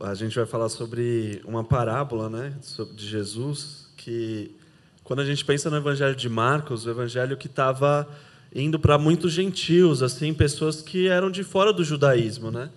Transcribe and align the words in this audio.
A 0.00 0.12
gente 0.14 0.34
vai 0.34 0.44
falar 0.44 0.68
sobre 0.68 1.40
uma 1.44 1.62
parábola 1.62 2.28
né, 2.28 2.52
de 2.96 3.06
Jesus 3.06 3.88
que, 3.96 4.50
quando 5.04 5.20
a 5.20 5.24
gente 5.24 5.44
pensa 5.44 5.70
no 5.70 5.76
Evangelho 5.76 6.16
de 6.16 6.28
Marcos, 6.28 6.84
o 6.84 6.90
Evangelho 6.90 7.36
que 7.36 7.46
estava 7.46 8.08
indo 8.52 8.76
para 8.76 8.98
muitos 8.98 9.32
gentios, 9.32 10.02
assim, 10.02 10.34
pessoas 10.34 10.82
que 10.82 11.06
eram 11.06 11.30
de 11.30 11.44
fora 11.44 11.72
do 11.72 11.84
judaísmo, 11.84 12.50
né? 12.50 12.70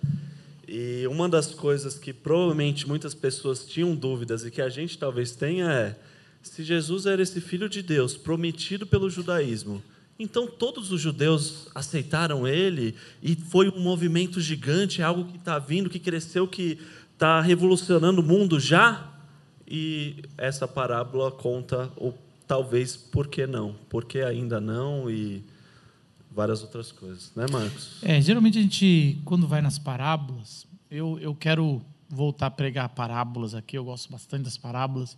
E 0.68 1.08
uma 1.08 1.28
das 1.28 1.56
coisas 1.56 1.98
que 1.98 2.14
provavelmente 2.14 2.88
muitas 2.88 3.16
pessoas 3.16 3.66
tinham 3.66 3.96
dúvidas 3.96 4.46
e 4.46 4.52
que 4.52 4.62
a 4.62 4.70
gente 4.70 4.96
talvez 4.96 5.32
tenha 5.32 5.72
é 5.72 5.96
se 6.44 6.64
Jesus 6.64 7.08
era 7.08 7.20
esse 7.20 7.42
filho 7.42 7.68
de 7.68 7.82
Deus 7.82 8.16
prometido 8.16 8.86
pelo 8.86 9.10
judaísmo, 9.10 9.82
então 10.18 10.48
todos 10.48 10.92
os 10.92 11.02
judeus 11.02 11.68
aceitaram 11.76 12.48
ele 12.48 12.96
e 13.22 13.36
foi 13.36 13.70
um 13.70 13.80
movimento 13.80 14.40
gigante, 14.40 15.02
algo 15.02 15.26
que 15.26 15.38
está 15.38 15.60
vindo, 15.60 15.90
que 15.90 16.00
cresceu, 16.00 16.48
que 16.48 16.80
está 17.14 17.42
revolucionando 17.42 18.22
o 18.22 18.24
mundo 18.24 18.60
já. 18.60 19.12
E 19.68 20.24
essa 20.38 20.68
parábola 20.68 21.32
conta 21.32 21.92
o 21.98 22.14
talvez 22.48 22.96
por 22.96 23.28
que 23.28 23.48
não, 23.48 23.76
por 23.90 24.06
que 24.06 24.20
ainda 24.20 24.62
não 24.62 25.10
e 25.10 25.44
várias 26.32 26.62
outras 26.62 26.92
coisas, 26.92 27.32
né, 27.36 27.46
Marcos? 27.52 27.98
É, 28.04 28.22
geralmente 28.22 28.60
a 28.60 28.62
gente, 28.62 29.20
quando 29.26 29.48
vai 29.48 29.62
nas 29.62 29.80
parábolas, 29.80 30.68
eu, 30.90 31.18
eu 31.20 31.34
quero 31.34 31.82
voltar 32.10 32.48
a 32.48 32.52
pregar 32.52 32.90
parábolas 32.90 33.56
aqui, 33.56 33.78
eu 33.78 33.84
gosto 33.84 34.12
bastante 34.12 34.44
das 34.44 34.58
parábolas, 34.58 35.18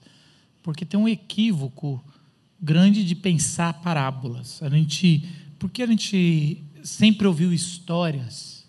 porque 0.63 0.85
tem 0.85 0.99
um 0.99 1.07
equívoco 1.07 2.03
grande 2.61 3.03
de 3.03 3.15
pensar 3.15 3.73
parábolas. 3.81 4.61
A 4.61 4.69
gente, 4.69 5.27
porque 5.59 5.83
a 5.83 5.87
gente 5.87 6.63
sempre 6.83 7.27
ouviu 7.27 7.53
histórias 7.53 8.65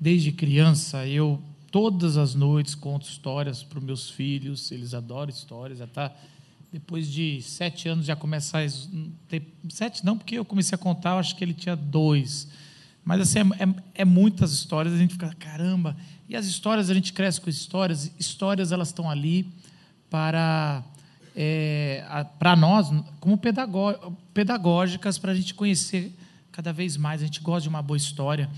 desde 0.00 0.32
criança, 0.32 1.06
eu 1.06 1.42
todas 1.70 2.16
as 2.16 2.34
noites 2.34 2.74
conto 2.74 3.06
histórias 3.06 3.62
para 3.62 3.78
os 3.78 3.84
meus 3.84 4.08
filhos, 4.08 4.70
eles 4.72 4.94
adoram 4.94 5.30
histórias, 5.30 5.78
já 5.78 5.84
está 5.84 6.14
depois 6.72 7.10
de 7.10 7.40
sete 7.42 7.88
anos 7.88 8.04
já 8.04 8.14
começa 8.14 8.58
a 8.58 8.66
ter 9.26 9.42
sete 9.70 10.04
não 10.04 10.18
porque 10.18 10.34
eu 10.34 10.44
comecei 10.44 10.74
a 10.74 10.78
contar 10.78 11.18
acho 11.18 11.34
que 11.34 11.42
ele 11.42 11.54
tinha 11.54 11.74
dois 11.74 12.46
mas 13.02 13.22
assim 13.22 13.38
é, 13.38 13.42
é, 13.42 13.74
é, 14.02 14.04
muitas 14.04 14.52
histórias 14.52 14.92
a 14.92 14.98
gente 14.98 15.12
fica 15.14 15.34
caramba 15.38 15.96
e 16.28 16.36
as 16.36 16.44
histórias 16.44 16.90
a 16.90 16.94
gente 16.94 17.12
cresce 17.14 17.40
com 17.40 17.48
histórias 17.48 18.12
histórias 18.18 18.70
elas 18.70 18.88
estão 18.88 19.08
ali 19.08 19.50
para 20.10 20.84
é, 21.40 22.26
para 22.36 22.56
nós 22.56 22.90
como 23.20 23.38
pedagógicas 24.34 25.18
para 25.18 25.30
a 25.30 25.34
gente 25.34 25.54
conhecer 25.54 26.12
cada 26.50 26.72
vez 26.72 26.96
mais 26.96 27.22
a 27.22 27.26
gente 27.26 27.40
gosta 27.40 27.62
de 27.62 27.68
uma 27.68 27.80
boa 27.80 27.96
história 27.96 28.50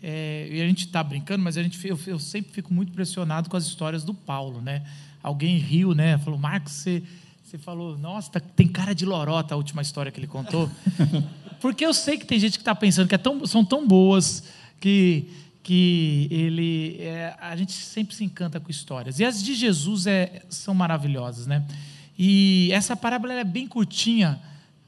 é, 0.00 0.48
e 0.52 0.62
a 0.62 0.66
gente 0.68 0.86
está 0.86 1.02
brincando 1.02 1.42
mas 1.42 1.56
a 1.56 1.62
gente 1.62 1.84
eu, 1.88 1.98
eu 2.06 2.18
sempre 2.20 2.52
fico 2.52 2.72
muito 2.72 2.90
impressionado 2.90 3.50
com 3.50 3.56
as 3.56 3.64
histórias 3.66 4.04
do 4.04 4.14
Paulo 4.14 4.60
né 4.60 4.84
alguém 5.20 5.58
riu 5.58 5.94
né 5.94 6.16
falou 6.18 6.38
Marcos 6.38 6.74
você 6.74 7.02
você 7.48 7.56
falou, 7.56 7.96
nossa, 7.96 8.32
tá, 8.32 8.40
tem 8.40 8.68
cara 8.68 8.94
de 8.94 9.06
lorota 9.06 9.54
a 9.54 9.56
última 9.56 9.80
história 9.80 10.12
que 10.12 10.20
ele 10.20 10.26
contou. 10.26 10.70
Porque 11.62 11.84
eu 11.84 11.94
sei 11.94 12.18
que 12.18 12.26
tem 12.26 12.38
gente 12.38 12.58
que 12.58 12.58
está 12.58 12.74
pensando 12.74 13.08
que 13.08 13.14
é 13.14 13.18
tão, 13.18 13.46
são 13.46 13.64
tão 13.64 13.88
boas 13.88 14.44
que, 14.78 15.30
que 15.62 16.28
ele, 16.30 16.98
é, 17.00 17.34
a 17.40 17.56
gente 17.56 17.72
sempre 17.72 18.14
se 18.14 18.22
encanta 18.22 18.60
com 18.60 18.70
histórias. 18.70 19.18
E 19.18 19.24
as 19.24 19.42
de 19.42 19.54
Jesus 19.54 20.06
é, 20.06 20.42
são 20.50 20.74
maravilhosas, 20.74 21.46
né? 21.46 21.66
E 22.18 22.70
essa 22.72 22.96
parábola 22.96 23.34
é 23.34 23.44
bem 23.44 23.68
curtinha. 23.68 24.40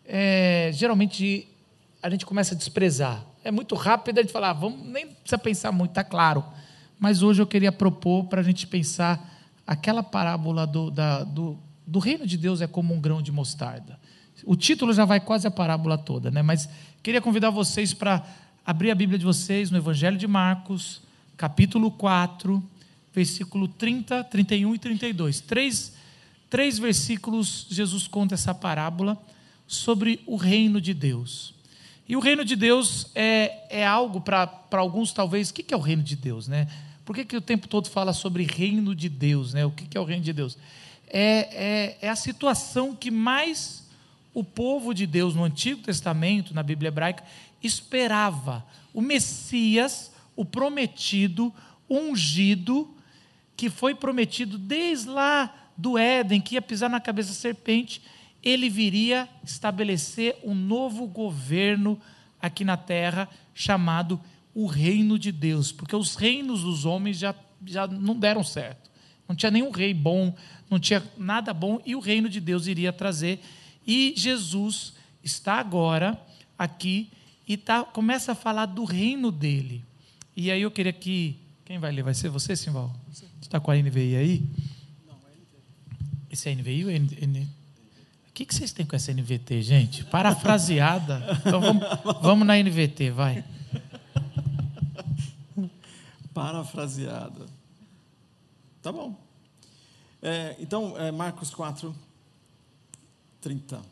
É, 0.05 0.71
geralmente 0.75 1.47
a 2.03 2.11
gente 2.11 2.27
começa 2.27 2.55
a 2.55 2.59
desprezar. 2.59 3.25
É 3.45 3.51
muito 3.51 3.75
rápido 3.75 4.19
a 4.19 4.23
gente 4.23 4.33
falar, 4.33 4.51
ah, 4.51 4.55
vamos, 4.55 4.85
nem 4.87 5.07
precisa 5.07 5.39
pensar 5.39 5.71
muito, 5.71 5.93
está 5.93 6.03
claro. 6.03 6.45
Mas 6.99 7.23
hoje 7.23 7.41
eu 7.41 7.47
queria 7.47 7.71
propor 7.71 8.25
para 8.25 8.41
a 8.41 8.45
gente 8.45 8.67
pensar 8.67 9.39
aquela 9.67 10.03
parábola 10.03 10.67
do, 10.67 10.91
da, 10.91 11.23
do 11.23 11.57
do 11.91 11.99
reino 11.99 12.25
de 12.25 12.37
Deus 12.37 12.61
é 12.61 12.69
como 12.69 12.95
um 12.95 13.01
grão 13.01 13.21
de 13.21 13.33
mostarda. 13.33 13.99
O 14.45 14.55
título 14.55 14.93
já 14.93 15.05
vai 15.05 15.19
quase 15.19 15.49
a 15.49 15.51
parábola 15.51 15.99
toda, 15.99 16.31
né? 16.31 16.41
Mas 16.41 16.69
queria 17.03 17.21
convidar 17.21 17.51
vocês 17.51 17.93
para 17.93 18.25
abrir 18.65 18.93
a 18.93 18.95
Bíblia 18.95 19.19
de 19.19 19.25
vocês 19.25 19.73
no 19.73 19.77
Evangelho 19.77 20.17
de 20.17 20.29
Marcos, 20.29 21.03
capítulo 21.37 21.91
4, 21.91 22.63
versículo 23.13 23.67
30, 23.67 24.23
31 24.23 24.73
e 24.77 24.79
32. 24.79 25.41
Três, 25.41 25.93
três 26.51 26.79
versículos, 26.79 27.67
Jesus 27.71 28.07
conta 28.07 28.35
essa 28.35 28.55
parábola 28.55 29.17
sobre 29.67 30.21
o 30.27 30.37
reino 30.37 30.81
de 30.81 30.93
Deus. 30.93 31.55
E 32.07 32.17
o 32.17 32.21
reino 32.21 32.45
de 32.45 32.57
Deus 32.57 33.07
é, 33.15 33.65
é 33.71 33.87
algo 33.87 34.21
para 34.21 34.51
alguns, 34.73 35.13
talvez, 35.13 35.49
o 35.49 35.55
que 35.55 35.73
é 35.73 35.77
o 35.77 35.81
reino 35.81 36.03
de 36.03 36.17
Deus? 36.17 36.49
Né? 36.49 36.67
Por 37.05 37.15
que, 37.15 37.25
que 37.25 37.37
o 37.37 37.41
tempo 37.41 37.69
todo 37.69 37.89
fala 37.89 38.13
sobre 38.13 38.43
reino 38.43 38.95
de 38.95 39.09
Deus? 39.09 39.55
Né? 39.55 39.65
O 39.65 39.71
que 39.71 39.97
é 39.97 40.01
o 40.01 40.05
reino 40.05 40.25
de 40.25 40.33
Deus? 40.33 40.59
é, 41.11 41.97
é, 42.01 42.07
é 42.07 42.09
a 42.09 42.17
situação 42.17 42.95
que 42.95 43.11
mais 43.11 43.89
o 44.33 44.45
povo 44.45 44.95
de 44.95 45.07
Deus 45.07 45.35
no 45.35 45.43
Antigo 45.43 45.83
Testamento, 45.83 46.55
na 46.55 46.63
Bíblia 46.63 46.89
hebraica, 46.89 47.25
esperava. 47.61 48.65
O 48.95 49.01
Messias, 49.01 50.13
o 50.37 50.45
prometido, 50.45 51.53
ungido, 51.89 52.89
que 53.57 53.69
foi 53.69 53.95
prometido 53.95 54.57
desde 54.57 55.09
lá 55.09 55.53
do 55.81 55.97
Éden, 55.97 56.41
que 56.41 56.57
ia 56.57 56.63
pisar 56.63 56.91
na 56.91 57.01
cabeça 57.01 57.31
da 57.31 57.35
serpente, 57.35 58.03
ele 58.43 58.69
viria 58.69 59.29
estabelecer 59.43 60.37
um 60.45 60.55
novo 60.55 61.07
governo 61.07 61.99
aqui 62.41 62.65
na 62.65 62.77
terra, 62.77 63.29
chamado 63.55 64.21
o 64.55 64.67
reino 64.67 65.19
de 65.19 65.33
Deus, 65.33 65.73
porque 65.73 65.97
os 65.97 66.17
reinos 66.17 66.63
dos 66.63 66.85
homens 66.85 67.19
já, 67.19 67.35
já 67.67 67.87
não 67.87 68.19
deram 68.19 68.45
certo. 68.45 68.91
Não 69.27 69.35
tinha 69.35 69.51
nenhum 69.51 69.71
rei 69.71 69.95
bom, 69.95 70.35
não 70.69 70.79
tinha 70.79 71.03
nada 71.17 71.55
bom 71.55 71.81
e 71.87 71.95
o 71.95 72.01
reino 72.01 72.29
de 72.29 72.41
Deus 72.41 72.67
iria 72.67 72.93
trazer. 72.93 73.41
E 73.87 74.13
Jesus 74.17 74.95
está 75.23 75.55
agora 75.55 76.21
aqui 76.59 77.11
e 77.47 77.57
tá, 77.57 77.85
começa 77.85 78.33
a 78.33 78.35
falar 78.35 78.67
do 78.67 78.85
reino 78.85 79.31
dele. 79.31 79.85
E 80.37 80.51
aí 80.51 80.63
eu 80.63 80.71
queria 80.71 80.93
que. 80.93 81.39
Quem 81.65 81.79
vai 81.79 81.93
ler? 81.93 82.03
Vai 82.03 82.15
ser 82.15 82.29
você, 82.29 82.57
Simval? 82.57 82.95
Você 83.11 83.27
está 83.41 83.61
com 83.61 83.71
a 83.71 83.77
NVI 83.77 84.17
aí? 84.17 84.43
Esse 86.31 86.49
é 86.49 86.55
NVI 86.55 86.85
ou 86.85 86.91
NVI? 86.91 87.49
O 88.29 88.33
que, 88.33 88.47
que 88.47 88.55
vocês 88.55 88.73
têm 88.73 88.87
com 88.87 88.95
essa 88.95 89.13
NVT, 89.13 89.63
gente? 89.63 90.05
Parafraseada. 90.05 91.21
Então 91.45 91.61
vamos, 91.61 91.83
vamos 92.23 92.47
na 92.47 92.57
NVT, 92.57 93.11
vai. 93.11 93.45
Parafraseada. 96.33 97.47
Tá 98.81 98.93
bom. 98.93 99.15
É, 100.23 100.57
então, 100.59 100.97
é, 100.97 101.11
Marcos 101.11 101.51
4, 101.51 101.95
30. 103.41 103.83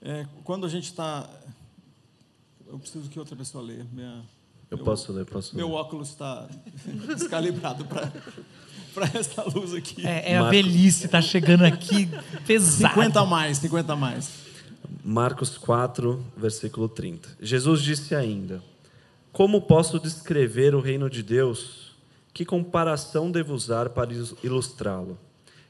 É, 0.00 0.26
quando 0.42 0.66
a 0.66 0.68
gente 0.68 0.84
está. 0.84 1.28
Eu 2.66 2.78
preciso 2.78 3.08
que 3.10 3.18
outra 3.18 3.36
pessoa 3.36 3.62
leia. 3.62 3.86
Minha, 3.92 4.24
eu 4.72 4.78
meu, 4.78 4.84
posso 4.86 5.12
ler, 5.12 5.26
posso 5.26 5.54
Meu 5.54 5.68
ler. 5.68 5.74
óculos 5.74 6.08
está 6.08 6.48
descalibrado 7.14 7.84
para 7.84 9.06
essa 9.14 9.42
luz 9.44 9.74
aqui. 9.74 10.06
É, 10.06 10.32
é 10.32 10.38
a 10.38 10.48
velhice, 10.48 11.04
está 11.04 11.20
chegando 11.20 11.64
aqui 11.64 12.08
pesado. 12.46 12.94
50 12.94 13.20
a 13.20 13.26
mais, 13.26 13.58
50 13.58 13.92
a 13.92 13.96
mais. 13.96 14.30
Marcos 15.04 15.58
4, 15.58 16.24
versículo 16.34 16.88
30. 16.88 17.36
Jesus 17.40 17.82
disse 17.82 18.14
ainda: 18.14 18.62
Como 19.30 19.60
posso 19.60 20.00
descrever 20.00 20.74
o 20.74 20.80
reino 20.80 21.10
de 21.10 21.22
Deus? 21.22 21.92
Que 22.32 22.46
comparação 22.46 23.30
devo 23.30 23.52
usar 23.52 23.90
para 23.90 24.10
ilustrá-lo? 24.42 25.18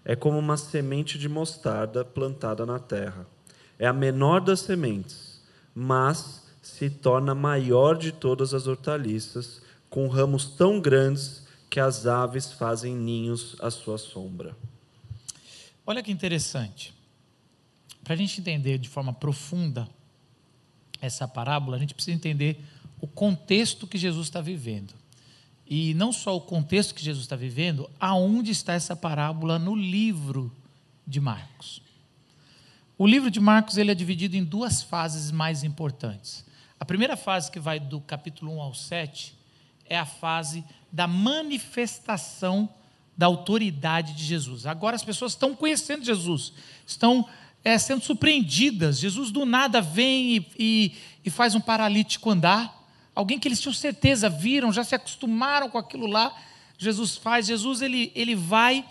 É 0.05 0.15
como 0.15 0.39
uma 0.39 0.57
semente 0.57 1.19
de 1.19 1.29
mostarda 1.29 2.05
plantada 2.05 2.65
na 2.65 2.79
terra. 2.79 3.27
É 3.81 3.87
a 3.87 3.93
menor 3.93 4.41
das 4.41 4.61
sementes, 4.61 5.43
mas 5.75 6.42
se 6.63 6.89
torna 6.89 7.35
maior 7.35 7.99
de 7.99 8.13
todas 8.13 8.55
as 8.55 8.69
hortaliças, 8.69 9.61
com 9.91 10.07
ramos 10.07 10.47
tão 10.47 10.81
grandes 10.81 11.43
que 11.69 11.81
as 11.81 12.07
aves 12.07 12.53
fazem 12.53 12.95
ninhos 12.95 13.57
à 13.61 13.71
sua 13.71 13.99
sombra. 13.99 14.57
Olha 15.85 16.03
que 16.03 16.13
interessante. 16.13 16.95
Para 18.05 18.15
a 18.15 18.17
gente 18.17 18.41
entender 18.41 18.79
de 18.79 18.89
forma 18.89 19.13
profunda 19.13 19.89
essa 21.01 21.27
parábola, 21.27 21.77
a 21.77 21.81
gente 21.81 21.95
precisa 21.95 22.17
entender 22.17 22.65
o 23.01 23.09
contexto 23.09 23.87
que 23.87 23.99
Jesus 23.99 24.29
está 24.29 24.41
vivendo 24.41 24.95
e 25.67 25.95
não 25.95 26.13
só 26.13 26.37
o 26.37 26.41
contexto 26.41 26.95
que 26.95 27.03
Jesus 27.03 27.25
está 27.25 27.35
vivendo, 27.35 27.91
aonde 27.99 28.51
está 28.51 28.75
essa 28.75 28.95
parábola 28.95 29.59
no 29.59 29.75
livro 29.75 30.53
de 31.07 31.21
Marcos. 31.21 31.83
O 32.99 33.07
livro 33.07 33.31
de 33.31 33.41
Marcos 33.41 33.77
ele 33.77 33.91
é 33.91 33.95
dividido 33.95 34.37
em 34.37 34.45
duas 34.45 34.83
fases 34.83 35.31
mais 35.31 35.65
importantes. 35.65 36.45
A 36.83 36.85
primeira 36.85 37.17
fase, 37.17 37.49
que 37.49 37.61
vai 37.61 37.79
do 37.79 38.01
capítulo 38.01 38.57
1 38.57 38.61
ao 38.61 38.75
7, 38.75 39.37
é 39.89 39.97
a 39.97 40.05
fase 40.05 40.65
da 40.91 41.07
manifestação 41.07 42.69
da 43.17 43.27
autoridade 43.27 44.15
de 44.15 44.25
Jesus. 44.25 44.67
Agora 44.67 44.97
as 44.97 45.05
pessoas 45.05 45.31
estão 45.31 45.55
conhecendo 45.55 46.05
Jesus, 46.05 46.53
estão 46.85 47.25
é, 47.63 47.79
sendo 47.79 48.03
surpreendidas. 48.03 48.99
Jesus 48.99 49.31
do 49.31 49.47
nada 49.47 49.81
vem 49.81 50.39
e, 50.39 50.47
e, 50.59 50.93
e 51.25 51.31
faz 51.31 51.55
um 51.55 51.61
paralítico 51.61 52.29
andar 52.29 52.85
alguém 53.15 53.39
que 53.39 53.47
eles 53.47 53.61
tinham 53.61 53.73
certeza, 53.73 54.29
viram, 54.29 54.73
já 54.73 54.83
se 54.83 54.97
acostumaram 54.97 55.71
com 55.71 55.79
aquilo 55.79 56.09
lá. 56.09 56.37
Jesus 56.77 57.17
faz, 57.17 57.47
Jesus 57.47 57.81
ele, 57.81 58.11
ele 58.13 58.35
vai 58.35 58.85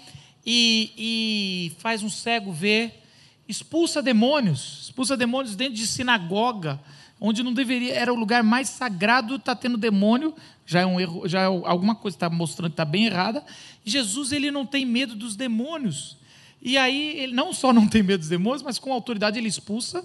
e, 0.46 0.94
e 0.98 1.76
faz 1.80 2.04
um 2.04 2.10
cego 2.10 2.54
ver, 2.54 3.04
expulsa 3.50 4.02
demônios, 4.02 4.84
expulsa 4.84 5.18
demônios 5.18 5.58
dentro 5.58 5.74
de 5.74 5.86
sinagoga, 5.86 6.80
onde 7.24 7.44
não 7.44 7.54
deveria, 7.54 7.94
era 7.94 8.12
o 8.12 8.16
lugar 8.16 8.42
mais 8.42 8.68
sagrado, 8.68 9.36
está 9.36 9.56
tendo 9.56 9.78
demônio, 9.78 10.34
já 10.66 10.82
é 10.82 10.86
um 10.86 11.00
erro, 11.00 11.28
já 11.28 11.42
é 11.42 11.46
alguma 11.46 11.94
coisa 11.94 12.18
está 12.18 12.28
mostrando 12.28 12.72
que 12.72 12.74
está 12.74 12.84
bem 12.84 13.06
errada. 13.06 13.46
Jesus 13.86 14.32
ele 14.32 14.50
não 14.50 14.66
tem 14.66 14.84
medo 14.84 15.14
dos 15.14 15.36
demônios. 15.36 16.18
E 16.60 16.78
aí 16.78 17.20
ele 17.20 17.34
não 17.34 17.54
só 17.54 17.72
não 17.72 17.88
tem 17.88 18.02
medo 18.02 18.22
dos 18.22 18.30
demônios, 18.30 18.64
mas 18.64 18.80
com 18.80 18.92
autoridade 18.92 19.38
ele 19.38 19.48
expulsa 19.48 20.04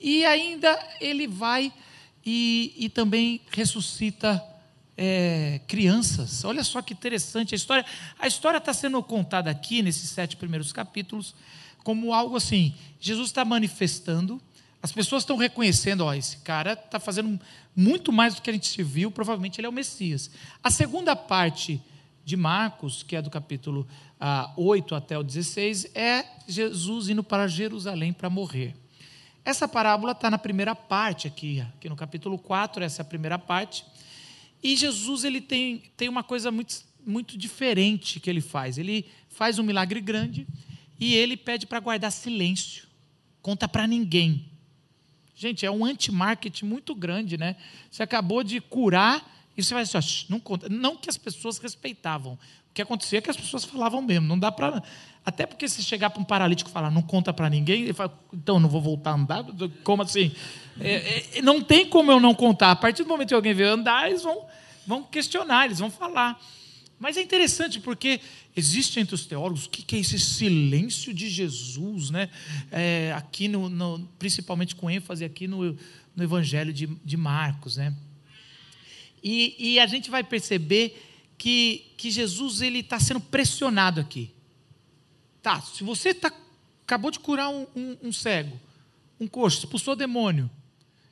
e 0.00 0.26
ainda 0.26 0.76
ele 1.00 1.28
vai 1.28 1.72
e, 2.24 2.74
e 2.76 2.88
também 2.88 3.40
ressuscita 3.52 4.42
é, 4.96 5.60
crianças. 5.68 6.44
Olha 6.44 6.64
só 6.64 6.82
que 6.82 6.92
interessante 6.92 7.54
a 7.54 7.56
história. 7.56 7.86
A 8.18 8.26
história 8.26 8.58
está 8.58 8.74
sendo 8.74 9.00
contada 9.04 9.50
aqui 9.50 9.82
nesses 9.82 10.10
sete 10.10 10.36
primeiros 10.36 10.72
capítulos 10.72 11.32
como 11.84 12.12
algo 12.12 12.36
assim. 12.36 12.74
Jesus 12.98 13.28
está 13.28 13.44
manifestando, 13.44 14.42
as 14.86 14.92
pessoas 14.92 15.24
estão 15.24 15.36
reconhecendo, 15.36 16.02
ó, 16.02 16.14
esse 16.14 16.36
cara 16.38 16.74
está 16.74 17.00
fazendo 17.00 17.40
muito 17.74 18.12
mais 18.12 18.36
do 18.36 18.40
que 18.40 18.48
a 18.48 18.52
gente 18.52 18.80
viu, 18.84 19.10
provavelmente 19.10 19.60
ele 19.60 19.66
é 19.66 19.68
o 19.68 19.72
Messias. 19.72 20.30
A 20.62 20.70
segunda 20.70 21.16
parte 21.16 21.82
de 22.24 22.36
Marcos, 22.36 23.02
que 23.02 23.16
é 23.16 23.20
do 23.20 23.28
capítulo 23.28 23.84
ah, 24.20 24.52
8 24.56 24.94
até 24.94 25.18
o 25.18 25.24
16, 25.24 25.90
é 25.92 26.24
Jesus 26.46 27.08
indo 27.08 27.24
para 27.24 27.48
Jerusalém 27.48 28.12
para 28.12 28.30
morrer. 28.30 28.76
Essa 29.44 29.66
parábola 29.66 30.12
está 30.12 30.30
na 30.30 30.38
primeira 30.38 30.72
parte 30.72 31.26
aqui, 31.26 31.60
aqui 31.60 31.88
no 31.88 31.96
capítulo 31.96 32.38
4, 32.38 32.84
essa 32.84 33.00
é 33.00 33.04
a 33.04 33.06
primeira 33.06 33.40
parte. 33.40 33.84
E 34.62 34.76
Jesus 34.76 35.24
ele 35.24 35.40
tem, 35.40 35.82
tem 35.96 36.08
uma 36.08 36.22
coisa 36.22 36.52
muito, 36.52 36.76
muito 37.04 37.36
diferente 37.36 38.20
que 38.20 38.30
ele 38.30 38.40
faz. 38.40 38.78
Ele 38.78 39.04
faz 39.30 39.58
um 39.58 39.64
milagre 39.64 40.00
grande 40.00 40.46
e 41.00 41.12
ele 41.16 41.36
pede 41.36 41.66
para 41.66 41.80
guardar 41.80 42.12
silêncio. 42.12 42.86
Conta 43.42 43.66
para 43.66 43.84
ninguém. 43.84 44.54
Gente, 45.36 45.66
é 45.66 45.70
um 45.70 45.84
anti-marketing 45.84 46.64
muito 46.64 46.94
grande, 46.94 47.36
né? 47.36 47.56
Você 47.90 48.02
acabou 48.02 48.42
de 48.42 48.58
curar 48.58 49.22
e 49.54 49.62
você 49.62 49.74
vai 49.74 49.82
assim, 49.82 50.24
não 50.30 50.40
conta. 50.40 50.66
Não 50.70 50.96
que 50.96 51.10
as 51.10 51.18
pessoas 51.18 51.58
respeitavam. 51.58 52.32
O 52.70 52.74
que 52.74 52.80
acontecia 52.80 53.18
é 53.18 53.22
que 53.22 53.28
as 53.28 53.36
pessoas 53.36 53.62
falavam 53.62 54.00
mesmo. 54.00 54.26
Não 54.26 54.38
dá 54.38 54.50
para. 54.50 54.82
Até 55.24 55.44
porque 55.44 55.68
se 55.68 55.82
chegar 55.82 56.08
para 56.08 56.22
um 56.22 56.24
paralítico 56.24 56.70
e 56.70 56.72
falar, 56.72 56.90
não 56.90 57.02
conta 57.02 57.34
para 57.34 57.50
ninguém, 57.50 57.82
ele 57.82 57.92
fala, 57.92 58.18
então 58.32 58.58
não 58.58 58.68
vou 58.68 58.80
voltar 58.80 59.10
a 59.10 59.14
andar? 59.14 59.44
Como 59.84 60.02
assim? 60.02 60.32
É, 60.80 61.38
é, 61.38 61.42
não 61.42 61.60
tem 61.60 61.84
como 61.86 62.10
eu 62.10 62.20
não 62.20 62.34
contar. 62.34 62.70
A 62.70 62.76
partir 62.76 63.02
do 63.02 63.08
momento 63.08 63.28
que 63.28 63.34
alguém 63.34 63.52
vê 63.52 63.64
andar, 63.64 64.08
eles 64.08 64.22
vão, 64.22 64.46
vão 64.86 65.02
questionar, 65.02 65.66
eles 65.66 65.80
vão 65.80 65.90
falar. 65.90 66.40
Mas 66.98 67.16
é 67.16 67.22
interessante 67.22 67.78
porque 67.78 68.20
existe 68.56 68.98
entre 68.98 69.14
os 69.14 69.26
teólogos 69.26 69.66
o 69.66 69.70
que 69.70 69.96
é 69.96 69.98
esse 69.98 70.18
silêncio 70.18 71.12
de 71.12 71.28
Jesus, 71.28 72.10
né? 72.10 72.30
É, 72.70 73.12
aqui 73.14 73.48
no, 73.48 73.68
no, 73.68 74.08
principalmente 74.18 74.74
com 74.74 74.90
ênfase 74.90 75.24
aqui 75.24 75.46
no, 75.46 75.76
no 76.14 76.24
Evangelho 76.24 76.72
de, 76.72 76.86
de 76.86 77.16
Marcos, 77.16 77.76
né? 77.76 77.94
E, 79.22 79.56
e 79.58 79.80
a 79.80 79.86
gente 79.86 80.10
vai 80.10 80.24
perceber 80.24 81.02
que, 81.36 81.92
que 81.96 82.10
Jesus 82.10 82.62
ele 82.62 82.78
está 82.78 82.98
sendo 82.98 83.20
pressionado 83.20 84.00
aqui. 84.00 84.32
Tá, 85.42 85.60
se 85.60 85.84
você 85.84 86.14
tá, 86.14 86.32
acabou 86.82 87.10
de 87.10 87.18
curar 87.18 87.50
um, 87.50 87.66
um, 87.76 87.96
um 88.04 88.12
cego, 88.12 88.58
um 89.20 89.28
coxo, 89.28 89.58
expulsou 89.60 89.94
demônio, 89.94 90.50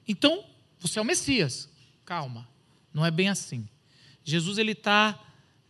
então 0.09 0.45
você 0.79 0.99
é 0.99 1.03
o 1.03 1.05
Messias. 1.05 1.69
Calma, 2.05 2.49
não 2.93 3.05
é 3.05 3.11
bem 3.11 3.29
assim. 3.29 3.69
Jesus 4.25 4.59
ele 4.59 4.73
está, 4.73 5.19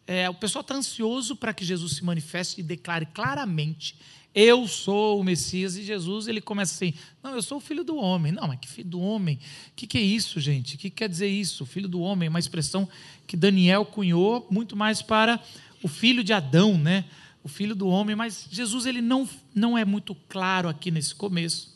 é, 0.06 0.28
o 0.28 0.34
pessoal 0.34 0.60
está 0.60 0.74
ansioso 0.74 1.36
para 1.36 1.54
que 1.54 1.64
Jesus 1.64 1.96
se 1.96 2.04
manifeste 2.04 2.60
e 2.60 2.64
declare 2.64 3.06
claramente 3.06 3.96
eu 4.34 4.66
sou 4.66 5.20
o 5.20 5.24
Messias, 5.24 5.76
e 5.76 5.84
Jesus 5.84 6.26
ele 6.26 6.40
começa 6.40 6.74
assim: 6.74 6.92
não, 7.22 7.34
eu 7.34 7.42
sou 7.42 7.58
o 7.58 7.60
filho 7.60 7.84
do 7.84 7.96
homem. 7.96 8.32
Não, 8.32 8.48
mas 8.48 8.58
que 8.58 8.66
filho 8.66 8.88
do 8.88 9.00
homem? 9.00 9.38
O 9.68 9.74
que, 9.76 9.86
que 9.86 9.96
é 9.96 10.00
isso, 10.00 10.40
gente? 10.40 10.74
O 10.74 10.78
que 10.78 10.90
quer 10.90 11.08
dizer 11.08 11.28
isso? 11.28 11.64
Filho 11.64 11.86
do 11.86 12.00
homem 12.00 12.26
é 12.26 12.30
uma 12.30 12.40
expressão 12.40 12.88
que 13.28 13.36
Daniel 13.36 13.84
cunhou 13.84 14.44
muito 14.50 14.74
mais 14.74 15.00
para 15.00 15.40
o 15.80 15.86
filho 15.86 16.24
de 16.24 16.32
Adão, 16.32 16.76
né? 16.76 17.04
O 17.44 17.48
filho 17.48 17.76
do 17.76 17.86
homem, 17.86 18.16
mas 18.16 18.48
Jesus 18.50 18.86
ele 18.86 19.00
não, 19.00 19.28
não 19.54 19.78
é 19.78 19.84
muito 19.84 20.16
claro 20.28 20.68
aqui 20.68 20.90
nesse 20.90 21.14
começo. 21.14 21.72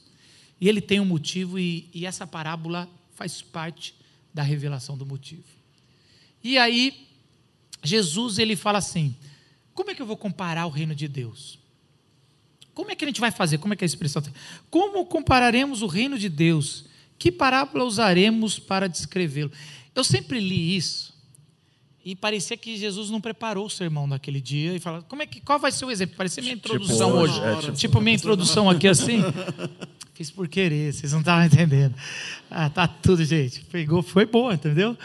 E 0.61 0.69
ele 0.69 0.81
tem 0.81 0.99
um 0.99 1.05
motivo, 1.05 1.61
e, 1.61 1.89
e 1.95 2.07
essa 2.07 2.27
parábola 2.27 2.89
faz 3.15 3.41
parte 3.41 3.95
da 4.35 4.43
revelação 4.43 4.99
do 4.99 5.07
motivo. 5.07 5.45
E 6.43 6.59
aí, 6.59 7.08
Jesus 7.89 8.39
ele 8.39 8.55
fala 8.55 8.79
assim: 8.79 9.17
como 9.75 9.91
é 9.91 9.95
que 9.95 10.03
eu 10.03 10.07
vou 10.07 10.17
comparar 10.17 10.67
o 10.67 10.71
reino 10.71 10.95
de 10.95 11.09
Deus? 11.09 11.59
Como 12.75 12.91
é 12.91 12.95
que 12.95 13.05
a 13.05 13.09
gente 13.09 13.21
vai 13.21 13.31
fazer? 13.31 13.59
Como 13.59 13.75
é 13.75 13.77
que 13.77 13.85
é 13.85 13.87
a 13.87 13.87
expressão? 13.87 14.23
Como 14.71 15.05
compararemos 15.07 15.83
o 15.83 15.87
reino 15.87 16.19
de 16.19 16.29
Deus? 16.29 16.85
Que 17.19 17.33
parábola 17.33 17.85
usaremos 17.85 18.59
para 18.59 18.89
descrevê-lo? 18.89 19.51
Eu 19.95 20.05
sempre 20.05 20.39
li 20.39 20.77
isso 20.77 21.13
e 22.05 22.15
parecia 22.15 22.57
que 22.57 22.77
Jesus 22.77 23.11
não 23.11 23.21
preparou 23.21 23.67
o 23.67 23.71
sermão 23.71 24.07
naquele 24.07 24.41
dia 24.41 24.75
e 24.75 24.79
falava, 24.79 25.05
como 25.05 25.23
é 25.23 25.27
que, 25.27 25.41
qual 25.41 25.59
vai 25.59 25.71
ser 25.71 25.85
o 25.85 25.91
exemplo? 25.91 26.17
Parecia 26.17 26.43
minha 26.43 26.57
tipo 26.57 26.69
introdução 26.69 27.09
tipo 27.09 27.19
hoje. 27.19 27.41
É, 27.41 27.57
tipo... 27.57 27.73
tipo... 27.73 28.01
minha 28.01 28.17
introdução 28.17 28.71
aqui 28.71 28.89
assim. 28.89 29.19
Fiz 30.15 30.31
por 30.31 30.49
querer, 30.49 30.93
vocês 30.93 31.13
não 31.13 31.21
estavam 31.21 31.45
entendendo. 31.45 31.95
Ah, 32.51 32.71
tá 32.71 32.89
tudo, 32.89 33.25
gente. 33.25 33.61
Pegou, 33.67 34.03
foi 34.03 34.25
boa, 34.25 34.55
entendeu? 34.55 34.97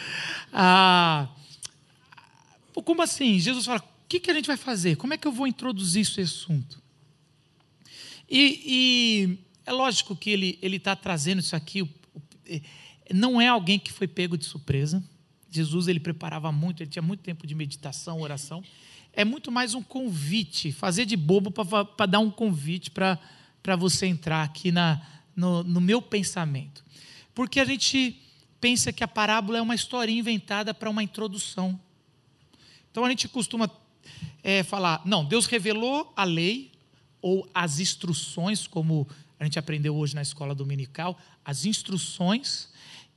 Ah, 0.52 1.28
como 2.84 3.02
assim? 3.02 3.40
Jesus 3.40 3.66
fala, 3.66 3.80
o 3.80 4.08
que, 4.08 4.20
que 4.20 4.30
a 4.30 4.34
gente 4.34 4.48
vai 4.48 4.58
fazer? 4.58 4.96
Como 4.96 5.14
é 5.14 5.18
que 5.18 5.28
eu 5.28 5.32
vou 5.32 5.48
introduzir 5.48 6.02
esse 6.02 6.22
assunto? 6.22 6.82
E, 8.30 8.62
e 8.66 9.40
é 9.66 9.72
lógico 9.72 10.16
que 10.16 10.30
ele 10.30 10.58
está 10.76 10.96
trazendo 10.96 11.40
isso 11.40 11.56
aqui. 11.56 11.88
É, 12.46 12.62
não 13.14 13.40
é 13.40 13.48
alguém 13.48 13.80
que 13.80 13.92
foi 13.92 14.08
pego 14.08 14.38
de 14.38 14.46
surpresa. 14.46 15.04
Jesus 15.50 15.88
ele 15.88 16.00
preparava 16.00 16.52
muito, 16.52 16.82
ele 16.82 16.90
tinha 16.90 17.02
muito 17.02 17.22
tempo 17.22 17.46
de 17.46 17.54
meditação, 17.54 18.22
oração. 18.22 18.64
É 19.14 19.24
muito 19.24 19.52
mais 19.52 19.76
um 19.76 19.84
convite, 19.84 20.72
fazer 20.72 21.06
de 21.06 21.16
bobo 21.16 21.52
para 21.52 22.06
dar 22.08 22.20
um 22.20 22.32
convite 22.32 22.90
para 22.90 23.76
você 23.78 24.08
entrar 24.08 24.42
aqui 24.42 24.72
na, 24.72 25.00
no, 25.36 25.64
no 25.64 25.80
meu 25.80 26.02
pensamento. 26.02 26.84
Porque 27.36 27.60
a 27.60 27.66
gente 27.66 28.20
pensa 28.60 28.92
que 28.92 29.04
a 29.04 29.08
parábola 29.08 29.60
é 29.60 29.62
uma 29.62 29.76
historinha 29.76 30.20
inventada 30.20 30.74
para 30.74 30.90
uma 30.90 31.04
introdução. 31.04 31.80
Então 32.94 33.04
a 33.04 33.10
gente 33.10 33.28
costuma 33.28 33.68
é, 34.44 34.62
falar: 34.62 35.02
não, 35.04 35.26
Deus 35.26 35.48
revelou 35.48 36.14
a 36.16 36.24
lei, 36.24 36.72
ou 37.20 37.50
as 37.56 37.80
instruções, 37.80 38.68
como 38.68 39.08
a 39.40 39.44
gente 39.44 39.58
aprendeu 39.58 39.96
hoje 39.96 40.14
na 40.14 40.22
escola 40.22 40.54
dominical, 40.54 41.18
as 41.44 41.66
instruções, 41.66 42.70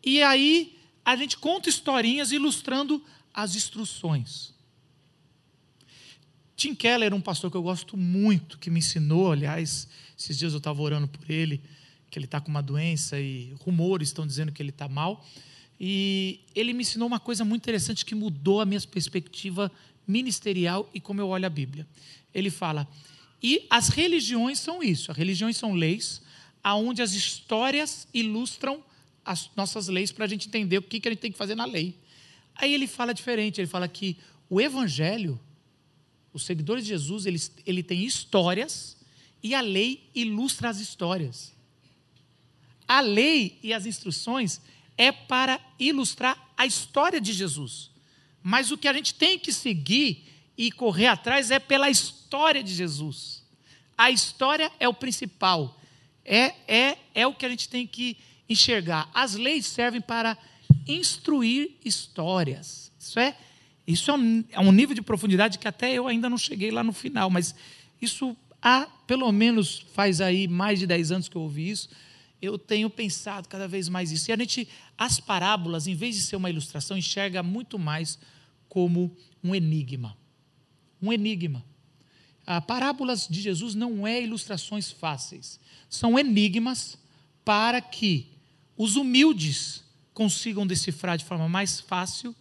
e 0.03 0.23
aí 0.23 0.79
a 1.05 1.15
gente 1.15 1.37
conta 1.37 1.69
historinhas 1.69 2.33
ilustrando 2.33 3.05
as 3.35 3.55
instruções. 3.55 4.55
Tim 6.57 6.75
Keller, 6.75 7.13
um 7.13 7.21
pastor 7.21 7.51
que 7.51 7.57
eu 7.59 7.63
gosto 7.63 7.99
muito, 7.99 8.57
que 8.57 8.71
me 8.71 8.79
ensinou, 8.79 9.31
aliás, 9.31 9.87
esses 10.19 10.39
dias 10.39 10.55
eu 10.55 10.59
estava 10.59 10.81
orando 10.81 11.07
por 11.07 11.31
ele, 11.31 11.61
que 12.11 12.19
ele 12.19 12.25
está 12.25 12.41
com 12.41 12.49
uma 12.49 12.63
doença 12.63 13.21
e 13.21 13.55
rumores 13.61 14.09
estão 14.09 14.27
dizendo 14.27 14.51
que 14.53 14.63
ele 14.63 14.71
está 14.71 14.89
mal. 14.89 15.23
E 15.79 16.41
ele 16.55 16.73
me 16.73 16.83
ensinou 16.83 17.07
uma 17.07 17.21
coisa 17.21 17.45
muito 17.45 17.63
interessante 17.63 18.05
que 18.05 18.15
mudou 18.15 18.61
a 18.61 18.67
minha 18.67 18.81
perspectiva 18.81 19.71
ministerial 20.07 20.89
e 20.95 21.01
como 21.01 21.21
eu 21.21 21.29
olho 21.29 21.47
a 21.47 21.51
Bíblia. 21.51 21.87
Ele 22.33 22.51
fala: 22.51 22.89
e 23.43 23.67
as 23.69 23.89
religiões 23.89 24.59
são 24.59 24.83
isso. 24.83 25.11
As 25.11 25.17
religiões 25.17 25.57
são 25.57 25.75
leis 25.75 26.23
aonde 26.63 27.01
as 27.01 27.13
histórias 27.13 28.09
ilustram 28.13 28.83
as 29.25 29.51
nossas 29.57 29.89
leis 29.89 30.11
para 30.11 30.25
a 30.25 30.29
gente 30.29 30.49
entender 30.49 30.79
o 30.79 30.83
que, 30.83 30.99
que 30.99 31.09
a 31.09 31.13
gente 31.13 31.21
tem 31.21 31.33
que 31.33 31.39
fazer 31.39 31.55
na 31.55 31.65
lei. 31.65 31.97
Aí 32.55 32.73
ele 32.73 32.87
fala 32.87 33.13
diferente, 33.13 33.61
ele 33.61 33.69
fala 33.69 33.87
que 33.87 34.17
o 34.49 34.61
evangelho, 34.61 35.39
os 36.33 36.45
seguidores 36.45 36.85
de 36.85 36.91
Jesus, 36.91 37.27
ele, 37.27 37.41
ele 37.65 37.83
tem 37.83 38.05
histórias 38.05 38.97
e 39.43 39.55
a 39.55 39.61
lei 39.61 40.09
ilustra 40.15 40.69
as 40.69 40.81
histórias. 40.81 41.53
A 42.89 43.01
lei 43.01 43.59
e 43.63 43.73
as 43.73 43.85
instruções 43.85 44.61
é 44.97 45.13
para 45.13 45.61
ilustrar 45.79 46.53
a 46.57 46.67
história 46.67 47.21
de 47.21 47.33
Jesus. 47.33 47.91
Mas 48.43 48.71
o 48.71 48.79
que 48.79 48.89
a 48.89 48.93
gente 48.93 49.15
tem 49.15 49.39
que 49.39 49.53
seguir 49.53 50.25
e 50.57 50.71
correr 50.71 51.09
atrás 51.09 51.51
é 51.51 51.59
pela 51.59 51.91
história 51.91 52.63
de 52.63 52.75
Jesus. 52.75 53.45
A 53.97 54.11
história 54.11 54.71
é 54.79 54.89
o 54.89 54.95
principal. 54.95 55.79
É, 56.25 56.55
é, 56.67 56.99
é 57.15 57.27
o 57.27 57.35
que 57.35 57.47
a 57.47 57.49
gente 57.49 57.69
tem 57.69 57.87
que 57.87 58.17
enxergar. 58.49 59.11
As 59.13 59.35
leis 59.35 59.67
servem 59.67 60.01
para 60.01 60.37
instruir 60.87 61.73
histórias. 61.85 62.91
Isso 62.99 63.19
é, 63.19 63.37
isso 63.87 64.11
é 64.11 64.15
um, 64.15 64.45
é 64.51 64.61
um 64.61 64.73
nível 64.73 64.95
de 64.95 65.03
profundidade 65.03 65.59
que 65.59 65.69
até 65.69 65.93
eu 65.93 66.07
ainda 66.07 66.29
não 66.29 66.39
cheguei 66.39 66.71
lá 66.71 66.83
no 66.83 66.93
final, 66.93 67.31
mas 67.31 67.55
isso 68.01 68.37
há, 68.61 68.87
pelo 69.07 69.31
menos 69.31 69.87
faz 69.95 70.21
aí 70.21 70.49
mais 70.49 70.79
de 70.79 70.87
10 70.87 71.13
anos 71.13 71.29
que 71.29 71.37
eu 71.37 71.43
ouvi 71.43 71.71
isso, 71.71 71.89
eu 72.41 72.59
tenho 72.59 72.91
pensado 72.91 73.49
cada 73.49 73.67
vez 73.67 73.89
mais 73.89 74.13
isso. 74.13 74.31
E 74.31 74.33
a 74.33 74.37
gente, 74.37 74.69
as 74.97 75.19
parábolas, 75.19 75.87
em 75.87 75.95
vez 75.95 76.15
de 76.15 76.23
ser 76.23 76.37
uma 76.37 76.51
ilustração, 76.51 76.97
enxerga 76.97 77.43
muito 77.43 77.79
mais 77.79 78.19
como 78.69 79.17
um 79.43 79.55
enigma. 79.55 80.17
Um 81.01 81.13
enigma. 81.13 81.65
Ah, 82.47 82.61
parábolas 82.61 83.27
de 83.29 83.41
Jesus 83.41 83.75
não 83.75 84.07
é 84.07 84.23
ilustrações 84.23 84.93
fáceis, 84.93 85.59
são 85.91 86.17
enigmas 86.17 86.97
para 87.45 87.81
que 87.81 88.29
os 88.77 88.95
humildes 88.95 89.83
consigam 90.15 90.65
decifrar 90.65 91.19
de 91.19 91.25
forma 91.25 91.49
mais 91.49 91.81
fácil 91.81 92.35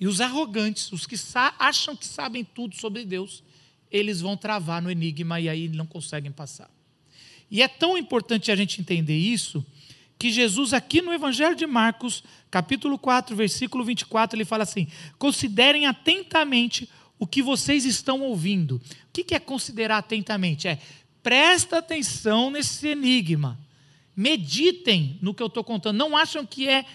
e 0.00 0.06
os 0.06 0.20
arrogantes, 0.20 0.90
os 0.90 1.06
que 1.06 1.16
acham 1.58 1.94
que 1.94 2.06
sabem 2.06 2.44
tudo 2.44 2.74
sobre 2.76 3.04
Deus, 3.04 3.42
eles 3.90 4.20
vão 4.20 4.36
travar 4.36 4.80
no 4.80 4.90
enigma 4.90 5.38
e 5.38 5.48
aí 5.48 5.68
não 5.68 5.86
conseguem 5.86 6.32
passar. 6.32 6.70
E 7.52 7.60
é 7.60 7.68
tão 7.68 7.98
importante 7.98 8.50
a 8.50 8.56
gente 8.56 8.80
entender 8.80 9.14
isso, 9.14 9.62
que 10.18 10.30
Jesus, 10.30 10.72
aqui 10.72 11.02
no 11.02 11.12
Evangelho 11.12 11.54
de 11.54 11.66
Marcos, 11.66 12.24
capítulo 12.50 12.98
4, 12.98 13.36
versículo 13.36 13.84
24, 13.84 14.38
ele 14.38 14.46
fala 14.46 14.62
assim: 14.62 14.88
considerem 15.18 15.84
atentamente 15.84 16.88
o 17.18 17.26
que 17.26 17.42
vocês 17.42 17.84
estão 17.84 18.22
ouvindo. 18.22 18.76
O 18.76 19.12
que 19.12 19.34
é 19.34 19.38
considerar 19.38 19.98
atentamente? 19.98 20.66
É 20.66 20.78
presta 21.22 21.78
atenção 21.78 22.50
nesse 22.50 22.88
enigma. 22.88 23.58
Meditem 24.16 25.18
no 25.20 25.34
que 25.34 25.42
eu 25.42 25.46
estou 25.48 25.62
contando. 25.62 25.98
Não 25.98 26.16
acham 26.16 26.46
que 26.46 26.66
é 26.66 26.86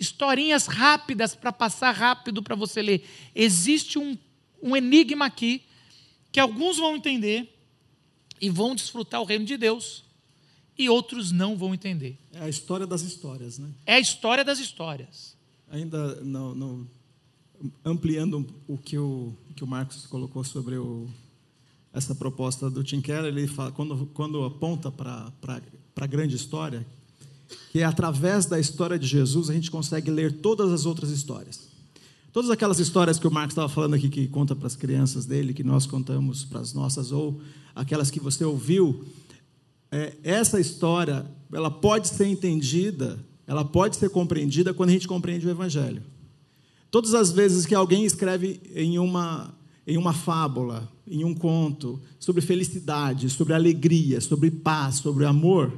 historinhas 0.00 0.66
rápidas 0.66 1.36
para 1.36 1.52
passar 1.52 1.92
rápido 1.92 2.42
para 2.42 2.56
você 2.56 2.82
ler. 2.82 3.08
Existe 3.32 4.00
um, 4.00 4.18
um 4.60 4.76
enigma 4.76 5.26
aqui 5.26 5.62
que 6.32 6.40
alguns 6.40 6.76
vão 6.76 6.96
entender 6.96 7.55
e 8.40 8.50
vão 8.50 8.74
desfrutar 8.74 9.20
o 9.20 9.24
reino 9.24 9.44
de 9.44 9.56
Deus 9.56 10.04
e 10.78 10.88
outros 10.88 11.32
não 11.32 11.56
vão 11.56 11.74
entender. 11.74 12.18
É 12.32 12.40
a 12.40 12.48
história 12.48 12.86
das 12.86 13.02
histórias, 13.02 13.58
né? 13.58 13.68
É 13.86 13.94
a 13.94 14.00
história 14.00 14.44
das 14.44 14.58
histórias. 14.58 15.36
Ainda 15.70 16.20
não, 16.22 16.54
não 16.54 16.88
ampliando 17.84 18.46
o 18.68 18.76
que 18.76 18.98
o 18.98 19.34
que 19.54 19.64
o 19.64 19.66
Marcos 19.66 20.06
colocou 20.06 20.44
sobre 20.44 20.76
o, 20.76 21.08
essa 21.92 22.14
proposta 22.14 22.68
do 22.68 22.84
Tim 22.84 23.00
Keller, 23.00 23.32
ele 23.32 23.46
fala, 23.46 23.72
quando 23.72 24.06
quando 24.12 24.44
aponta 24.44 24.90
para 24.90 25.32
para 25.40 26.04
a 26.04 26.06
grande 26.06 26.36
história, 26.36 26.86
que 27.72 27.80
é 27.80 27.84
através 27.84 28.44
da 28.44 28.60
história 28.60 28.98
de 28.98 29.06
Jesus 29.06 29.48
a 29.48 29.54
gente 29.54 29.70
consegue 29.70 30.10
ler 30.10 30.40
todas 30.40 30.70
as 30.72 30.84
outras 30.84 31.10
histórias. 31.10 31.68
Todas 32.36 32.50
aquelas 32.50 32.78
histórias 32.78 33.18
que 33.18 33.26
o 33.26 33.30
Marcos 33.30 33.52
estava 33.52 33.66
falando 33.66 33.94
aqui, 33.94 34.10
que 34.10 34.28
conta 34.28 34.54
para 34.54 34.66
as 34.66 34.76
crianças 34.76 35.24
dele, 35.24 35.54
que 35.54 35.64
nós 35.64 35.86
contamos 35.86 36.44
para 36.44 36.60
as 36.60 36.74
nossas, 36.74 37.10
ou 37.10 37.40
aquelas 37.74 38.10
que 38.10 38.20
você 38.20 38.44
ouviu, 38.44 39.06
é, 39.90 40.12
essa 40.22 40.60
história, 40.60 41.24
ela 41.50 41.70
pode 41.70 42.08
ser 42.08 42.26
entendida, 42.26 43.18
ela 43.46 43.64
pode 43.64 43.96
ser 43.96 44.10
compreendida 44.10 44.74
quando 44.74 44.90
a 44.90 44.92
gente 44.92 45.08
compreende 45.08 45.46
o 45.46 45.50
Evangelho. 45.50 46.02
Todas 46.90 47.14
as 47.14 47.32
vezes 47.32 47.64
que 47.64 47.74
alguém 47.74 48.04
escreve 48.04 48.60
em 48.74 48.98
uma, 48.98 49.54
em 49.86 49.96
uma 49.96 50.12
fábula, 50.12 50.86
em 51.06 51.24
um 51.24 51.32
conto, 51.32 51.98
sobre 52.20 52.42
felicidade, 52.42 53.30
sobre 53.30 53.54
alegria, 53.54 54.20
sobre 54.20 54.50
paz, 54.50 54.96
sobre 54.96 55.24
amor, 55.24 55.72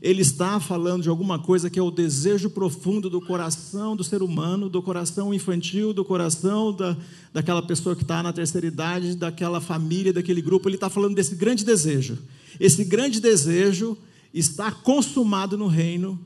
ele 0.00 0.22
está 0.22 0.60
falando 0.60 1.02
de 1.02 1.08
alguma 1.08 1.38
coisa 1.38 1.70
que 1.70 1.78
é 1.78 1.82
o 1.82 1.90
desejo 1.90 2.50
profundo 2.50 3.08
do 3.08 3.20
coração 3.20 3.96
do 3.96 4.04
ser 4.04 4.22
humano, 4.22 4.68
do 4.68 4.82
coração 4.82 5.32
infantil, 5.32 5.92
do 5.92 6.04
coração 6.04 6.72
da, 6.72 6.96
daquela 7.32 7.62
pessoa 7.62 7.94
que 7.94 8.02
está 8.02 8.22
na 8.22 8.32
terceira 8.32 8.66
idade, 8.66 9.14
daquela 9.14 9.60
família, 9.60 10.12
daquele 10.12 10.40
grupo. 10.40 10.68
Ele 10.68 10.76
está 10.76 10.90
falando 10.90 11.14
desse 11.14 11.34
grande 11.34 11.64
desejo. 11.64 12.18
Esse 12.58 12.84
grande 12.84 13.20
desejo 13.20 13.96
está 14.32 14.70
consumado 14.70 15.56
no 15.56 15.66
reino 15.66 16.18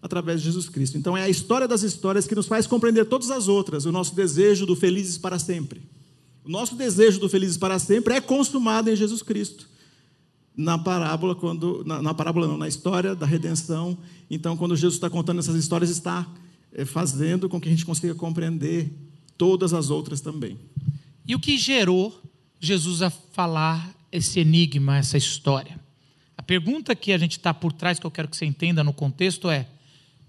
através 0.00 0.40
de 0.40 0.46
Jesus 0.46 0.68
Cristo. 0.68 0.96
Então 0.96 1.16
é 1.16 1.22
a 1.22 1.28
história 1.28 1.66
das 1.66 1.82
histórias 1.82 2.26
que 2.26 2.34
nos 2.34 2.46
faz 2.46 2.66
compreender 2.66 3.06
todas 3.06 3.30
as 3.30 3.48
outras, 3.48 3.86
o 3.86 3.92
nosso 3.92 4.14
desejo 4.14 4.64
do 4.66 4.76
felizes 4.76 5.18
para 5.18 5.38
sempre. 5.38 5.82
O 6.44 6.48
nosso 6.48 6.76
desejo 6.76 7.18
do 7.18 7.28
felizes 7.28 7.56
para 7.56 7.78
sempre 7.78 8.14
é 8.14 8.20
consumado 8.20 8.88
em 8.88 8.94
Jesus 8.94 9.22
Cristo 9.22 9.75
na 10.56 10.78
parábola, 10.78 11.34
quando 11.34 11.84
na, 11.84 12.00
na, 12.00 12.14
parábola 12.14 12.48
não, 12.48 12.56
na 12.56 12.66
história 12.66 13.14
da 13.14 13.26
redenção. 13.26 13.98
Então, 14.30 14.56
quando 14.56 14.74
Jesus 14.74 14.94
está 14.94 15.10
contando 15.10 15.38
essas 15.38 15.54
histórias, 15.54 15.90
está 15.90 16.26
é, 16.72 16.84
fazendo 16.84 17.48
com 17.48 17.60
que 17.60 17.68
a 17.68 17.70
gente 17.70 17.84
consiga 17.84 18.14
compreender 18.14 18.90
todas 19.36 19.74
as 19.74 19.90
outras 19.90 20.20
também. 20.20 20.58
E 21.26 21.34
o 21.34 21.40
que 21.40 21.58
gerou 21.58 22.22
Jesus 22.58 23.02
a 23.02 23.10
falar 23.10 23.94
esse 24.10 24.40
enigma, 24.40 24.96
essa 24.96 25.18
história? 25.18 25.78
A 26.38 26.42
pergunta 26.42 26.96
que 26.96 27.12
a 27.12 27.18
gente 27.18 27.32
está 27.32 27.52
por 27.52 27.72
trás, 27.72 27.98
que 27.98 28.06
eu 28.06 28.10
quero 28.10 28.28
que 28.28 28.36
você 28.36 28.46
entenda 28.46 28.82
no 28.82 28.94
contexto, 28.94 29.50
é: 29.50 29.68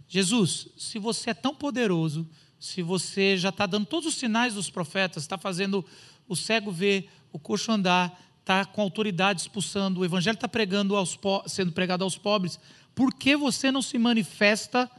Jesus, 0.10 0.68
se 0.78 1.00
você 1.00 1.30
é 1.30 1.34
tão 1.34 1.56
poderoso, 1.56 2.28
se 2.60 2.82
você 2.82 3.38
já 3.38 3.50
está 3.50 3.66
dando 3.66 3.86
todos 3.86 4.10
os 4.10 4.16
sinais 4.16 4.56
dos 4.56 4.70
profetas, 4.70 5.24
está 5.24 5.38
fazendo 5.38 5.86
o 6.28 6.36
cego 6.36 6.72
ver, 6.72 7.10
o 7.32 7.40
coxo 7.40 7.72
andar, 7.72 8.27
está 8.48 8.64
com 8.64 8.82
autoridade 8.82 9.42
expulsando, 9.42 10.00
o 10.00 10.06
evangelho 10.06 10.36
está 10.36 10.48
pregando 10.48 10.96
aos 10.96 11.20
sendo 11.48 11.74
pregado 11.74 12.06
aos 12.06 12.18
pobres, 12.18 12.58
por 12.96 13.14
que 13.14 13.36
você 13.36 13.70
não 13.70 13.82
se 13.82 13.98
manifesta 13.98 14.90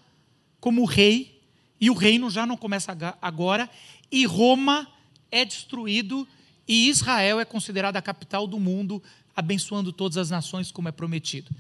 como 0.61 0.85
rei 0.85 1.41
e 1.81 1.89
o 1.89 1.95
reino 1.95 2.29
já 2.29 2.45
não 2.45 2.59
começa 2.59 2.95
agora 3.23 3.71
e 4.13 4.27
Roma 4.27 4.87
é 5.31 5.47
destruído 5.47 6.29
e 6.67 6.91
Israel 6.91 7.41
é 7.41 7.45
considerada 7.47 7.99
a 7.99 8.03
capital 8.03 8.47
do 8.47 8.61
mundo, 8.61 9.03
abençoando 9.35 9.95
todas 9.95 10.19
as 10.19 10.29
nações 10.29 10.71
como 10.71 10.89
é 10.89 10.93
prometido. 10.93 11.51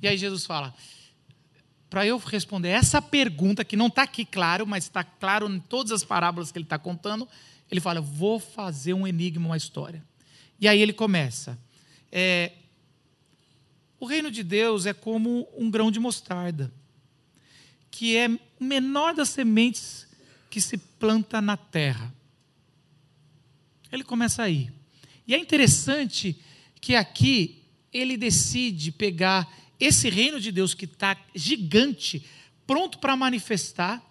E 0.00 0.08
aí 0.08 0.16
Jesus 0.16 0.46
fala, 0.46 0.74
para 1.90 2.06
eu 2.06 2.16
responder 2.16 2.70
essa 2.70 3.02
pergunta, 3.02 3.64
que 3.66 3.76
não 3.76 3.88
está 3.88 4.04
aqui 4.04 4.24
claro, 4.24 4.66
mas 4.66 4.84
está 4.84 5.04
claro 5.04 5.46
em 5.52 5.60
todas 5.60 5.92
as 5.92 6.02
parábolas 6.02 6.50
que 6.50 6.56
ele 6.56 6.64
está 6.64 6.78
contando, 6.78 7.28
ele 7.70 7.80
fala: 7.80 8.00
vou 8.00 8.40
fazer 8.40 8.94
um 8.94 9.06
enigma, 9.06 9.46
uma 9.46 9.56
história. 9.56 10.02
E 10.64 10.68
aí 10.68 10.80
ele 10.80 10.94
começa. 10.94 11.58
É, 12.10 12.52
o 14.00 14.06
reino 14.06 14.30
de 14.30 14.42
Deus 14.42 14.86
é 14.86 14.94
como 14.94 15.46
um 15.54 15.70
grão 15.70 15.90
de 15.90 16.00
mostarda, 16.00 16.72
que 17.90 18.16
é 18.16 18.30
o 18.58 18.64
menor 18.64 19.14
das 19.14 19.28
sementes 19.28 20.08
que 20.48 20.62
se 20.62 20.78
planta 20.78 21.42
na 21.42 21.54
terra. 21.54 22.14
Ele 23.92 24.02
começa 24.02 24.42
aí. 24.42 24.72
E 25.26 25.34
é 25.34 25.38
interessante 25.38 26.40
que 26.80 26.96
aqui 26.96 27.62
ele 27.92 28.16
decide 28.16 28.90
pegar 28.90 29.46
esse 29.78 30.08
reino 30.08 30.40
de 30.40 30.50
Deus 30.50 30.72
que 30.72 30.86
está 30.86 31.14
gigante, 31.34 32.24
pronto 32.66 32.98
para 32.98 33.14
manifestar, 33.14 34.02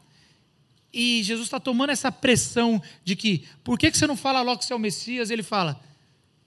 e 0.93 1.23
Jesus 1.23 1.47
está 1.47 1.59
tomando 1.59 1.89
essa 1.89 2.11
pressão 2.11 2.79
de 3.03 3.15
que, 3.15 3.43
por 3.63 3.79
que 3.79 3.91
você 3.91 4.05
não 4.05 4.15
fala 4.15 4.43
logo 4.43 4.59
que 4.59 4.65
você 4.65 4.73
é 4.73 4.75
o 4.75 4.79
Messias? 4.79 5.31
Ele 5.31 5.41
fala, 5.41 5.81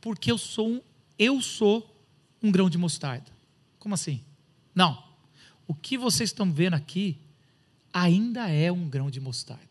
porque 0.07 0.31
eu 0.31 0.39
sou 0.39 0.69
um, 0.69 0.81
eu 1.19 1.43
sou 1.43 2.01
um 2.41 2.53
grão 2.53 2.71
de 2.71 2.79
mostarda. 2.79 3.27
Como 3.77 3.93
assim? 3.93 4.21
Não. 4.73 5.03
O 5.67 5.75
que 5.75 5.99
vocês 5.99 6.31
estão 6.31 6.49
vendo 6.49 6.75
aqui 6.75 7.19
ainda 7.93 8.49
é 8.49 8.71
um 8.71 8.89
grão 8.89 9.11
de 9.11 9.19
mostarda. 9.19 9.67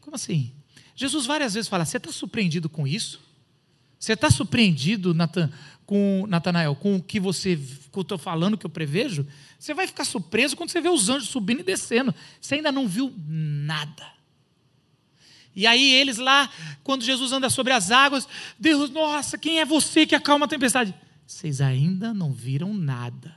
Como 0.00 0.14
assim? 0.14 0.52
Jesus 0.94 1.26
várias 1.26 1.54
vezes 1.54 1.68
fala: 1.68 1.84
Você 1.84 1.96
está 1.96 2.12
surpreendido 2.12 2.68
com 2.68 2.86
isso? 2.86 3.20
Você 3.98 4.12
está 4.12 4.30
surpreendido, 4.30 5.12
Natan, 5.12 5.50
com 5.84 6.24
Natanael, 6.28 6.76
com 6.76 6.94
o 6.94 7.02
que 7.02 7.18
você 7.18 7.56
que 7.56 7.98
eu 7.98 8.02
estou 8.02 8.18
falando, 8.18 8.56
que 8.56 8.66
eu 8.66 8.70
prevejo? 8.70 9.26
Você 9.58 9.74
vai 9.74 9.88
ficar 9.88 10.04
surpreso 10.04 10.56
quando 10.56 10.70
você 10.70 10.80
vê 10.80 10.88
os 10.88 11.08
anjos 11.08 11.28
subindo 11.28 11.58
e 11.58 11.64
descendo. 11.64 12.14
Você 12.40 12.54
ainda 12.54 12.70
não 12.70 12.86
viu 12.86 13.12
nada. 13.26 14.21
E 15.54 15.66
aí 15.66 15.92
eles 15.92 16.18
lá, 16.18 16.50
quando 16.82 17.04
Jesus 17.04 17.32
anda 17.32 17.50
sobre 17.50 17.72
as 17.72 17.90
águas, 17.90 18.26
Deus, 18.58 18.90
nossa, 18.90 19.36
quem 19.36 19.60
é 19.60 19.64
você 19.64 20.06
que 20.06 20.14
acalma 20.14 20.46
a 20.46 20.48
tempestade? 20.48 20.94
Vocês 21.26 21.60
ainda 21.60 22.14
não 22.14 22.32
viram 22.32 22.72
nada. 22.72 23.34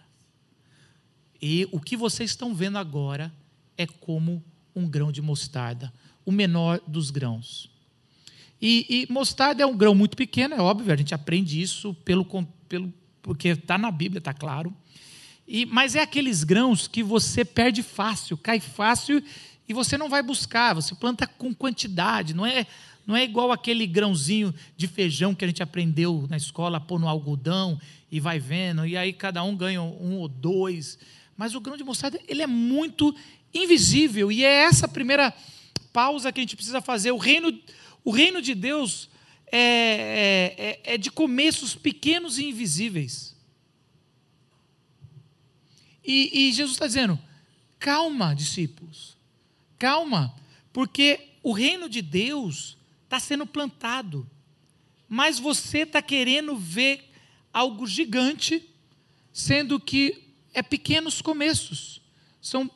E 1.41 1.67
o 1.71 1.79
que 1.79 1.97
vocês 1.97 2.31
estão 2.31 2.55
vendo 2.55 2.77
agora 2.77 3.33
é 3.77 3.85
como 3.85 4.43
um 4.75 4.87
grão 4.87 5.11
de 5.11 5.21
mostarda, 5.21 5.93
o 6.25 6.31
menor 6.31 6.81
dos 6.87 7.11
grãos. 7.11 7.69
E, 8.61 8.85
e 9.07 9.13
mostarda 9.13 9.63
é 9.63 9.65
um 9.65 9.77
grão 9.77 9.93
muito 9.93 10.15
pequeno, 10.15 10.55
é 10.55 10.61
óbvio, 10.61 10.93
a 10.93 10.95
gente 10.95 11.13
aprende 11.13 11.61
isso 11.61 11.93
pelo, 12.05 12.25
pelo 12.67 12.93
porque 13.21 13.49
está 13.49 13.77
na 13.77 13.91
Bíblia, 13.91 14.19
está 14.19 14.33
claro. 14.33 14.75
E, 15.47 15.65
mas 15.65 15.95
é 15.95 16.01
aqueles 16.01 16.43
grãos 16.43 16.87
que 16.87 17.03
você 17.03 17.45
perde 17.45 17.83
fácil, 17.83 18.37
cai 18.37 18.59
fácil 18.59 19.23
e 19.67 19.73
você 19.73 19.97
não 19.97 20.09
vai 20.09 20.21
buscar, 20.21 20.73
você 20.73 20.93
planta 20.93 21.25
com 21.25 21.53
quantidade, 21.53 22.33
não 22.33 22.45
é, 22.45 22.67
não 23.05 23.15
é 23.15 23.23
igual 23.23 23.51
aquele 23.51 23.87
grãozinho 23.87 24.53
de 24.77 24.87
feijão 24.87 25.33
que 25.33 25.43
a 25.43 25.47
gente 25.47 25.63
aprendeu 25.63 26.27
na 26.29 26.37
escola, 26.37 26.79
pôr 26.79 26.99
no 26.99 27.07
algodão 27.07 27.79
e 28.11 28.19
vai 28.19 28.39
vendo, 28.39 28.85
e 28.85 28.95
aí 28.95 29.11
cada 29.11 29.43
um 29.43 29.55
ganha 29.55 29.81
um 29.81 30.17
ou 30.17 30.27
dois. 30.27 30.97
Mas 31.35 31.55
o 31.55 31.59
grão 31.59 31.75
de 31.75 31.83
mostarda, 31.83 32.19
ele 32.27 32.41
é 32.41 32.47
muito 32.47 33.15
invisível, 33.53 34.31
e 34.31 34.43
é 34.43 34.63
essa 34.63 34.87
primeira 34.87 35.33
pausa 35.91 36.31
que 36.31 36.39
a 36.39 36.43
gente 36.43 36.55
precisa 36.55 36.81
fazer. 36.81 37.11
O 37.11 37.17
reino, 37.17 37.57
o 38.03 38.11
reino 38.11 38.41
de 38.41 38.53
Deus 38.53 39.09
é, 39.51 39.57
é, 39.57 40.91
é, 40.91 40.95
é 40.95 40.97
de 40.97 41.09
começos 41.09 41.73
pequenos 41.73 42.37
e 42.37 42.45
invisíveis. 42.45 43.35
E, 46.03 46.49
e 46.49 46.53
Jesus 46.53 46.75
está 46.75 46.85
dizendo: 46.85 47.17
calma, 47.79 48.35
discípulos, 48.35 49.14
calma, 49.77 50.35
porque 50.73 51.29
o 51.43 51.51
reino 51.51 51.87
de 51.87 52.01
Deus 52.01 52.77
está 53.03 53.19
sendo 53.19 53.45
plantado, 53.45 54.29
mas 55.07 55.39
você 55.39 55.79
está 55.79 56.01
querendo 56.01 56.57
ver 56.57 57.11
algo 57.53 57.87
gigante, 57.87 58.67
sendo 59.31 59.79
que 59.79 60.23
é 60.53 60.61
pequenos 60.63 61.21
começos, 61.21 62.01
são 62.41 62.69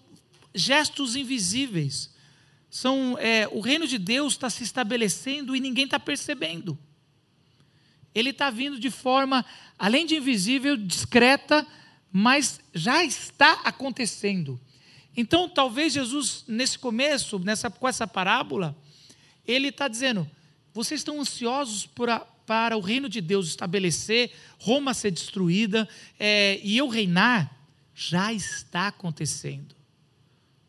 gestos 0.53 1.15
invisíveis. 1.15 2.13
São, 2.69 3.17
é, 3.19 3.47
o 3.47 3.61
reino 3.61 3.87
de 3.87 3.97
Deus 3.97 4.33
está 4.33 4.49
se 4.49 4.63
estabelecendo 4.63 5.55
e 5.55 5.59
ninguém 5.59 5.85
está 5.85 5.99
percebendo. 5.99 6.77
Ele 8.13 8.29
está 8.29 8.49
vindo 8.49 8.79
de 8.79 8.89
forma, 8.89 9.45
além 9.77 10.05
de 10.05 10.15
invisível, 10.15 10.77
discreta, 10.77 11.65
mas 12.11 12.59
já 12.73 13.03
está 13.03 13.53
acontecendo. 13.63 14.59
Então, 15.19 15.49
talvez 15.49 15.91
Jesus, 15.91 16.45
nesse 16.47 16.79
começo, 16.79 17.39
nessa, 17.39 17.69
com 17.69 17.85
essa 17.85 18.07
parábola, 18.07 18.73
ele 19.45 19.67
está 19.67 19.89
dizendo: 19.89 20.25
vocês 20.73 21.01
estão 21.01 21.19
ansiosos 21.19 21.85
por 21.85 22.09
a, 22.09 22.19
para 22.19 22.77
o 22.77 22.79
reino 22.79 23.09
de 23.09 23.19
Deus 23.19 23.49
estabelecer, 23.49 24.31
Roma 24.57 24.93
ser 24.93 25.11
destruída 25.11 25.89
é, 26.17 26.57
e 26.63 26.77
eu 26.77 26.87
reinar? 26.87 27.53
Já 27.93 28.31
está 28.31 28.87
acontecendo. 28.87 29.75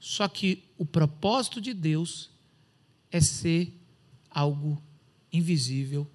Só 0.00 0.26
que 0.26 0.64
o 0.76 0.84
propósito 0.84 1.60
de 1.60 1.72
Deus 1.72 2.28
é 3.08 3.20
ser 3.20 3.72
algo 4.28 4.82
invisível, 5.32 6.10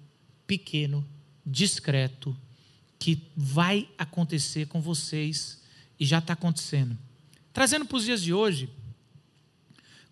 pequeno, 0.46 1.08
discreto, 1.44 2.36
que 2.98 3.18
vai 3.34 3.88
acontecer 3.96 4.66
com 4.66 4.82
vocês 4.82 5.62
e 5.98 6.04
já 6.04 6.18
está 6.18 6.34
acontecendo. 6.34 7.05
Trazendo 7.56 7.86
para 7.86 7.96
os 7.96 8.04
dias 8.04 8.22
de 8.22 8.34
hoje, 8.34 8.68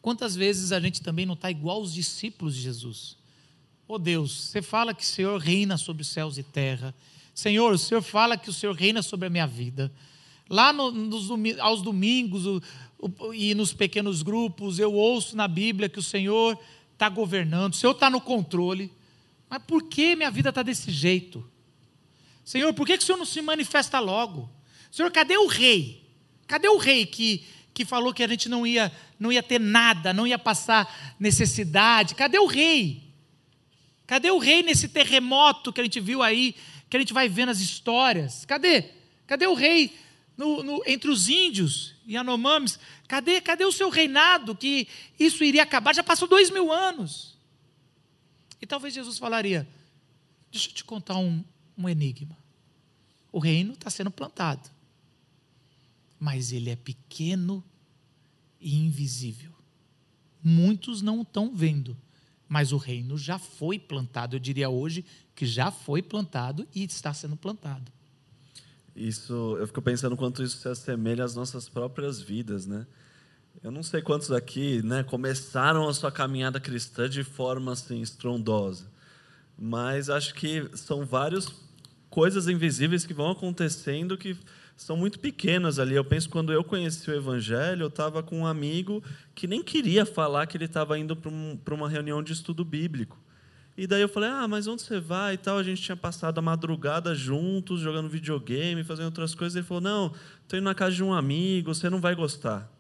quantas 0.00 0.34
vezes 0.34 0.72
a 0.72 0.80
gente 0.80 1.02
também 1.02 1.26
não 1.26 1.34
está 1.34 1.50
igual 1.50 1.82
os 1.82 1.92
discípulos 1.92 2.56
de 2.56 2.62
Jesus? 2.62 3.18
Oh 3.86 3.98
Deus, 3.98 4.32
você 4.32 4.62
fala 4.62 4.94
que 4.94 5.02
o 5.02 5.06
Senhor 5.06 5.38
reina 5.38 5.76
sobre 5.76 6.00
os 6.00 6.08
céus 6.08 6.38
e 6.38 6.42
terra. 6.42 6.94
Senhor, 7.34 7.74
o 7.74 7.76
Senhor 7.76 8.00
fala 8.00 8.38
que 8.38 8.48
o 8.48 8.52
Senhor 8.52 8.74
reina 8.74 9.02
sobre 9.02 9.26
a 9.26 9.30
minha 9.30 9.46
vida. 9.46 9.92
Lá 10.48 10.72
no, 10.72 10.90
nos, 10.90 11.28
aos 11.60 11.82
domingos 11.82 12.46
o, 12.46 12.62
o, 12.98 13.34
e 13.34 13.54
nos 13.54 13.74
pequenos 13.74 14.22
grupos, 14.22 14.78
eu 14.78 14.94
ouço 14.94 15.36
na 15.36 15.46
Bíblia 15.46 15.90
que 15.90 15.98
o 15.98 16.02
Senhor 16.02 16.58
está 16.94 17.10
governando, 17.10 17.74
o 17.74 17.76
Senhor 17.76 17.92
está 17.92 18.08
no 18.08 18.22
controle. 18.22 18.90
Mas 19.50 19.62
por 19.64 19.82
que 19.82 20.16
minha 20.16 20.30
vida 20.30 20.48
está 20.48 20.62
desse 20.62 20.90
jeito? 20.90 21.46
Senhor, 22.42 22.72
por 22.72 22.86
que, 22.86 22.96
que 22.96 23.04
o 23.04 23.06
Senhor 23.06 23.18
não 23.18 23.26
se 23.26 23.42
manifesta 23.42 24.00
logo? 24.00 24.48
Senhor, 24.90 25.12
cadê 25.12 25.36
o 25.36 25.46
rei? 25.46 26.03
Cadê 26.46 26.68
o 26.68 26.76
rei 26.76 27.06
que, 27.06 27.44
que 27.72 27.84
falou 27.84 28.12
que 28.12 28.22
a 28.22 28.28
gente 28.28 28.48
não 28.48 28.66
ia, 28.66 28.92
não 29.18 29.32
ia 29.32 29.42
ter 29.42 29.60
nada, 29.60 30.12
não 30.12 30.26
ia 30.26 30.38
passar 30.38 31.16
necessidade? 31.18 32.14
Cadê 32.14 32.38
o 32.38 32.46
rei? 32.46 33.02
Cadê 34.06 34.30
o 34.30 34.38
rei 34.38 34.62
nesse 34.62 34.88
terremoto 34.88 35.72
que 35.72 35.80
a 35.80 35.84
gente 35.84 36.00
viu 36.00 36.22
aí, 36.22 36.54
que 36.90 36.96
a 36.96 37.00
gente 37.00 37.12
vai 37.12 37.28
ver 37.28 37.46
nas 37.46 37.60
histórias? 37.60 38.44
Cadê? 38.44 38.90
Cadê 39.26 39.46
o 39.46 39.54
rei 39.54 39.96
no, 40.36 40.62
no, 40.62 40.82
entre 40.86 41.10
os 41.10 41.28
índios 41.28 41.94
e 42.06 42.16
Anomames? 42.16 42.78
Cadê, 43.08 43.40
cadê 43.40 43.64
o 43.64 43.72
seu 43.72 43.88
reinado 43.88 44.54
que 44.54 44.86
isso 45.18 45.42
iria 45.42 45.62
acabar? 45.62 45.94
Já 45.94 46.02
passou 46.02 46.28
dois 46.28 46.50
mil 46.50 46.70
anos. 46.70 47.34
E 48.60 48.66
talvez 48.66 48.94
Jesus 48.94 49.18
falaria: 49.18 49.66
Deixa 50.50 50.68
eu 50.68 50.74
te 50.74 50.84
contar 50.84 51.16
um, 51.16 51.42
um 51.76 51.88
enigma. 51.88 52.36
O 53.32 53.38
reino 53.38 53.72
está 53.72 53.90
sendo 53.90 54.10
plantado, 54.10 54.70
mas 56.24 56.52
ele 56.52 56.70
é 56.70 56.76
pequeno 56.76 57.62
e 58.58 58.76
invisível. 58.76 59.52
Muitos 60.42 61.02
não 61.02 61.20
estão 61.20 61.54
vendo, 61.54 61.94
mas 62.48 62.72
o 62.72 62.78
reino 62.78 63.18
já 63.18 63.38
foi 63.38 63.78
plantado. 63.78 64.34
Eu 64.34 64.40
diria 64.40 64.70
hoje 64.70 65.04
que 65.34 65.44
já 65.44 65.70
foi 65.70 66.00
plantado 66.00 66.66
e 66.74 66.82
está 66.82 67.12
sendo 67.12 67.37
plantado. 67.37 67.92
Isso, 68.96 69.34
eu 69.60 69.66
fico 69.66 69.82
pensando 69.82 70.16
quanto 70.16 70.42
isso 70.42 70.56
se 70.56 70.66
assemelha 70.66 71.22
às 71.22 71.34
nossas 71.34 71.68
próprias 71.68 72.22
vidas, 72.22 72.64
né? 72.64 72.87
Eu 73.62 73.70
não 73.70 73.82
sei 73.82 74.00
quantos 74.00 74.32
aqui, 74.32 74.82
né, 74.82 75.02
começaram 75.02 75.87
a 75.87 75.92
sua 75.92 76.10
caminhada 76.10 76.58
cristã 76.58 77.06
de 77.06 77.22
forma 77.22 77.72
assim 77.72 78.00
estrondosa, 78.00 78.90
mas 79.58 80.08
acho 80.08 80.32
que 80.34 80.70
são 80.74 81.04
várias 81.04 81.52
coisas 82.08 82.48
invisíveis 82.48 83.04
que 83.04 83.12
vão 83.12 83.30
acontecendo 83.30 84.16
que 84.16 84.34
são 84.76 84.96
muito 84.96 85.18
pequenas 85.18 85.78
ali. 85.78 85.94
Eu 85.94 86.04
penso 86.04 86.28
quando 86.28 86.52
eu 86.52 86.64
conheci 86.64 87.10
o 87.10 87.14
Evangelho, 87.14 87.82
eu 87.82 87.88
estava 87.88 88.22
com 88.22 88.40
um 88.40 88.46
amigo 88.46 89.02
que 89.34 89.46
nem 89.46 89.62
queria 89.62 90.04
falar 90.04 90.46
que 90.46 90.56
ele 90.56 90.64
estava 90.64 90.98
indo 90.98 91.14
para 91.14 91.30
um, 91.30 91.58
uma 91.72 91.88
reunião 91.88 92.22
de 92.22 92.32
estudo 92.32 92.64
bíblico. 92.64 93.18
E 93.76 93.87
daí 93.87 94.02
eu 94.02 94.08
falei, 94.08 94.30
ah, 94.30 94.46
mas 94.46 94.68
onde 94.68 94.82
você 94.82 95.00
vai 95.00 95.34
e 95.34 95.37
tal? 95.37 95.58
A 95.58 95.62
gente 95.62 95.82
tinha 95.82 95.96
passado 95.96 96.38
a 96.38 96.42
madrugada 96.42 97.12
juntos, 97.14 97.80
jogando 97.80 98.08
videogame, 98.08 98.84
fazendo 98.84 99.06
outras 99.06 99.34
coisas. 99.34 99.56
Ele 99.56 99.66
falou, 99.66 99.80
não, 99.80 100.14
estou 100.42 100.58
indo 100.58 100.64
na 100.64 100.74
casa 100.74 100.94
de 100.94 101.02
um 101.02 101.12
amigo, 101.12 101.74
você 101.74 101.90
não 101.90 102.00
vai 102.00 102.14
gostar. 102.14 102.70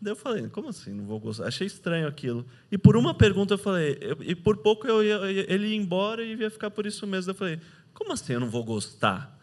Daí 0.00 0.12
eu 0.12 0.16
falei, 0.16 0.46
como 0.48 0.68
assim 0.68 0.92
não 0.92 1.04
vou 1.04 1.18
gostar? 1.18 1.46
Achei 1.46 1.66
estranho 1.66 2.06
aquilo. 2.06 2.44
E 2.70 2.76
por 2.76 2.96
uma 2.96 3.14
pergunta 3.14 3.54
eu 3.54 3.58
falei, 3.58 3.98
eu, 4.00 4.18
e 4.20 4.34
por 4.34 4.58
pouco 4.58 4.86
eu 4.86 5.02
ia, 5.02 5.16
ele 5.50 5.68
ia 5.68 5.76
embora 5.76 6.22
e 6.22 6.34
ia 6.34 6.50
ficar 6.50 6.70
por 6.70 6.84
isso 6.84 7.06
mesmo. 7.06 7.32
Daí 7.32 7.34
eu 7.34 7.38
falei, 7.38 7.60
como 7.94 8.12
assim 8.12 8.34
eu 8.34 8.40
não 8.40 8.50
vou 8.50 8.62
gostar? 8.62 9.37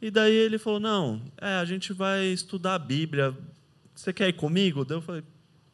E 0.00 0.10
daí 0.10 0.34
ele 0.34 0.58
falou: 0.58 0.80
Não, 0.80 1.20
é, 1.40 1.54
a 1.54 1.64
gente 1.64 1.92
vai 1.92 2.26
estudar 2.26 2.74
a 2.74 2.78
Bíblia. 2.78 3.36
Você 3.94 4.12
quer 4.12 4.28
ir 4.28 4.34
comigo? 4.34 4.84
Daí 4.84 4.96
eu 4.96 5.02
falei: 5.02 5.22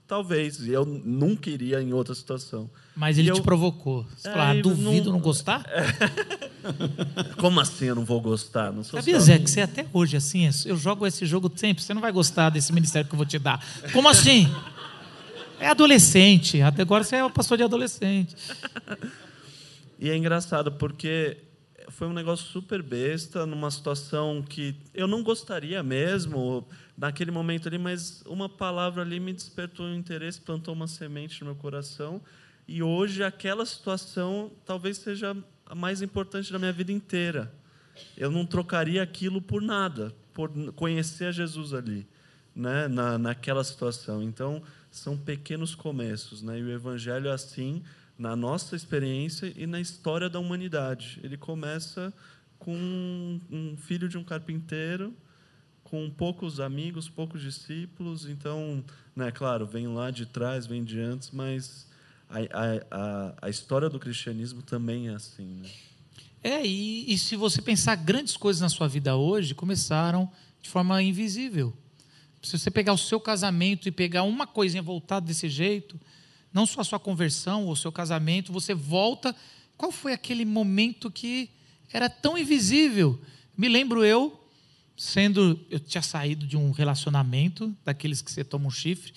Talvez. 0.06 0.66
Eu 0.68 0.84
nunca 0.84 1.48
iria 1.48 1.80
em 1.80 1.92
outra 1.92 2.14
situação. 2.14 2.70
Mas 2.94 3.18
ele 3.18 3.30
e 3.30 3.32
te 3.32 3.38
eu... 3.38 3.44
provocou. 3.44 4.06
Você 4.16 4.28
é, 4.28 4.32
falou: 4.32 4.46
ah, 4.46 4.62
duvido 4.62 5.06
não, 5.06 5.12
não 5.14 5.20
gostar? 5.20 5.64
Como 7.38 7.60
assim 7.60 7.86
eu 7.86 7.94
não 7.94 8.04
vou 8.04 8.20
gostar? 8.20 8.72
Não 8.72 8.82
sou 8.82 8.98
Sabia, 8.98 9.18
Zé, 9.20 9.38
que 9.38 9.50
você 9.50 9.62
até 9.62 9.86
hoje, 9.92 10.16
assim, 10.16 10.48
eu 10.64 10.76
jogo 10.76 11.06
esse 11.06 11.26
jogo 11.26 11.50
sempre. 11.54 11.82
Você 11.82 11.92
não 11.92 12.00
vai 12.00 12.12
gostar 12.12 12.50
desse 12.50 12.72
ministério 12.72 13.08
que 13.08 13.14
eu 13.14 13.18
vou 13.18 13.26
te 13.26 13.38
dar. 13.38 13.64
Como 13.92 14.08
assim? 14.08 14.46
É 15.58 15.68
adolescente. 15.68 16.60
Até 16.60 16.82
agora 16.82 17.04
você 17.04 17.16
é 17.16 17.28
pastor 17.28 17.56
de 17.56 17.64
adolescente. 17.64 18.34
E 19.98 20.10
é 20.10 20.16
engraçado 20.16 20.72
porque 20.72 21.38
foi 21.94 22.08
um 22.08 22.12
negócio 22.12 22.46
super 22.46 22.82
besta, 22.82 23.46
numa 23.46 23.70
situação 23.70 24.42
que 24.42 24.74
eu 24.92 25.06
não 25.06 25.22
gostaria 25.22 25.80
mesmo, 25.80 26.66
naquele 26.98 27.30
momento 27.30 27.68
ali, 27.68 27.78
mas 27.78 28.20
uma 28.26 28.48
palavra 28.48 29.02
ali 29.02 29.20
me 29.20 29.32
despertou 29.32 29.86
um 29.86 29.94
interesse, 29.94 30.40
plantou 30.40 30.74
uma 30.74 30.88
semente 30.88 31.40
no 31.40 31.46
meu 31.46 31.54
coração. 31.54 32.20
E 32.66 32.82
hoje 32.82 33.22
aquela 33.22 33.64
situação 33.64 34.50
talvez 34.66 34.98
seja 34.98 35.36
a 35.66 35.74
mais 35.74 36.02
importante 36.02 36.52
da 36.52 36.58
minha 36.58 36.72
vida 36.72 36.90
inteira. 36.90 37.52
Eu 38.16 38.30
não 38.30 38.44
trocaria 38.44 39.00
aquilo 39.00 39.40
por 39.40 39.62
nada, 39.62 40.12
por 40.32 40.50
conhecer 40.72 41.26
a 41.26 41.32
Jesus 41.32 41.72
ali, 41.72 42.06
né, 42.56 42.88
na, 42.88 43.16
naquela 43.16 43.62
situação. 43.62 44.20
Então, 44.20 44.60
são 44.90 45.16
pequenos 45.16 45.76
começos, 45.76 46.42
né? 46.42 46.58
E 46.58 46.62
o 46.62 46.72
evangelho 46.72 47.28
é 47.28 47.32
assim, 47.32 47.84
na 48.18 48.36
nossa 48.36 48.76
experiência 48.76 49.52
e 49.56 49.66
na 49.66 49.80
história 49.80 50.28
da 50.28 50.38
humanidade. 50.38 51.20
Ele 51.22 51.36
começa 51.36 52.12
com 52.58 53.40
um 53.50 53.76
filho 53.76 54.08
de 54.08 54.16
um 54.16 54.24
carpinteiro, 54.24 55.14
com 55.82 56.08
poucos 56.10 56.60
amigos, 56.60 57.08
poucos 57.08 57.42
discípulos. 57.42 58.26
Então, 58.26 58.84
né, 59.14 59.30
claro, 59.30 59.66
vem 59.66 59.86
lá 59.88 60.10
de 60.10 60.26
trás, 60.26 60.66
vem 60.66 60.82
de 60.82 60.98
antes, 61.00 61.30
mas 61.30 61.86
a, 62.28 62.38
a, 62.90 63.34
a 63.42 63.50
história 63.50 63.88
do 63.90 63.98
cristianismo 63.98 64.62
também 64.62 65.08
é 65.08 65.14
assim. 65.14 65.46
Né? 65.46 65.68
É, 66.42 66.66
e, 66.66 67.12
e 67.12 67.18
se 67.18 67.36
você 67.36 67.60
pensar, 67.60 67.96
grandes 67.96 68.36
coisas 68.36 68.60
na 68.60 68.68
sua 68.68 68.88
vida 68.88 69.16
hoje 69.16 69.54
começaram 69.54 70.30
de 70.60 70.70
forma 70.70 71.02
invisível. 71.02 71.72
Se 72.42 72.58
você 72.58 72.70
pegar 72.70 72.92
o 72.92 72.98
seu 72.98 73.18
casamento 73.18 73.88
e 73.88 73.92
pegar 73.92 74.22
uma 74.24 74.46
coisinha 74.46 74.82
voltada 74.82 75.26
desse 75.26 75.48
jeito, 75.48 75.98
não 76.54 76.64
só 76.64 76.80
a 76.80 76.84
sua 76.84 77.00
conversão 77.00 77.64
ou 77.64 77.72
o 77.72 77.76
seu 77.76 77.90
casamento, 77.90 78.52
você 78.52 78.72
volta. 78.72 79.34
Qual 79.76 79.90
foi 79.90 80.12
aquele 80.12 80.44
momento 80.44 81.10
que 81.10 81.50
era 81.92 82.08
tão 82.08 82.38
invisível? 82.38 83.20
Me 83.58 83.68
lembro 83.68 84.04
eu 84.04 84.40
sendo, 84.96 85.58
eu 85.68 85.80
tinha 85.80 86.00
saído 86.00 86.46
de 86.46 86.56
um 86.56 86.70
relacionamento 86.70 87.76
daqueles 87.84 88.22
que 88.22 88.30
você 88.30 88.44
toma 88.44 88.68
um 88.68 88.70
chifre 88.70 89.12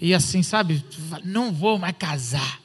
e 0.00 0.14
assim, 0.14 0.42
sabe, 0.42 0.82
não 1.22 1.52
vou 1.52 1.78
mais 1.78 1.94
casar. 1.98 2.60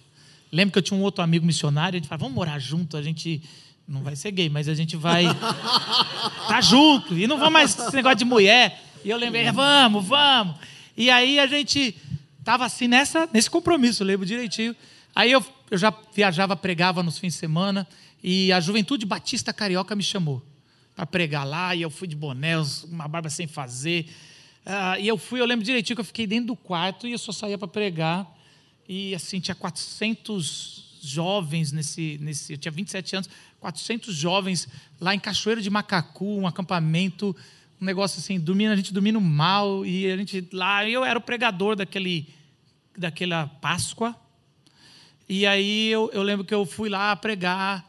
Lembro 0.50 0.72
que 0.72 0.80
eu 0.80 0.84
tinha 0.84 0.98
um 0.98 1.04
outro 1.04 1.22
amigo 1.22 1.46
missionário, 1.46 1.98
a 1.98 2.00
gente 2.00 2.08
falava, 2.08 2.24
vamos 2.24 2.36
morar 2.36 2.60
junto, 2.60 2.96
a 2.96 3.02
gente 3.02 3.42
não 3.86 4.02
vai 4.04 4.16
ser 4.16 4.32
gay, 4.32 4.48
mas 4.48 4.70
a 4.70 4.74
gente 4.74 4.96
vai 4.96 5.26
tá 6.48 6.62
junto 6.62 7.18
e 7.18 7.28
não 7.28 7.38
vamos 7.38 7.54
mais 7.54 7.78
esse 7.78 7.94
negócio 7.94 8.20
de 8.20 8.26
mulher. 8.26 8.82
E 9.04 9.10
eu 9.10 9.18
lembrei, 9.18 9.52
vamos, 9.52 10.06
vamos. 10.06 10.56
E 10.96 11.10
aí 11.10 11.40
a 11.40 11.48
gente 11.48 11.96
Estava 12.43 12.65
assim 12.65 12.89
nessa, 12.89 13.25
nesse 13.32 13.49
compromisso, 13.49 14.03
lembro 14.03 14.25
direitinho. 14.25 14.75
Aí 15.15 15.32
eu, 15.32 15.41
eu 15.71 15.77
já 15.77 15.93
viajava, 16.13 16.58
pregava 16.58 17.01
nos 17.01 17.17
fins 17.17 17.36
de 17.36 17.39
semana, 17.39 17.88
e 18.21 18.51
a 18.51 18.60
Juventude 18.60 19.06
Batista 19.06 19.53
Carioca 19.53 19.95
me 19.95 20.03
chamou 20.03 20.43
para 20.93 21.06
pregar 21.06 21.47
lá, 21.47 21.73
e 21.73 21.82
eu 21.82 21.89
fui 21.89 22.06
de 22.06 22.17
boné, 22.17 22.56
uma 22.89 23.08
barba 23.08 23.29
sem 23.29 23.47
fazer. 23.47 24.10
Uh, 24.65 24.99
e 24.99 25.08
eu 25.08 25.17
fui, 25.17 25.39
eu 25.39 25.45
lembro 25.45 25.63
direitinho 25.63 25.95
que 25.95 26.01
eu 26.01 26.06
fiquei 26.06 26.27
dentro 26.27 26.47
do 26.47 26.56
quarto 26.58 27.08
e 27.08 27.13
eu 27.13 27.17
só 27.17 27.32
saía 27.32 27.58
para 27.58 27.69
pregar. 27.69 28.29
E 28.89 29.15
assim, 29.15 29.39
tinha 29.39 29.56
400 29.56 30.99
jovens 31.01 31.71
nesse, 31.71 32.19
nesse. 32.21 32.51
Eu 32.51 32.58
tinha 32.58 32.73
27 32.73 33.15
anos, 33.15 33.29
400 33.62 34.13
jovens 34.13 34.67
lá 34.99 35.15
em 35.15 35.19
Cachoeiro 35.19 35.62
de 35.62 35.69
Macacu, 35.69 36.39
um 36.39 36.45
acampamento, 36.45 37.34
um 37.84 37.86
negócio 37.86 38.19
assim, 38.19 38.39
dormindo, 38.39 38.72
a 38.72 38.76
gente 38.78 38.93
dormindo 38.93 39.19
mal. 39.19 39.86
E 39.86 40.10
a 40.10 40.15
gente 40.15 40.48
lá, 40.54 40.89
eu 40.89 41.04
era 41.04 41.19
o 41.19 41.22
pregador 41.22 41.76
daquele, 41.76 42.30
daquela 42.98 43.48
Páscoa. 43.48 44.15
E 45.28 45.46
aí 45.46 45.89
eu, 45.89 46.10
eu 46.13 46.24
lembro 46.24 46.46
que 46.46 46.54
eu 46.54 46.65
fui 46.65 46.88
lá 46.88 47.13
pregar 47.15 47.86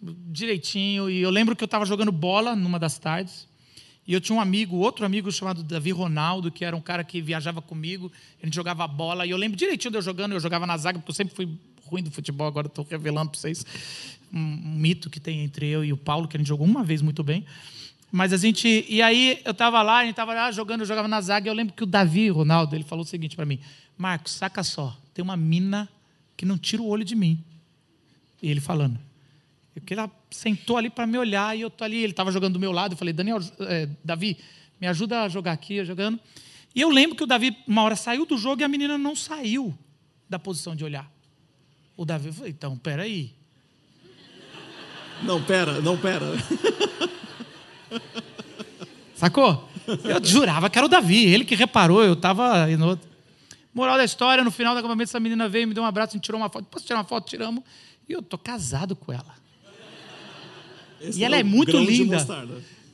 direitinho. 0.00 1.10
E 1.10 1.20
eu 1.20 1.30
lembro 1.30 1.56
que 1.56 1.64
eu 1.64 1.66
estava 1.66 1.84
jogando 1.84 2.12
bola 2.12 2.54
numa 2.54 2.78
das 2.78 2.96
tardes. 2.96 3.48
E 4.06 4.12
eu 4.12 4.20
tinha 4.20 4.36
um 4.36 4.40
amigo, 4.40 4.76
outro 4.76 5.04
amigo 5.04 5.32
chamado 5.32 5.64
Davi 5.64 5.90
Ronaldo, 5.90 6.52
que 6.52 6.64
era 6.64 6.76
um 6.76 6.80
cara 6.80 7.02
que 7.02 7.20
viajava 7.20 7.60
comigo. 7.60 8.12
A 8.40 8.46
gente 8.46 8.54
jogava 8.54 8.86
bola. 8.86 9.26
E 9.26 9.30
eu 9.30 9.36
lembro 9.36 9.56
direitinho 9.56 9.90
de 9.90 9.98
eu 9.98 10.02
jogando. 10.02 10.32
Eu 10.32 10.40
jogava 10.40 10.64
na 10.64 10.76
zaga, 10.76 11.00
porque 11.00 11.10
eu 11.10 11.14
sempre 11.14 11.34
fui 11.34 11.48
ruim 11.86 12.04
do 12.04 12.10
futebol. 12.12 12.46
Agora 12.46 12.68
estou 12.68 12.86
revelando 12.88 13.32
para 13.32 13.40
vocês 13.40 13.66
um 14.32 14.76
mito 14.76 15.10
que 15.10 15.18
tem 15.18 15.40
entre 15.40 15.66
eu 15.68 15.84
e 15.84 15.92
o 15.92 15.96
Paulo, 15.96 16.28
que 16.28 16.36
a 16.36 16.38
gente 16.38 16.46
jogou 16.46 16.66
uma 16.66 16.84
vez 16.84 17.02
muito 17.02 17.24
bem. 17.24 17.44
Mas 18.16 18.32
a 18.32 18.36
gente. 18.36 18.86
E 18.88 19.02
aí 19.02 19.40
eu 19.44 19.50
estava 19.50 19.82
lá, 19.82 19.98
a 19.98 20.02
gente 20.02 20.12
estava 20.12 20.32
lá 20.32 20.48
jogando, 20.52 20.82
eu 20.82 20.86
jogava 20.86 21.08
na 21.08 21.20
zaga. 21.20 21.48
E 21.48 21.50
eu 21.50 21.52
lembro 21.52 21.74
que 21.74 21.82
o 21.82 21.86
Davi 21.86 22.28
Ronaldo 22.28 22.76
ele 22.76 22.84
falou 22.84 23.04
o 23.04 23.08
seguinte 23.08 23.34
para 23.34 23.44
mim: 23.44 23.58
Marcos, 23.98 24.34
saca 24.34 24.62
só, 24.62 24.96
tem 25.12 25.20
uma 25.20 25.36
mina 25.36 25.88
que 26.36 26.46
não 26.46 26.56
tira 26.56 26.80
o 26.80 26.86
olho 26.86 27.04
de 27.04 27.16
mim. 27.16 27.42
E 28.40 28.48
ele 28.48 28.60
falando. 28.60 29.00
Porque 29.74 29.94
ela 29.94 30.08
sentou 30.30 30.76
ali 30.76 30.90
para 30.90 31.08
me 31.08 31.18
olhar 31.18 31.58
e 31.58 31.62
eu 31.62 31.70
tô 31.70 31.82
ali, 31.82 31.96
ele 31.96 32.12
estava 32.12 32.30
jogando 32.30 32.52
do 32.52 32.60
meu 32.60 32.70
lado, 32.70 32.92
eu 32.92 32.96
falei, 32.96 33.12
Daniel, 33.12 33.40
é, 33.62 33.88
Davi, 34.04 34.38
me 34.80 34.86
ajuda 34.86 35.24
a 35.24 35.28
jogar 35.28 35.50
aqui, 35.50 35.74
eu 35.74 35.84
jogando. 35.84 36.20
E 36.72 36.80
eu 36.80 36.90
lembro 36.90 37.16
que 37.16 37.24
o 37.24 37.26
Davi, 37.26 37.56
uma 37.66 37.82
hora, 37.82 37.96
saiu 37.96 38.24
do 38.24 38.38
jogo 38.38 38.62
e 38.62 38.64
a 38.64 38.68
menina 38.68 38.96
não 38.96 39.16
saiu 39.16 39.76
da 40.30 40.38
posição 40.38 40.76
de 40.76 40.84
olhar. 40.84 41.10
O 41.96 42.04
Davi 42.04 42.30
falou, 42.30 42.48
então, 42.48 42.78
peraí. 42.78 43.34
Não, 45.20 45.42
pera, 45.42 45.80
não, 45.80 45.98
pera. 45.98 46.26
Sacou? 49.14 49.68
Eu 49.86 50.24
jurava 50.24 50.68
que 50.70 50.78
era 50.78 50.86
o 50.86 50.88
Davi, 50.88 51.26
ele 51.26 51.44
que 51.44 51.54
reparou, 51.54 52.02
eu 52.02 52.14
estava 52.14 52.66
outro. 52.84 53.08
Moral 53.74 53.96
da 53.96 54.04
história, 54.04 54.44
no 54.44 54.50
final 54.50 54.74
do 54.74 54.78
acampamento, 54.78 55.10
essa 55.10 55.18
menina 55.18 55.48
veio, 55.48 55.66
me 55.66 55.74
deu 55.74 55.82
um 55.82 55.86
abraço, 55.86 56.10
a 56.10 56.12
gente 56.14 56.24
tirou 56.24 56.40
uma 56.40 56.48
foto. 56.48 56.64
Posso 56.66 56.86
tirar 56.86 56.98
uma 56.98 57.04
foto? 57.04 57.28
Tiramos. 57.28 57.64
E 58.08 58.12
eu 58.12 58.22
tô 58.22 58.38
casado 58.38 58.94
com 58.94 59.12
ela. 59.12 59.34
Esse 61.00 61.20
e 61.20 61.24
ela 61.24 61.36
é, 61.36 61.40
é 61.40 61.42
muito 61.42 61.76
linda. 61.76 62.24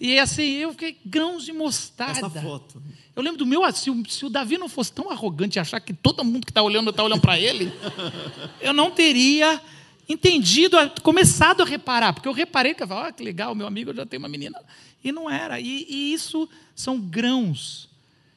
E 0.00 0.18
assim, 0.18 0.42
eu 0.42 0.70
fiquei 0.72 0.96
grãos 1.04 1.44
de 1.44 1.52
mostarda. 1.52 2.26
Essa 2.26 2.30
foto. 2.30 2.82
Eu 3.14 3.22
lembro 3.22 3.38
do 3.38 3.46
meu, 3.46 3.70
se 3.72 3.90
o, 3.90 4.02
se 4.08 4.24
o 4.24 4.30
Davi 4.30 4.56
não 4.56 4.68
fosse 4.68 4.90
tão 4.90 5.10
arrogante 5.10 5.58
e 5.58 5.60
achar 5.60 5.78
que 5.80 5.92
todo 5.92 6.24
mundo 6.24 6.46
que 6.46 6.50
está 6.50 6.62
olhando 6.62 6.88
está 6.88 7.04
olhando 7.04 7.20
para 7.20 7.38
ele, 7.38 7.70
eu 8.62 8.72
não 8.72 8.90
teria 8.90 9.60
entendido, 10.08 10.76
começado 11.02 11.62
a 11.62 11.66
reparar, 11.66 12.14
porque 12.14 12.26
eu 12.26 12.32
reparei 12.32 12.72
que 12.72 12.82
eu 12.82 12.88
falei, 12.88 13.10
ah, 13.10 13.12
que 13.12 13.22
legal, 13.22 13.54
meu 13.54 13.66
amigo 13.66 13.94
já 13.94 14.06
tem 14.06 14.18
uma 14.18 14.28
menina. 14.28 14.58
E 15.02 15.12
não 15.12 15.28
era. 15.28 15.60
E, 15.60 15.86
e 15.88 16.12
isso 16.12 16.48
são 16.74 17.00
grãos. 17.00 17.88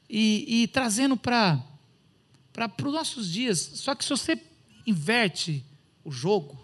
E, 0.10 0.64
e 0.64 0.68
trazendo 0.68 1.18
para 1.18 1.64
os 2.84 2.94
nossos 2.94 3.32
dias. 3.32 3.60
Só 3.60 3.96
que 3.96 4.04
se 4.04 4.10
você 4.10 4.42
inverte 4.86 5.64
o 6.04 6.12
jogo, 6.12 6.64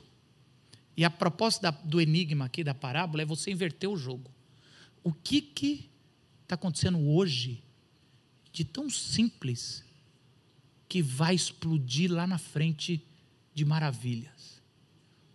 e 0.99 1.05
a 1.05 1.09
proposta 1.09 1.71
da, 1.71 1.71
do 1.71 2.01
enigma 2.01 2.43
aqui 2.43 2.61
da 2.61 2.73
parábola 2.73 3.23
é 3.23 3.25
você 3.25 3.51
inverter 3.51 3.89
o 3.89 3.95
jogo. 3.95 4.29
O 5.01 5.13
que 5.13 5.41
que 5.41 5.89
está 6.43 6.55
acontecendo 6.55 6.99
hoje 6.99 7.63
de 8.51 8.65
tão 8.65 8.89
simples 8.89 9.81
que 10.89 11.01
vai 11.01 11.33
explodir 11.33 12.11
lá 12.11 12.27
na 12.27 12.37
frente 12.37 13.01
de 13.53 13.63
maravilhas? 13.63 14.61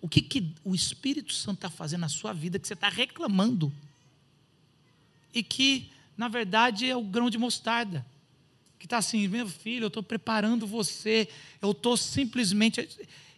O 0.02 0.08
que 0.08 0.20
que 0.20 0.54
o 0.62 0.74
Espírito 0.74 1.32
Santo 1.32 1.56
está 1.56 1.70
fazendo 1.70 2.02
na 2.02 2.10
sua 2.10 2.34
vida 2.34 2.58
que 2.58 2.68
você 2.68 2.74
está 2.74 2.90
reclamando 2.90 3.72
e 5.34 5.42
que 5.42 5.90
na 6.16 6.28
verdade 6.28 6.88
é 6.88 6.96
o 6.96 7.02
grão 7.02 7.28
de 7.28 7.36
mostarda? 7.36 8.06
que 8.84 8.86
está 8.86 8.98
assim, 8.98 9.26
meu 9.28 9.48
filho, 9.48 9.84
eu 9.84 9.88
estou 9.88 10.02
preparando 10.02 10.66
você, 10.66 11.26
eu 11.62 11.70
estou 11.70 11.96
simplesmente. 11.96 12.86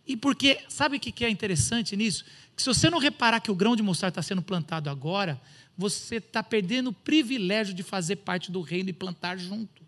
E 0.04 0.16
porque, 0.16 0.58
sabe 0.68 0.96
o 0.96 1.00
que 1.00 1.24
é 1.24 1.30
interessante 1.30 1.96
nisso? 1.96 2.24
Que 2.56 2.60
se 2.60 2.68
você 2.68 2.90
não 2.90 2.98
reparar 2.98 3.38
que 3.38 3.48
o 3.48 3.54
grão 3.54 3.76
de 3.76 3.82
mostarda 3.82 4.18
está 4.18 4.22
sendo 4.22 4.42
plantado 4.42 4.90
agora, 4.90 5.40
você 5.78 6.16
está 6.16 6.42
perdendo 6.42 6.88
o 6.88 6.92
privilégio 6.92 7.72
de 7.72 7.84
fazer 7.84 8.16
parte 8.16 8.50
do 8.50 8.60
reino 8.60 8.90
e 8.90 8.92
plantar 8.92 9.38
junto. 9.38 9.82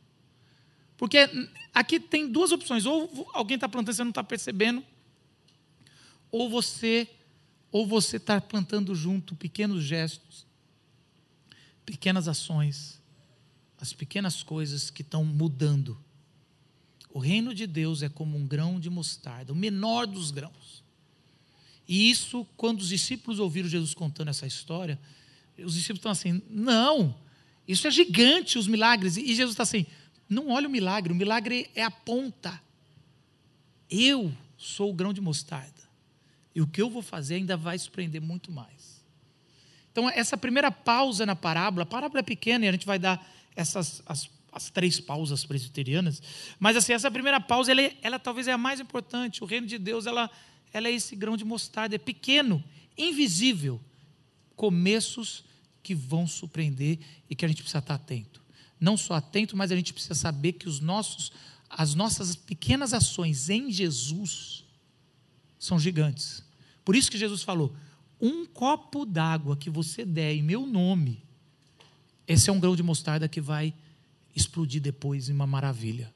Porque 0.96 1.28
aqui 1.74 1.98
tem 1.98 2.30
duas 2.30 2.52
opções: 2.52 2.86
ou 2.86 3.28
alguém 3.34 3.56
está 3.56 3.68
plantando 3.68 3.94
e 3.94 3.96
você 3.96 4.04
não 4.04 4.10
está 4.10 4.22
percebendo, 4.22 4.80
ou 6.30 6.48
você, 6.48 7.08
ou 7.72 7.84
você 7.84 8.16
está 8.16 8.40
plantando 8.40 8.94
junto 8.94 9.34
pequenos 9.34 9.82
gestos, 9.82 10.46
pequenas 11.90 12.28
ações 12.28 12.98
as 13.80 13.92
pequenas 13.92 14.42
coisas 14.42 14.90
que 14.90 15.02
estão 15.02 15.24
mudando. 15.24 15.98
O 17.10 17.18
reino 17.18 17.54
de 17.54 17.66
Deus 17.66 18.02
é 18.02 18.08
como 18.08 18.36
um 18.36 18.46
grão 18.46 18.78
de 18.78 18.90
mostarda, 18.90 19.52
o 19.52 19.56
menor 19.56 20.06
dos 20.06 20.30
grãos. 20.30 20.82
E 21.86 22.10
isso, 22.10 22.46
quando 22.56 22.80
os 22.80 22.88
discípulos 22.88 23.38
ouviram 23.38 23.68
Jesus 23.68 23.94
contando 23.94 24.28
essa 24.28 24.46
história, 24.46 24.98
os 25.56 25.74
discípulos 25.74 26.00
estão 26.00 26.12
assim: 26.12 26.42
não, 26.50 27.14
isso 27.66 27.86
é 27.86 27.90
gigante, 27.90 28.58
os 28.58 28.66
milagres. 28.66 29.16
E 29.16 29.34
Jesus 29.34 29.50
está 29.50 29.62
assim: 29.62 29.86
não 30.28 30.48
olha 30.50 30.68
o 30.68 30.70
milagre, 30.70 31.12
o 31.12 31.16
milagre 31.16 31.70
é 31.74 31.82
a 31.82 31.90
ponta. 31.90 32.60
Eu 33.88 34.34
sou 34.58 34.90
o 34.90 34.94
grão 34.94 35.14
de 35.14 35.20
mostarda. 35.20 35.88
E 36.54 36.60
o 36.60 36.66
que 36.66 36.82
eu 36.82 36.90
vou 36.90 37.00
fazer 37.00 37.36
ainda 37.36 37.56
vai 37.56 37.78
surpreender 37.78 38.20
muito 38.20 38.50
mais. 38.52 38.97
Então, 39.98 40.08
essa 40.10 40.36
primeira 40.36 40.70
pausa 40.70 41.26
na 41.26 41.34
parábola, 41.34 41.82
a 41.82 41.86
parábola 41.86 42.20
é 42.20 42.22
pequena 42.22 42.64
e 42.64 42.68
a 42.68 42.70
gente 42.70 42.86
vai 42.86 43.00
dar 43.00 43.20
essas 43.56 44.00
as, 44.06 44.30
as 44.52 44.70
três 44.70 45.00
pausas 45.00 45.44
presbiterianas, 45.44 46.22
mas 46.60 46.76
assim, 46.76 46.92
essa 46.92 47.10
primeira 47.10 47.40
pausa, 47.40 47.72
ela, 47.72 47.82
é, 47.82 47.96
ela 48.00 48.16
talvez 48.16 48.46
é 48.46 48.52
a 48.52 48.58
mais 48.58 48.78
importante. 48.78 49.42
O 49.42 49.46
reino 49.46 49.66
de 49.66 49.76
Deus, 49.76 50.06
ela, 50.06 50.30
ela 50.72 50.86
é 50.86 50.92
esse 50.92 51.16
grão 51.16 51.36
de 51.36 51.44
mostarda, 51.44 51.96
é 51.96 51.98
pequeno, 51.98 52.62
invisível. 52.96 53.80
Começos 54.54 55.44
que 55.82 55.96
vão 55.96 56.28
surpreender 56.28 57.00
e 57.28 57.34
que 57.34 57.44
a 57.44 57.48
gente 57.48 57.62
precisa 57.62 57.80
estar 57.80 57.94
atento. 57.94 58.40
Não 58.78 58.96
só 58.96 59.14
atento, 59.14 59.56
mas 59.56 59.72
a 59.72 59.76
gente 59.76 59.92
precisa 59.92 60.14
saber 60.14 60.52
que 60.52 60.68
os 60.68 60.78
nossos, 60.78 61.32
as 61.68 61.96
nossas 61.96 62.36
pequenas 62.36 62.94
ações 62.94 63.50
em 63.50 63.68
Jesus 63.72 64.64
são 65.58 65.76
gigantes. 65.76 66.44
Por 66.84 66.94
isso 66.94 67.10
que 67.10 67.18
Jesus 67.18 67.42
falou: 67.42 67.74
um 68.20 68.46
copo 68.46 69.04
d'água 69.04 69.56
que 69.56 69.70
você 69.70 70.04
der 70.04 70.34
em 70.34 70.42
meu 70.42 70.66
nome, 70.66 71.22
esse 72.26 72.50
é 72.50 72.52
um 72.52 72.60
grão 72.60 72.76
de 72.76 72.82
mostarda 72.82 73.28
que 73.28 73.40
vai 73.40 73.72
explodir 74.34 74.80
depois 74.80 75.28
em 75.28 75.32
uma 75.32 75.46
maravilha. 75.46 76.12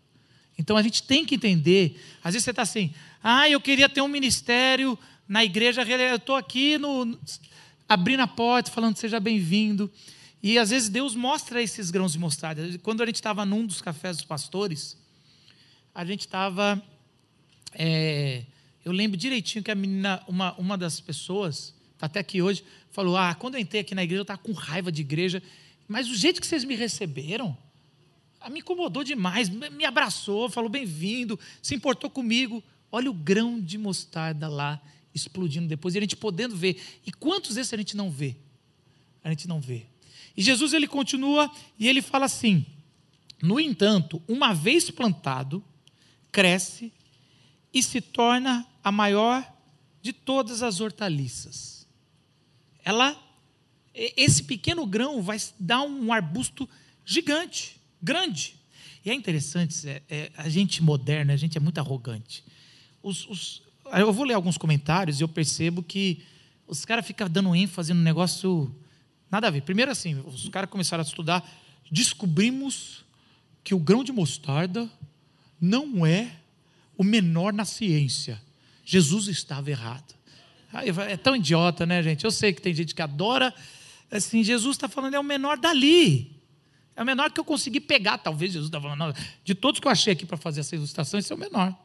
Então 0.59 0.77
a 0.77 0.83
gente 0.83 1.03
tem 1.03 1.25
que 1.25 1.35
entender. 1.35 2.01
Às 2.23 2.35
vezes 2.35 2.45
você 2.45 2.51
está 2.51 2.63
assim, 2.63 2.93
ah, 3.23 3.49
eu 3.49 3.61
queria 3.61 3.89
ter 3.89 4.01
um 4.01 4.09
ministério 4.09 4.99
na 5.27 5.45
igreja, 5.45 5.83
eu 5.83 6.17
estou 6.17 6.37
aqui 6.37 6.77
no, 6.77 7.19
abrindo 7.89 8.21
a 8.21 8.27
porta, 8.27 8.71
falando 8.71 8.97
seja 8.97 9.19
bem-vindo. 9.19 9.91
E 10.43 10.59
às 10.59 10.71
vezes 10.71 10.89
Deus 10.89 11.15
mostra 11.15 11.63
esses 11.63 11.91
grãos 11.91 12.13
de 12.13 12.19
mostarda. 12.19 12.79
Quando 12.83 13.03
a 13.03 13.07
gente 13.07 13.17
estava 13.17 13.45
num 13.47 13.65
dos 13.65 13.81
cafés 13.81 14.17
dos 14.17 14.27
pastores, 14.27 14.97
a 15.95 16.05
gente 16.05 16.21
estava. 16.21 16.83
É, 17.73 18.45
eu 18.85 18.93
lembro 18.93 19.17
direitinho 19.17 19.63
que 19.63 19.71
a 19.71 19.75
menina, 19.75 20.23
uma, 20.27 20.53
uma 20.55 20.77
das 20.77 21.01
pessoas, 21.01 21.75
até 22.07 22.21
aqui 22.21 22.43
hoje, 22.43 22.65
falou: 22.91 23.17
Ah, 23.17 23.35
quando 23.35 23.55
eu 23.55 23.61
entrei 23.61 23.81
aqui 23.81 23.95
na 23.95 24.03
igreja, 24.03 24.21
eu 24.21 24.23
estava 24.23 24.41
com 24.41 24.53
raiva 24.53 24.93
de 24.93 25.01
igreja 25.01 25.43
mas 25.93 26.09
o 26.09 26.15
jeito 26.15 26.41
que 26.41 26.47
vocês 26.47 26.65
me 26.65 26.75
receberam, 26.75 27.55
ah, 28.41 28.49
me 28.49 28.61
incomodou 28.61 29.05
demais, 29.05 29.49
me 29.49 29.85
abraçou, 29.85 30.49
falou 30.49 30.71
bem-vindo, 30.71 31.39
se 31.61 31.75
importou 31.75 32.09
comigo. 32.09 32.65
Olha 32.91 33.11
o 33.11 33.15
grão 33.15 33.61
de 33.61 33.77
mostarda 33.77 34.49
lá 34.49 34.81
explodindo 35.15 35.69
depois, 35.69 35.95
e 35.95 35.99
a 35.99 36.01
gente 36.01 36.17
podendo 36.17 36.57
ver. 36.57 36.81
E 37.07 37.13
quantos 37.13 37.57
desses 37.57 37.75
a 37.75 37.77
gente 37.77 37.95
não 37.95 38.11
vê? 38.11 38.37
A 39.23 39.29
gente 39.29 39.47
não 39.47 39.61
vê. 39.61 39.85
E 40.35 40.43
Jesus 40.43 40.73
ele 40.73 40.89
continua 40.89 41.51
e 41.79 41.87
ele 41.87 42.01
fala 42.01 42.25
assim: 42.25 42.65
No 43.43 43.61
entanto, 43.61 44.23
uma 44.27 44.55
vez 44.55 44.91
plantado, 44.91 45.63
cresce 46.33 46.91
e 47.73 47.83
se 47.83 48.01
torna 48.01 48.67
a 48.83 48.91
maior 48.91 49.47
de 50.01 50.13
todas 50.13 50.63
as 50.63 50.81
hortaliças. 50.81 51.82
Ela 52.85 53.17
esse 53.95 54.43
pequeno 54.45 54.87
grão 54.87 55.23
vai 55.23 55.39
dar 55.59 55.83
um 55.83 56.13
arbusto 56.13 56.69
gigante, 57.05 57.77
grande. 58.03 58.55
E 59.05 59.11
é 59.11 59.15
interessante, 59.15 59.89
é, 59.89 60.03
é, 60.09 60.33
a 60.37 60.49
gente 60.49 60.83
moderna, 60.83 61.33
a 61.33 61.37
gente 61.37 61.59
é 61.59 61.61
muito 61.61 61.79
arrogante. 61.79 62.45
Os, 63.03 63.27
os, 63.27 63.63
eu 63.93 64.13
vou 64.13 64.25
ler 64.25 64.35
alguns 64.35 64.57
comentários 64.57 65.21
e 65.21 65.23
eu 65.23 65.29
percebo 65.29 65.83
que 65.83 66.23
os 66.67 66.85
caras 66.85 67.07
ficam 67.07 67.29
dando 67.29 67.55
ênfase 67.55 67.93
no 67.93 68.01
negócio 68.01 68.75
nada 69.31 69.49
a 69.49 69.51
ver. 69.51 69.63
Primeiro 69.63 69.91
assim, 69.91 70.15
os 70.27 70.49
caras 70.49 70.71
começaram 70.71 71.03
a 71.03 71.07
estudar, 71.07 71.47
descobrimos 71.91 73.05
que 73.65 73.75
o 73.75 73.79
grão 73.79 74.03
de 74.03 74.13
mostarda 74.13 74.89
não 75.61 76.07
é 76.07 76.37
o 76.97 77.05
menor 77.05 77.53
na 77.53 77.65
ciência. 77.65 78.41
Jesus 78.85 79.29
estava 79.29 79.71
errado. 79.71 80.15
É 80.73 81.17
tão 81.17 81.37
idiota, 81.37 81.85
né, 81.85 82.03
gente? 82.03 82.25
Eu 82.25 82.31
sei 82.31 82.53
que 82.53 82.63
tem 82.63 82.73
gente 82.73 82.95
que 82.95 83.03
adora. 83.03 83.55
Assim, 84.11 84.43
Jesus 84.43 84.77
está 84.77 84.89
falando, 84.89 85.15
é 85.15 85.21
o 85.21 85.25
menor 85.25 85.59
dali. 85.59 86.41
É 86.97 87.03
o 87.03 87.07
menor 87.07 87.31
que 87.31 87.41
eu 87.41 87.45
consegui 87.45 87.81
pegar. 87.81 88.19
Talvez 88.19 88.53
Jesus 88.53 88.69
está 88.69 88.81
falando, 88.81 89.15
de 89.45 89.55
todos 89.55 89.81
que 89.81 89.87
eu 89.87 89.93
achei 89.93 90.13
aqui 90.13 90.25
para 90.25 90.37
fazer 90.37 90.61
essa 90.61 90.75
ilustração, 90.75 91.19
esse 91.19 91.33
é 91.33 91.35
o 91.35 91.39
menor. 91.39 91.77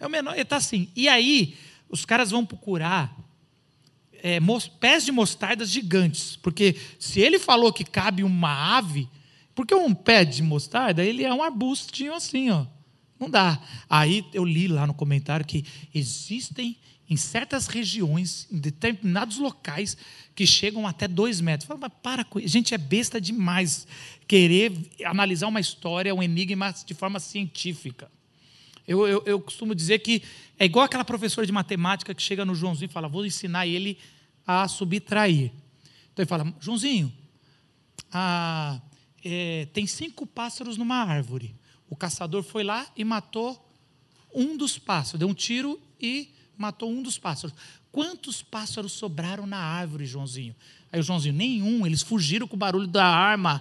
É 0.00 0.06
o 0.06 0.10
menor. 0.10 0.32
Ele 0.32 0.42
está 0.42 0.56
assim. 0.56 0.90
E 0.96 1.08
aí, 1.08 1.56
os 1.88 2.04
caras 2.04 2.30
vão 2.30 2.44
procurar 2.44 3.14
é, 4.22 4.38
pés 4.80 5.04
de 5.04 5.12
mostardas 5.12 5.70
gigantes. 5.70 6.36
Porque 6.36 6.76
se 6.98 7.20
ele 7.20 7.38
falou 7.38 7.72
que 7.72 7.84
cabe 7.84 8.22
uma 8.22 8.76
ave, 8.76 9.08
porque 9.54 9.74
um 9.74 9.94
pé 9.94 10.24
de 10.24 10.42
mostarda, 10.42 11.04
ele 11.04 11.24
é 11.24 11.32
um 11.32 11.42
arbustinho 11.42 12.14
assim, 12.14 12.50
ó. 12.50 12.66
Não 13.18 13.28
dá. 13.28 13.60
Aí 13.90 14.24
eu 14.32 14.44
li 14.44 14.68
lá 14.68 14.86
no 14.86 14.94
comentário 14.94 15.44
que 15.44 15.64
existem 15.92 16.76
em 17.10 17.16
certas 17.16 17.66
regiões, 17.66 18.46
em 18.52 18.58
determinados 18.58 19.38
locais, 19.38 19.96
que 20.34 20.46
chegam 20.46 20.86
até 20.86 21.08
dois 21.08 21.40
metros. 21.40 21.66
Fala, 21.66 21.80
mas 21.80 21.92
para 22.02 22.24
com 22.24 22.38
Gente, 22.40 22.74
é 22.74 22.78
besta 22.78 23.20
demais 23.20 23.86
querer 24.26 24.72
analisar 25.04 25.48
uma 25.48 25.60
história, 25.60 26.14
um 26.14 26.22
enigma 26.22 26.72
de 26.84 26.94
forma 26.94 27.18
científica. 27.18 28.10
Eu, 28.86 29.06
eu, 29.06 29.22
eu, 29.26 29.40
costumo 29.40 29.74
dizer 29.74 29.98
que 29.98 30.22
é 30.58 30.64
igual 30.64 30.84
aquela 30.84 31.04
professora 31.04 31.46
de 31.46 31.52
matemática 31.52 32.14
que 32.14 32.22
chega 32.22 32.44
no 32.44 32.54
Joãozinho 32.54 32.88
e 32.88 32.92
fala: 32.92 33.08
vou 33.08 33.24
ensinar 33.24 33.66
ele 33.66 33.98
a 34.46 34.66
subtrair. 34.68 35.52
Então 36.12 36.22
ele 36.22 36.26
fala: 36.26 36.54
Joãozinho, 36.60 37.12
é, 39.24 39.66
tem 39.72 39.86
cinco 39.86 40.26
pássaros 40.26 40.76
numa 40.76 40.96
árvore. 40.96 41.54
O 41.88 41.96
caçador 41.96 42.42
foi 42.42 42.64
lá 42.64 42.86
e 42.96 43.04
matou 43.04 43.62
um 44.34 44.56
dos 44.56 44.78
pássaros, 44.78 45.18
deu 45.18 45.28
um 45.28 45.34
tiro 45.34 45.80
e 46.00 46.30
matou 46.58 46.90
um 46.90 47.02
dos 47.02 47.18
pássaros. 47.18 47.54
Quantos 47.90 48.42
pássaros 48.42 48.92
sobraram 48.92 49.46
na 49.46 49.58
árvore, 49.58 50.04
Joãozinho? 50.04 50.54
Aí 50.90 51.00
o 51.00 51.02
Joãozinho, 51.02 51.34
nenhum, 51.34 51.86
eles 51.86 52.02
fugiram 52.02 52.48
com 52.48 52.56
o 52.56 52.58
barulho 52.58 52.86
da 52.86 53.04
arma. 53.04 53.60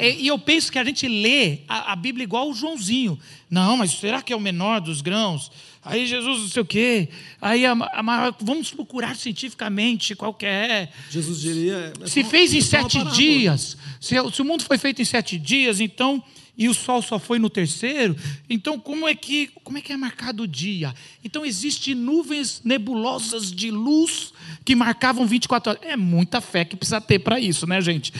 e, 0.00 0.24
e, 0.24 0.26
eu 0.26 0.38
penso 0.38 0.70
que 0.70 0.78
a 0.78 0.84
gente 0.84 1.06
lê 1.06 1.60
a, 1.68 1.92
a, 1.92 1.96
Bíblia 1.96 2.24
igual 2.24 2.50
o 2.50 2.54
Joãozinho. 2.54 3.18
Não, 3.48 3.76
mas 3.76 3.92
será 3.92 4.20
que 4.20 4.32
é 4.32 4.36
o 4.36 4.40
menor 4.40 4.80
dos 4.80 5.00
grãos? 5.00 5.50
Aí 5.84 6.06
Jesus 6.06 6.40
não 6.40 6.48
sei 6.48 6.62
o 6.62 6.64
quê. 6.64 7.08
Aí 7.40 7.66
a, 7.66 7.72
a, 7.72 8.34
vamos 8.40 8.70
procurar 8.70 9.14
cientificamente 9.14 10.14
qual 10.14 10.32
que 10.32 10.46
é. 10.46 10.88
Jesus 11.10 11.40
diria. 11.40 11.92
É 12.00 12.06
se 12.06 12.24
fez 12.24 12.54
em 12.54 12.60
sete 12.62 13.04
dias. 13.12 13.76
Se, 14.00 14.14
se 14.32 14.42
o 14.42 14.44
mundo 14.44 14.64
foi 14.64 14.78
feito 14.78 15.02
em 15.02 15.04
sete 15.04 15.38
dias, 15.38 15.80
então 15.80 16.22
e 16.56 16.68
o 16.68 16.74
sol 16.74 17.02
só 17.02 17.18
foi 17.18 17.38
no 17.38 17.50
terceiro, 17.50 18.16
então 18.48 18.78
como 18.78 19.08
é 19.08 19.14
que 19.14 19.48
como 19.64 19.76
é 19.76 19.80
que 19.80 19.92
é 19.92 19.96
marcado 19.96 20.44
o 20.44 20.48
dia? 20.48 20.94
Então 21.22 21.44
existem 21.44 21.94
nuvens 21.94 22.62
nebulosas 22.64 23.50
de 23.50 23.70
luz 23.70 24.32
que 24.64 24.74
marcavam 24.74 25.26
24 25.26 25.72
horas. 25.72 25.82
É 25.82 25.96
muita 25.96 26.40
fé 26.40 26.64
que 26.64 26.76
precisa 26.76 27.00
ter 27.00 27.18
para 27.18 27.40
isso, 27.40 27.66
né, 27.66 27.80
gente? 27.80 28.12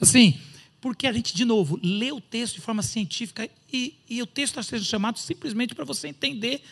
Assim, 0.00 0.38
porque 0.80 1.06
a 1.06 1.12
gente, 1.12 1.34
de 1.34 1.44
novo, 1.44 1.78
lê 1.82 2.10
o 2.10 2.20
texto 2.20 2.56
de 2.56 2.60
forma 2.60 2.82
científica 2.82 3.48
e, 3.72 3.94
e 4.10 4.20
o 4.20 4.26
texto 4.26 4.58
está 4.58 4.62
sendo 4.62 4.84
chamado 4.84 5.18
simplesmente 5.18 5.74
para 5.74 5.84
você 5.84 6.08
entender 6.08 6.62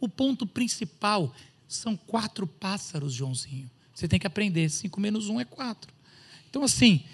o 0.00 0.08
ponto 0.08 0.46
principal. 0.46 1.32
São 1.68 1.96
quatro 1.96 2.46
pássaros, 2.46 3.12
Joãozinho. 3.12 3.70
Você 3.94 4.08
tem 4.08 4.18
que 4.18 4.26
aprender. 4.26 4.68
Cinco 4.70 5.00
menos 5.00 5.28
um 5.28 5.38
é 5.38 5.44
quatro. 5.44 5.92
Então, 6.48 6.64
assim, 6.64 7.04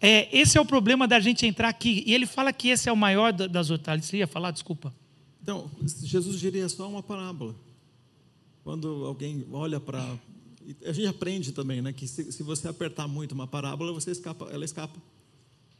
é, 0.00 0.28
esse 0.36 0.58
é 0.58 0.60
o 0.60 0.66
problema 0.66 1.08
da 1.08 1.18
gente 1.18 1.46
entrar 1.46 1.68
aqui. 1.68 2.04
E 2.06 2.14
ele 2.14 2.26
fala 2.26 2.52
que 2.52 2.68
esse 2.68 2.88
é 2.88 2.92
o 2.92 2.96
maior 2.96 3.32
das 3.32 3.70
hortaliças. 3.70 4.10
Você 4.10 4.18
ia 4.18 4.26
falar? 4.26 4.50
Desculpa. 4.50 4.94
Então, 5.42 5.70
Jesus 5.82 6.38
diria 6.38 6.68
só 6.68 6.88
uma 6.88 7.02
parábola. 7.02 7.54
Quando 8.62 9.04
alguém 9.04 9.46
olha 9.50 9.80
para. 9.80 10.18
A 10.86 10.92
gente 10.92 11.06
aprende 11.06 11.52
também, 11.52 11.82
né? 11.82 11.92
Que 11.92 12.08
se, 12.08 12.32
se, 12.32 12.42
você 12.42 12.68
apertar 12.68 13.06
muito 13.06 13.32
uma 13.32 13.46
parábola, 13.46 13.92
você 13.92 14.10
escapa, 14.10 14.48
ela 14.50 14.64
escapa. 14.64 14.98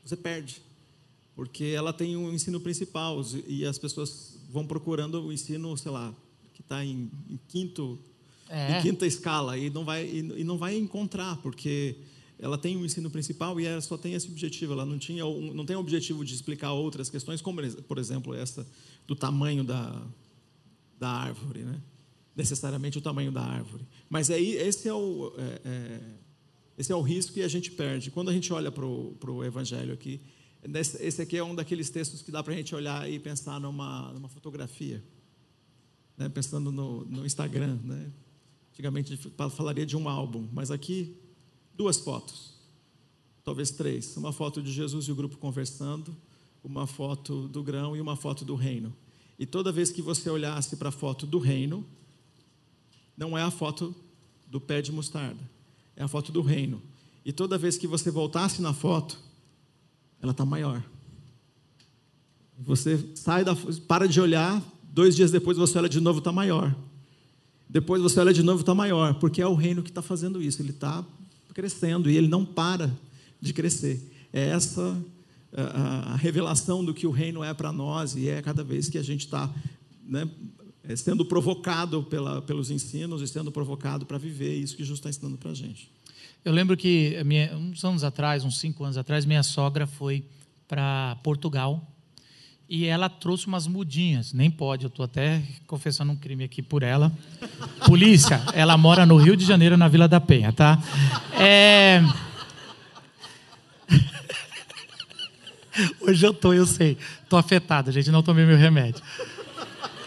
Você 0.04 0.16
perde. 0.16 0.60
Porque 1.34 1.64
ela 1.64 1.92
tem 1.92 2.16
um 2.16 2.32
ensino 2.32 2.60
principal 2.60 3.22
e 3.46 3.64
as 3.64 3.78
pessoas 3.78 4.38
vão 4.50 4.66
procurando 4.66 5.22
o 5.22 5.32
ensino, 5.32 5.76
sei 5.76 5.90
lá, 5.90 6.14
que 6.54 6.62
está 6.62 6.82
em, 6.84 7.10
em, 7.28 7.38
quinto, 7.46 7.98
é. 8.48 8.78
em 8.78 8.82
quinta 8.82 9.06
escala 9.06 9.58
e 9.58 9.68
não 9.68 9.84
vai, 9.84 10.06
e, 10.06 10.40
e 10.40 10.44
não 10.44 10.56
vai 10.56 10.76
encontrar, 10.76 11.36
porque 11.42 11.98
ela 12.38 12.56
tem 12.56 12.76
um 12.76 12.84
ensino 12.84 13.10
principal 13.10 13.60
e 13.60 13.66
ela 13.66 13.80
só 13.80 13.98
tem 13.98 14.14
esse 14.14 14.28
objetivo. 14.28 14.72
Ela 14.72 14.86
não, 14.86 14.98
tinha, 14.98 15.24
não 15.24 15.66
tem 15.66 15.76
o 15.76 15.80
objetivo 15.80 16.24
de 16.24 16.34
explicar 16.34 16.72
outras 16.72 17.10
questões, 17.10 17.42
como, 17.42 17.60
por 17.82 17.98
exemplo, 17.98 18.34
essa 18.34 18.66
do 19.06 19.14
tamanho 19.14 19.62
da, 19.62 20.06
da 20.98 21.08
árvore, 21.08 21.60
né? 21.60 21.82
necessariamente 22.36 22.98
o 22.98 23.00
tamanho 23.00 23.30
da 23.30 23.42
árvore. 23.42 23.86
Mas 24.08 24.30
aí 24.30 24.54
esse 24.54 24.88
é 24.88 24.94
o, 24.94 25.32
é, 25.38 25.60
é, 25.64 26.00
esse 26.76 26.92
é 26.92 26.96
o 26.96 27.00
risco 27.00 27.32
que 27.32 27.42
a 27.42 27.48
gente 27.48 27.70
perde. 27.70 28.10
Quando 28.10 28.30
a 28.30 28.32
gente 28.32 28.52
olha 28.52 28.70
para 28.70 28.84
o 28.84 29.44
Evangelho 29.44 29.92
aqui, 29.94 30.20
esse 31.00 31.22
aqui 31.22 31.36
é 31.36 31.44
um 31.44 31.54
daqueles 31.54 31.90
textos 31.90 32.22
que 32.22 32.30
dá 32.30 32.42
para 32.42 32.52
a 32.52 32.56
gente 32.56 32.74
olhar 32.74 33.08
e 33.08 33.18
pensar 33.18 33.60
numa, 33.60 34.12
numa 34.12 34.28
fotografia, 34.28 35.02
né? 36.16 36.28
pensando 36.28 36.70
no, 36.70 37.04
no 37.04 37.26
Instagram. 37.26 37.78
Né? 37.82 38.10
Antigamente 38.72 39.16
falaria 39.50 39.86
de 39.86 39.96
um 39.96 40.08
álbum, 40.08 40.48
mas 40.52 40.70
aqui 40.70 41.16
duas 41.74 41.98
fotos, 41.98 42.54
talvez 43.44 43.70
três. 43.70 44.16
Uma 44.16 44.32
foto 44.32 44.62
de 44.62 44.72
Jesus 44.72 45.06
e 45.06 45.12
o 45.12 45.14
grupo 45.14 45.36
conversando, 45.36 46.16
uma 46.62 46.86
foto 46.86 47.48
do 47.48 47.62
grão 47.62 47.96
e 47.96 48.00
uma 48.00 48.16
foto 48.16 48.44
do 48.44 48.54
reino. 48.54 48.94
E 49.38 49.46
toda 49.46 49.72
vez 49.72 49.90
que 49.90 50.00
você 50.00 50.30
olhasse 50.30 50.76
para 50.76 50.88
a 50.88 50.92
foto 50.92 51.26
do 51.26 51.38
reino, 51.38 51.84
não 53.16 53.36
é 53.36 53.42
a 53.42 53.50
foto 53.50 53.94
do 54.46 54.60
pé 54.60 54.80
de 54.80 54.92
mostarda, 54.92 55.40
é 55.96 56.02
a 56.02 56.08
foto 56.08 56.30
do 56.30 56.40
reino. 56.40 56.80
E 57.24 57.32
toda 57.32 57.58
vez 57.58 57.76
que 57.76 57.86
você 57.86 58.10
voltasse 58.10 58.60
na 58.60 58.72
foto, 58.72 59.18
ela 60.20 60.32
está 60.32 60.44
maior. 60.44 60.82
Você 62.58 63.12
sai 63.16 63.44
da, 63.44 63.54
para 63.88 64.06
de 64.06 64.20
olhar, 64.20 64.62
dois 64.94 65.16
dias 65.16 65.32
depois 65.32 65.56
você 65.56 65.76
olha 65.76 65.88
de 65.88 66.00
novo, 66.00 66.20
está 66.20 66.30
maior. 66.30 66.74
Depois 67.68 68.00
você 68.00 68.20
olha 68.20 68.32
de 68.32 68.44
novo, 68.44 68.60
está 68.60 68.74
maior, 68.74 69.14
porque 69.14 69.42
é 69.42 69.46
o 69.46 69.54
reino 69.54 69.82
que 69.82 69.90
está 69.90 70.00
fazendo 70.00 70.40
isso. 70.40 70.62
Ele 70.62 70.70
está 70.70 71.04
crescendo 71.52 72.08
e 72.08 72.16
ele 72.16 72.28
não 72.28 72.44
para 72.44 72.94
de 73.40 73.52
crescer. 73.52 74.00
É 74.32 74.50
essa 74.50 74.96
a, 75.52 76.14
revelação 76.14 76.84
do 76.84 76.94
que 76.94 77.08
o 77.08 77.10
reino 77.10 77.42
é 77.42 77.52
para 77.52 77.72
nós 77.72 78.14
e 78.14 78.28
é 78.28 78.40
cada 78.40 78.62
vez 78.62 78.88
que 78.88 78.96
a 78.96 79.02
gente 79.02 79.22
está 79.22 79.52
né, 80.06 80.30
é, 80.84 80.94
sendo 80.94 81.24
provocado 81.24 82.04
pela, 82.04 82.40
pelos 82.42 82.70
ensinos 82.70 83.20
e 83.20 83.26
sendo 83.26 83.50
provocado 83.50 84.06
para 84.06 84.16
viver 84.16 84.54
isso 84.54 84.76
que 84.76 84.84
Jesus 84.84 85.00
está 85.00 85.10
ensinando 85.10 85.36
para 85.36 85.50
a 85.50 85.54
gente. 85.54 85.90
Eu 86.44 86.52
lembro 86.52 86.76
que 86.76 87.20
minha, 87.24 87.56
uns 87.56 87.84
anos 87.84 88.04
atrás, 88.04 88.44
uns 88.44 88.60
cinco 88.60 88.84
anos 88.84 88.96
atrás, 88.96 89.24
minha 89.24 89.42
sogra 89.42 89.88
foi 89.88 90.24
para 90.68 91.16
Portugal 91.24 91.93
e 92.68 92.86
ela 92.86 93.08
trouxe 93.08 93.46
umas 93.46 93.66
mudinhas. 93.66 94.32
Nem 94.32 94.50
pode, 94.50 94.84
eu 94.84 94.88
estou 94.88 95.04
até 95.04 95.42
confessando 95.66 96.12
um 96.12 96.16
crime 96.16 96.44
aqui 96.44 96.62
por 96.62 96.82
ela. 96.82 97.12
Polícia, 97.86 98.42
ela 98.54 98.76
mora 98.76 99.04
no 99.04 99.16
Rio 99.16 99.36
de 99.36 99.44
Janeiro, 99.44 99.76
na 99.76 99.88
Vila 99.88 100.08
da 100.08 100.20
Penha, 100.20 100.52
tá? 100.52 100.78
É... 101.38 102.02
Hoje 106.00 106.26
eu 106.26 106.32
tô, 106.32 106.52
eu 106.52 106.66
sei. 106.66 106.96
Tô 107.28 107.36
afetada, 107.36 107.92
gente, 107.92 108.10
não 108.10 108.22
tomei 108.22 108.46
meu 108.46 108.56
remédio. 108.56 109.02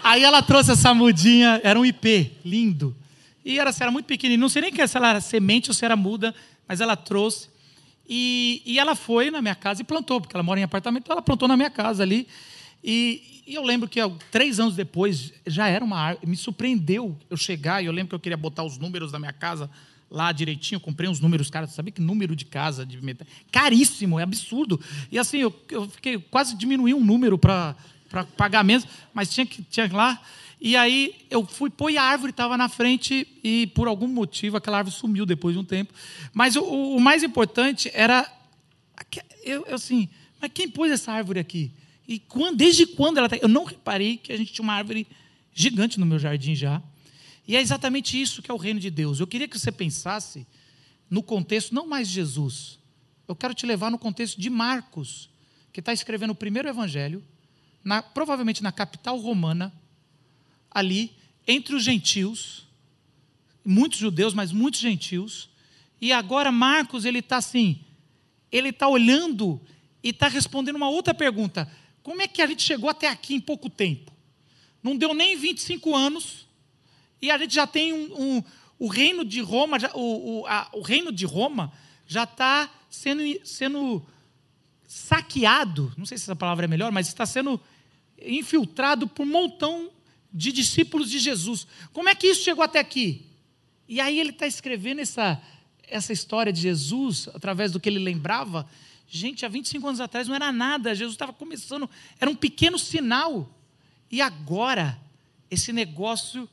Aí 0.03 0.23
ela 0.23 0.41
trouxe 0.41 0.71
essa 0.71 0.93
mudinha, 0.93 1.59
era 1.63 1.79
um 1.79 1.85
IP, 1.85 2.31
lindo. 2.43 2.95
E 3.43 3.59
era, 3.59 3.73
era 3.79 3.91
muito 3.91 4.05
pequenininho, 4.05 4.41
não 4.41 4.49
sei 4.49 4.63
nem 4.63 4.87
se 4.87 4.97
ela 4.97 5.09
era 5.09 5.21
semente 5.21 5.69
ou 5.69 5.73
se 5.73 5.85
era 5.85 5.95
muda, 5.95 6.33
mas 6.67 6.81
ela 6.81 6.95
trouxe. 6.95 7.49
E, 8.07 8.61
e 8.65 8.79
ela 8.79 8.95
foi 8.95 9.29
na 9.29 9.41
minha 9.41 9.55
casa 9.55 9.81
e 9.81 9.85
plantou, 9.85 10.21
porque 10.21 10.35
ela 10.35 10.43
mora 10.43 10.59
em 10.59 10.63
apartamento, 10.63 11.03
então 11.03 11.13
ela 11.13 11.21
plantou 11.21 11.47
na 11.47 11.57
minha 11.57 11.69
casa 11.69 12.03
ali. 12.03 12.27
E, 12.83 13.43
e 13.45 13.55
eu 13.55 13.63
lembro 13.63 13.89
que 13.89 13.99
três 14.31 14.59
anos 14.59 14.75
depois 14.75 15.33
já 15.45 15.67
era 15.67 15.83
uma 15.83 15.97
árvore. 15.97 16.27
Me 16.27 16.37
surpreendeu 16.37 17.17
eu 17.29 17.35
chegar, 17.35 17.83
e 17.83 17.87
eu 17.87 17.91
lembro 17.91 18.09
que 18.09 18.15
eu 18.15 18.19
queria 18.19 18.37
botar 18.37 18.63
os 18.63 18.77
números 18.77 19.11
da 19.11 19.19
minha 19.19 19.33
casa 19.33 19.69
lá 20.09 20.31
direitinho, 20.31 20.77
eu 20.77 20.81
comprei 20.81 21.09
uns 21.09 21.19
números, 21.19 21.49
cara, 21.49 21.67
sabia 21.67 21.91
que 21.91 22.01
número 22.01 22.35
de 22.35 22.45
casa 22.45 22.85
de 22.85 22.97
caríssimo, 23.51 24.19
é 24.19 24.23
absurdo. 24.23 24.79
E 25.11 25.19
assim, 25.19 25.39
eu, 25.39 25.53
eu 25.69 25.89
fiquei 25.89 26.17
quase 26.17 26.55
diminuí 26.55 26.93
um 26.93 27.03
número 27.03 27.37
para 27.37 27.75
pagar 28.37 28.63
menos, 28.63 28.87
mas 29.13 29.33
tinha 29.33 29.45
que 29.45 29.61
tinha 29.63 29.89
lá. 29.91 30.21
E 30.59 30.75
aí 30.75 31.15
eu 31.29 31.45
fui 31.45 31.69
pôr 31.69 31.95
a 31.95 32.03
árvore 32.03 32.31
estava 32.31 32.57
na 32.57 32.67
frente 32.67 33.27
e 33.43 33.67
por 33.67 33.87
algum 33.87 34.07
motivo 34.07 34.57
aquela 34.57 34.79
árvore 34.79 34.95
sumiu 34.95 35.25
depois 35.25 35.53
de 35.53 35.59
um 35.59 35.63
tempo. 35.63 35.93
Mas 36.33 36.55
o, 36.55 36.63
o 36.63 36.99
mais 36.99 37.23
importante 37.23 37.91
era 37.93 38.31
eu, 39.43 39.65
eu, 39.67 39.75
assim, 39.75 40.09
mas 40.41 40.51
quem 40.53 40.69
pôs 40.69 40.91
essa 40.91 41.11
árvore 41.11 41.39
aqui? 41.39 41.71
E 42.07 42.19
quando, 42.19 42.57
desde 42.57 42.85
quando 42.85 43.17
ela 43.17 43.27
está? 43.27 43.37
Eu 43.37 43.47
não 43.47 43.65
reparei 43.65 44.17
que 44.17 44.31
a 44.31 44.37
gente 44.37 44.51
tinha 44.51 44.63
uma 44.63 44.73
árvore 44.73 45.05
gigante 45.53 45.99
no 45.99 46.05
meu 46.05 46.17
jardim 46.17 46.55
já. 46.55 46.81
E 47.47 47.55
é 47.55 47.61
exatamente 47.61 48.19
isso 48.19 48.41
que 48.41 48.51
é 48.51 48.53
o 48.53 48.57
reino 48.57 48.79
de 48.79 48.89
Deus. 48.89 49.19
Eu 49.19 49.27
queria 49.27 49.47
que 49.47 49.57
você 49.57 49.71
pensasse 49.71 50.45
no 51.09 51.23
contexto 51.23 51.73
não 51.73 51.87
mais 51.87 52.07
de 52.07 52.15
Jesus. 52.15 52.79
Eu 53.27 53.35
quero 53.35 53.53
te 53.53 53.65
levar 53.65 53.91
no 53.91 53.97
contexto 53.97 54.39
de 54.39 54.49
Marcos 54.49 55.29
que 55.71 55.79
está 55.79 55.93
escrevendo 55.93 56.31
o 56.31 56.35
primeiro 56.35 56.67
evangelho, 56.67 57.23
na, 57.83 58.01
provavelmente 58.01 58.63
na 58.63 58.71
capital 58.71 59.17
romana, 59.19 59.71
ali, 60.77 61.11
entre 61.47 61.75
os 61.75 61.83
gentios, 61.83 62.67
muitos 63.65 63.97
judeus, 63.97 64.35
mas 64.35 64.51
muitos 64.51 64.79
gentios, 64.79 65.49
e 65.99 66.13
agora 66.13 66.51
Marcos, 66.51 67.03
ele 67.03 67.19
está 67.19 67.37
assim, 67.37 67.79
ele 68.51 68.69
está 68.69 68.87
olhando 68.87 69.59
e 70.03 70.09
está 70.09 70.27
respondendo 70.27 70.75
uma 70.75 70.87
outra 70.87 71.15
pergunta. 71.15 71.69
Como 72.03 72.21
é 72.21 72.27
que 72.27 72.43
a 72.43 72.47
gente 72.47 72.61
chegou 72.61 72.89
até 72.89 73.09
aqui 73.09 73.33
em 73.33 73.39
pouco 73.39 73.71
tempo? 73.71 74.13
Não 74.83 74.95
deu 74.95 75.15
nem 75.15 75.35
25 75.35 75.95
anos, 75.95 76.47
e 77.19 77.31
a 77.31 77.37
gente 77.39 77.55
já 77.55 77.65
tem 77.65 77.91
um, 77.91 78.35
um 78.37 78.43
o 78.77 78.87
reino 78.87 79.25
de 79.25 79.41
Roma, 79.41 79.79
já, 79.79 79.89
o, 79.95 80.41
o, 80.41 80.45
a, 80.45 80.69
o 80.73 80.81
reino 80.81 81.11
de 81.11 81.25
Roma 81.25 81.73
já 82.05 82.23
está 82.23 82.69
sendo, 82.87 83.23
sendo 83.43 84.05
saqueado, 84.87 85.91
não 85.97 86.05
sei 86.05 86.19
se 86.19 86.25
essa 86.25 86.35
palavra 86.35 86.65
é 86.65 86.67
melhor, 86.67 86.91
mas 86.91 87.07
está 87.07 87.25
sendo 87.25 87.59
infiltrado 88.21 89.07
por 89.07 89.23
um 89.23 89.29
montão 89.31 89.89
de 90.37 90.51
discípulos 90.51 91.09
de 91.09 91.17
Jesus. 91.17 91.65
Como 91.91 92.07
é 92.07 92.13
que 92.13 92.27
isso 92.27 92.43
chegou 92.43 92.63
até 92.63 92.77
aqui? 92.77 93.25
E 93.87 93.99
aí 93.99 94.19
ele 94.19 94.29
está 94.29 94.45
escrevendo 94.45 94.99
essa, 94.99 95.41
essa 95.87 96.13
história 96.13 96.53
de 96.53 96.61
Jesus, 96.61 97.27
através 97.33 97.71
do 97.71 97.79
que 97.79 97.89
ele 97.89 97.97
lembrava. 97.97 98.69
Gente, 99.07 99.47
há 99.47 99.49
25 99.49 99.87
anos 99.87 99.99
atrás 99.99 100.27
não 100.27 100.35
era 100.35 100.51
nada, 100.51 100.93
Jesus 100.93 101.15
estava 101.15 101.33
começando, 101.33 101.89
era 102.19 102.29
um 102.29 102.35
pequeno 102.35 102.77
sinal. 102.77 103.49
E 104.11 104.21
agora, 104.21 105.01
esse 105.49 105.73
negócio, 105.73 106.47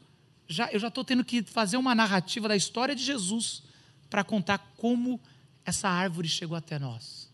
já, 0.48 0.70
eu 0.72 0.80
já 0.80 0.88
estou 0.88 1.04
tendo 1.04 1.22
que 1.22 1.42
fazer 1.42 1.76
uma 1.76 1.94
narrativa 1.94 2.48
da 2.48 2.56
história 2.56 2.96
de 2.96 3.04
Jesus 3.04 3.62
para 4.08 4.24
contar 4.24 4.72
como 4.78 5.20
essa 5.62 5.90
árvore 5.90 6.26
chegou 6.26 6.56
até 6.56 6.78
nós. 6.78 7.30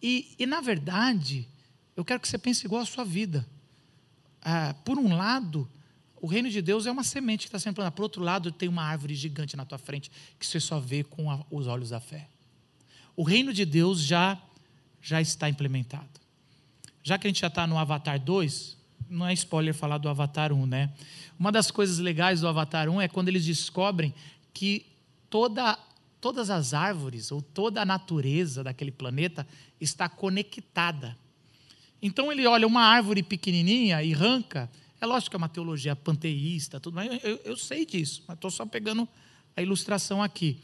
E, 0.00 0.34
e, 0.38 0.46
na 0.46 0.62
verdade, 0.62 1.46
eu 1.94 2.02
quero 2.02 2.18
que 2.18 2.28
você 2.28 2.38
pense 2.38 2.64
igual 2.64 2.80
à 2.80 2.86
sua 2.86 3.04
vida. 3.04 3.46
Ah, 4.48 4.76
por 4.84 4.96
um 4.96 5.16
lado, 5.16 5.68
o 6.20 6.28
reino 6.28 6.48
de 6.48 6.62
Deus 6.62 6.86
é 6.86 6.90
uma 6.92 7.02
semente 7.02 7.40
que 7.40 7.48
está 7.48 7.58
sendo 7.58 7.74
plantada. 7.74 7.96
Por 7.96 8.04
outro 8.04 8.22
lado, 8.22 8.52
tem 8.52 8.68
uma 8.68 8.84
árvore 8.84 9.12
gigante 9.16 9.56
na 9.56 9.64
tua 9.64 9.76
frente 9.76 10.08
que 10.38 10.46
você 10.46 10.60
só 10.60 10.78
vê 10.78 11.02
com 11.02 11.28
a, 11.28 11.44
os 11.50 11.66
olhos 11.66 11.90
da 11.90 11.98
fé. 11.98 12.28
O 13.16 13.24
reino 13.24 13.52
de 13.52 13.64
Deus 13.64 14.00
já, 14.00 14.40
já 15.02 15.20
está 15.20 15.48
implementado. 15.48 16.20
Já 17.02 17.18
que 17.18 17.26
a 17.26 17.30
gente 17.30 17.40
já 17.40 17.48
está 17.48 17.66
no 17.66 17.76
Avatar 17.76 18.20
2, 18.20 18.76
não 19.10 19.26
é 19.26 19.32
spoiler 19.32 19.74
falar 19.74 19.98
do 19.98 20.08
Avatar 20.08 20.52
1, 20.52 20.64
né? 20.64 20.92
Uma 21.36 21.50
das 21.50 21.72
coisas 21.72 21.98
legais 21.98 22.40
do 22.40 22.46
Avatar 22.46 22.88
1 22.88 23.00
é 23.00 23.08
quando 23.08 23.26
eles 23.26 23.44
descobrem 23.44 24.14
que 24.54 24.86
toda, 25.28 25.76
todas 26.20 26.50
as 26.50 26.72
árvores 26.72 27.32
ou 27.32 27.42
toda 27.42 27.82
a 27.82 27.84
natureza 27.84 28.62
daquele 28.62 28.92
planeta 28.92 29.44
está 29.80 30.08
conectada. 30.08 31.16
Então 32.00 32.30
ele 32.30 32.46
olha 32.46 32.66
uma 32.66 32.82
árvore 32.82 33.22
pequenininha 33.22 34.02
e 34.02 34.14
arranca 34.14 34.70
é 35.00 35.06
lógico 35.06 35.30
que 35.30 35.36
é 35.36 35.38
uma 35.38 35.48
teologia 35.48 35.94
panteísta, 35.94 36.80
tudo, 36.80 36.94
mas 36.94 37.22
eu, 37.22 37.40
eu 37.44 37.56
sei 37.56 37.84
disso, 37.84 38.24
mas 38.26 38.36
estou 38.36 38.50
só 38.50 38.64
pegando 38.64 39.06
a 39.56 39.62
ilustração 39.62 40.22
aqui. 40.22 40.60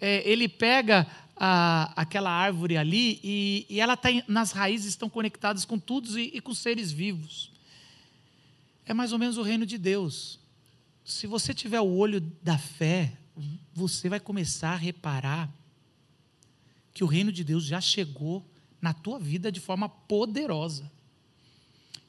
É, 0.00 0.28
ele 0.28 0.48
pega 0.48 1.06
a, 1.36 1.92
aquela 2.00 2.30
árvore 2.30 2.76
ali 2.76 3.20
e, 3.22 3.66
e 3.68 3.80
ela 3.80 3.96
tá 3.96 4.08
nas 4.28 4.52
raízes 4.52 4.88
estão 4.88 5.08
conectadas 5.08 5.64
com 5.64 5.78
tudo 5.78 6.18
e, 6.18 6.30
e 6.34 6.40
com 6.40 6.54
seres 6.54 6.92
vivos. 6.92 7.50
É 8.86 8.94
mais 8.94 9.12
ou 9.12 9.18
menos 9.18 9.38
o 9.38 9.42
reino 9.42 9.66
de 9.66 9.78
Deus. 9.78 10.38
Se 11.04 11.26
você 11.26 11.52
tiver 11.52 11.80
o 11.80 11.96
olho 11.96 12.20
da 12.42 12.58
fé, 12.58 13.12
você 13.72 14.08
vai 14.08 14.20
começar 14.20 14.72
a 14.72 14.76
reparar 14.76 15.50
que 16.92 17.02
o 17.02 17.08
reino 17.08 17.32
de 17.32 17.42
Deus 17.42 17.64
já 17.64 17.80
chegou 17.80 18.44
na 18.84 18.92
tua 18.92 19.18
vida 19.18 19.50
de 19.50 19.60
forma 19.60 19.88
poderosa. 19.88 20.92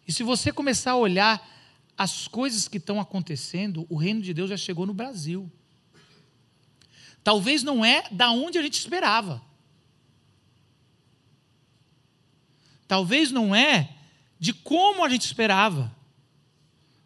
E 0.05 0.11
se 0.11 0.23
você 0.23 0.51
começar 0.51 0.91
a 0.91 0.97
olhar 0.97 1.49
as 1.97 2.27
coisas 2.27 2.67
que 2.67 2.75
estão 2.75 2.99
acontecendo, 2.99 3.87
o 3.89 3.95
reino 3.95 4.21
de 4.21 4.33
Deus 4.33 4.49
já 4.49 4.57
chegou 4.57 4.85
no 4.85 4.93
Brasil. 4.93 5.49
Talvez 7.23 7.63
não 7.63 7.85
é 7.85 8.09
da 8.11 8.29
onde 8.29 8.57
a 8.57 8.61
gente 8.61 8.77
esperava. 8.77 9.41
Talvez 12.89 13.31
não 13.31 13.55
é 13.55 13.95
de 14.37 14.51
como 14.51 15.01
a 15.01 15.07
gente 15.07 15.23
esperava. 15.23 15.95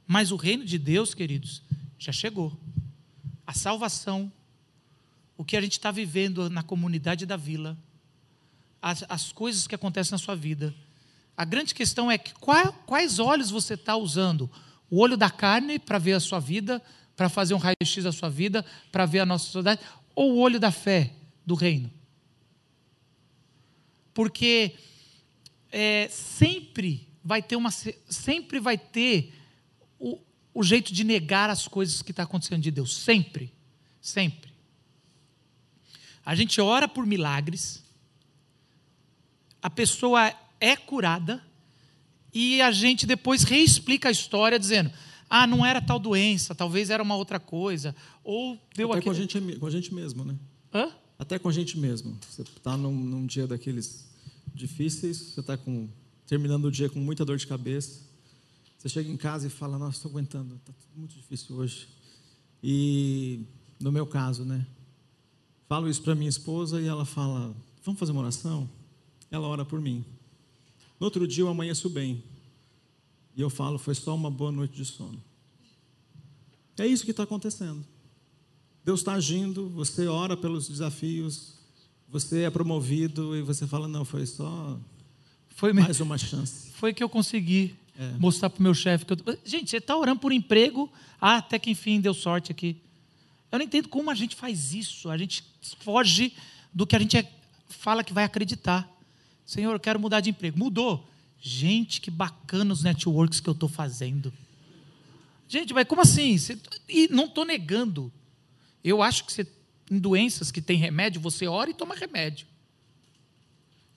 Mas 0.08 0.32
o 0.32 0.36
reino 0.36 0.65
de 0.65 0.79
Deus, 0.79 1.13
queridos, 1.13 1.62
já 1.99 2.12
chegou. 2.12 2.60
A 3.45 3.53
salvação, 3.53 4.32
o 5.38 5.45
que 5.45 5.55
a 5.55 5.62
gente 5.62 5.73
está 5.73 5.91
vivendo 5.91 6.49
na 6.49 6.63
comunidade 6.63 7.27
da 7.27 7.38
vila, 7.38 7.77
as, 8.82 9.04
as 9.08 9.32
coisas 9.32 9.68
que 9.68 9.76
acontecem 9.76 10.12
na 10.12 10.18
sua 10.18 10.36
vida. 10.36 10.74
A 11.36 11.46
grande 11.46 11.74
questão 11.74 12.12
é 12.12 12.18
que 12.18 12.34
qual, 12.34 12.74
quais 12.86 13.20
olhos 13.20 13.50
você 13.50 13.74
está 13.74 13.96
usando? 13.96 14.50
o 14.89 15.00
olho 15.00 15.15
da 15.15 15.30
carne 15.30 15.78
para 15.78 16.00
ver 16.00 16.13
a 16.13 16.20
sua 16.20 16.39
vida, 16.39 16.82
para 17.15 17.30
fazer 17.30 17.54
um 17.54 17.58
raio-x 17.58 18.04
da 18.04 18.12
sua 18.12 18.30
vida, 18.30 18.65
para 18.92 19.06
ver 19.06 19.20
a 19.20 19.26
nossa 19.26 19.46
sociedade, 19.46 19.82
ou 20.15 20.34
o 20.34 20.38
olho 20.39 20.60
da 20.60 20.72
fé 20.72 21.13
do 21.46 21.54
reino? 21.54 21.92
Porque 24.13 24.76
é, 25.72 26.08
sempre 26.10 27.08
vai 27.24 27.42
ter 27.42 27.56
uma, 27.56 27.70
sempre 27.72 28.60
vai 28.60 28.78
ter 28.78 29.34
o, 30.00 30.20
o 30.54 30.63
jeito 30.63 30.92
de 30.92 31.04
negar 31.04 31.50
as 31.50 31.68
coisas 31.68 32.02
que 32.02 32.12
está 32.12 32.24
acontecendo 32.24 32.62
de 32.62 32.72
Deus, 32.72 32.96
sempre, 32.98 33.54
sempre. 34.02 34.52
A 36.26 36.36
gente 36.36 36.60
ora 36.60 36.88
por 36.88 37.06
milagres, 37.06 37.84
a 39.62 39.69
pessoa 39.69 40.34
é 40.60 40.76
curada, 40.76 41.43
e 42.34 42.62
a 42.62 42.72
gente 42.72 43.06
depois 43.06 43.43
reexplica 43.43 44.10
a 44.10 44.12
história 44.12 44.60
dizendo: 44.60 44.91
ah, 45.30 45.45
não 45.45 45.65
era 45.65 45.82
tal 45.82 46.00
doença, 46.00 46.56
talvez 46.56 46.89
era 46.89 47.04
uma 47.04 47.15
outra 47.15 47.39
coisa. 47.39 47.95
Ou 48.24 48.58
deu 48.76 48.91
Até 48.91 49.00
aquele... 49.00 49.04
com, 49.04 49.12
a 49.12 49.13
gente, 49.13 49.60
com 49.60 49.65
a 49.67 49.72
gente 49.72 49.93
mesmo, 49.93 50.26
né? 50.26 50.36
Hã? 50.74 50.89
Até 51.17 51.38
com 51.38 51.50
a 51.50 51.52
gente 51.52 51.78
mesmo. 51.78 52.17
Você 52.30 52.41
está 52.41 52.76
num, 52.76 52.93
num, 52.93 53.26
dia 53.26 53.45
daqueles 53.45 54.08
difíceis, 54.54 55.17
você 55.17 55.39
está 55.39 55.58
terminando 56.26 56.65
o 56.65 56.72
dia 56.72 56.89
com 56.89 57.00
muita 57.00 57.26
dor 57.26 57.38
de 57.38 57.45
cabeça. 57.45 58.02
Você 58.78 58.89
chega 58.89 59.10
em 59.10 59.17
casa 59.17 59.48
e 59.48 59.50
fala: 59.50 59.78
Nossa, 59.78 59.98
estou 59.98 60.12
aguentando, 60.12 60.56
está 60.56 60.74
muito 60.95 61.15
difícil 61.15 61.56
hoje. 61.56 61.88
E 62.63 63.41
no 63.80 63.91
meu 63.91 64.06
caso, 64.06 64.43
né? 64.43 64.65
Falo 65.67 65.88
isso 65.88 66.02
para 66.02 66.15
minha 66.15 66.30
esposa 66.30 66.82
e 66.82 66.88
ela 66.88 67.06
fala: 67.06 67.56
Vamos 67.84 68.00
fazer 68.00 68.12
uma 68.12 68.22
oração? 68.22 68.69
Ela 69.32 69.48
ora 69.48 69.65
por 69.65 69.80
mim. 69.80 70.04
No 71.00 71.06
outro 71.06 71.28
dia 71.28 71.44
eu 71.44 71.48
amanheço 71.48 71.89
bem. 71.89 72.24
E 73.36 73.42
eu 73.42 73.50
falo, 73.50 73.78
foi 73.78 73.96
só 73.96 74.15
uma 74.15 74.30
boa 74.30 74.52
noite 74.52 74.76
de 74.76 74.86
sono. 74.86 75.22
É 76.78 76.88
isso 76.88 77.06
que 77.06 77.12
está 77.12 77.24
acontecendo. 77.24 77.86
Deus 78.84 79.02
está 79.02 79.13
agindo, 79.13 79.70
você 79.70 80.08
ora 80.08 80.36
pelos 80.36 80.68
desafios, 80.68 81.60
você 82.08 82.42
é 82.44 82.50
promovido 82.50 83.36
e 83.36 83.42
você 83.42 83.68
fala, 83.68 83.88
não, 83.88 84.04
foi 84.04 84.26
só 84.26 84.80
foi 85.60 85.74
mais 85.74 86.00
uma 86.00 86.18
chance. 86.18 86.72
Foi 86.80 86.94
que 86.94 87.04
eu 87.04 87.10
consegui 87.10 87.76
é. 88.00 88.13
mostrar 88.18 88.50
para 88.50 88.62
o 88.62 88.63
meu 88.63 88.74
chefe. 88.74 89.06
Que 89.06 89.12
eu... 89.12 89.38
Gente, 89.44 89.70
você 89.70 89.76
está 89.76 89.94
orando 89.98 90.22
por 90.22 90.32
emprego, 90.32 90.89
ah, 91.20 91.36
até 91.36 91.60
que 91.60 91.70
enfim 91.70 92.00
deu 92.00 92.13
sorte 92.13 92.50
aqui. 92.50 92.78
Eu 93.52 93.60
não 93.60 93.65
entendo 93.65 93.89
como 93.89 94.10
a 94.10 94.15
gente 94.15 94.38
faz 94.38 94.74
isso. 94.74 95.10
A 95.10 95.18
gente 95.18 95.44
foge 95.82 96.32
do 96.74 96.88
que 96.88 96.96
a 96.96 97.00
gente 97.00 97.18
é, 97.18 97.30
fala 97.68 98.06
que 98.06 98.13
vai 98.13 98.24
acreditar. 98.24 98.89
Senhor, 99.50 99.74
eu 99.74 99.80
quero 99.80 100.00
mudar 100.00 100.20
de 100.20 100.30
emprego. 100.30 100.60
Mudou. 100.60 101.10
Gente, 101.42 102.00
que 102.00 102.12
bacana 102.12 102.72
os 102.72 102.84
networks 102.84 103.40
que 103.40 103.50
eu 103.50 103.54
estou 103.54 103.68
fazendo. 103.68 104.32
Gente, 105.48 105.74
mas 105.74 105.88
como 105.88 106.02
assim? 106.02 106.36
E 106.88 107.08
não 107.08 107.26
estou 107.26 107.44
negando. 107.44 108.14
Eu 108.84 109.02
acho 109.02 109.26
que 109.26 109.34
você, 109.34 109.48
em 109.90 109.98
doenças 109.98 110.52
que 110.52 110.62
tem 110.62 110.78
remédio, 110.78 111.20
você 111.20 111.48
ora 111.48 111.72
e 111.72 111.74
toma 111.74 111.96
remédio. 111.96 112.46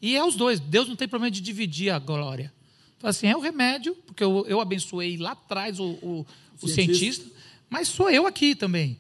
E 0.01 0.17
é 0.17 0.25
os 0.25 0.37
dois. 0.37 0.59
Deus 0.59 0.89
não 0.89 0.97
tem 0.97 1.07
problema 1.07 1.31
de 1.31 1.43
dividir 1.43 1.91
a 1.91 1.99
glória. 1.99 2.51
Fala 2.99 3.11
assim, 3.11 3.27
é 3.27 3.37
o 3.37 3.41
remédio, 3.41 3.95
porque 4.07 4.25
eu, 4.25 4.47
eu 4.49 4.59
abençoei 4.59 5.19
lá 5.19 5.33
atrás 5.33 5.79
o, 5.79 5.91
o, 6.03 6.27
o 6.63 6.67
cientista, 6.67 7.31
mas 7.69 7.89
sou 7.89 8.09
eu 8.09 8.27
aqui 8.27 8.55
também. 8.55 8.99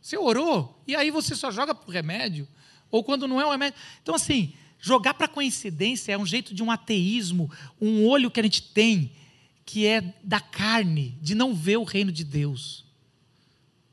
Você 0.00 0.16
orou, 0.16 0.80
e 0.86 0.94
aí 0.94 1.10
você 1.10 1.34
só 1.34 1.50
joga 1.50 1.74
para 1.74 1.88
o 1.88 1.92
remédio, 1.92 2.46
ou 2.92 3.02
quando 3.02 3.26
não 3.26 3.40
é 3.40 3.44
o 3.44 3.50
remédio. 3.50 3.76
Então, 4.00 4.14
assim, 4.14 4.54
Jogar 4.80 5.14
para 5.14 5.28
coincidência 5.28 6.12
é 6.12 6.18
um 6.18 6.24
jeito 6.24 6.54
de 6.54 6.62
um 6.62 6.70
ateísmo, 6.70 7.50
um 7.80 8.06
olho 8.06 8.30
que 8.30 8.40
a 8.40 8.42
gente 8.42 8.62
tem, 8.62 9.12
que 9.64 9.86
é 9.86 10.14
da 10.24 10.40
carne, 10.40 11.18
de 11.20 11.34
não 11.34 11.54
ver 11.54 11.76
o 11.76 11.84
reino 11.84 12.10
de 12.10 12.24
Deus. 12.24 12.84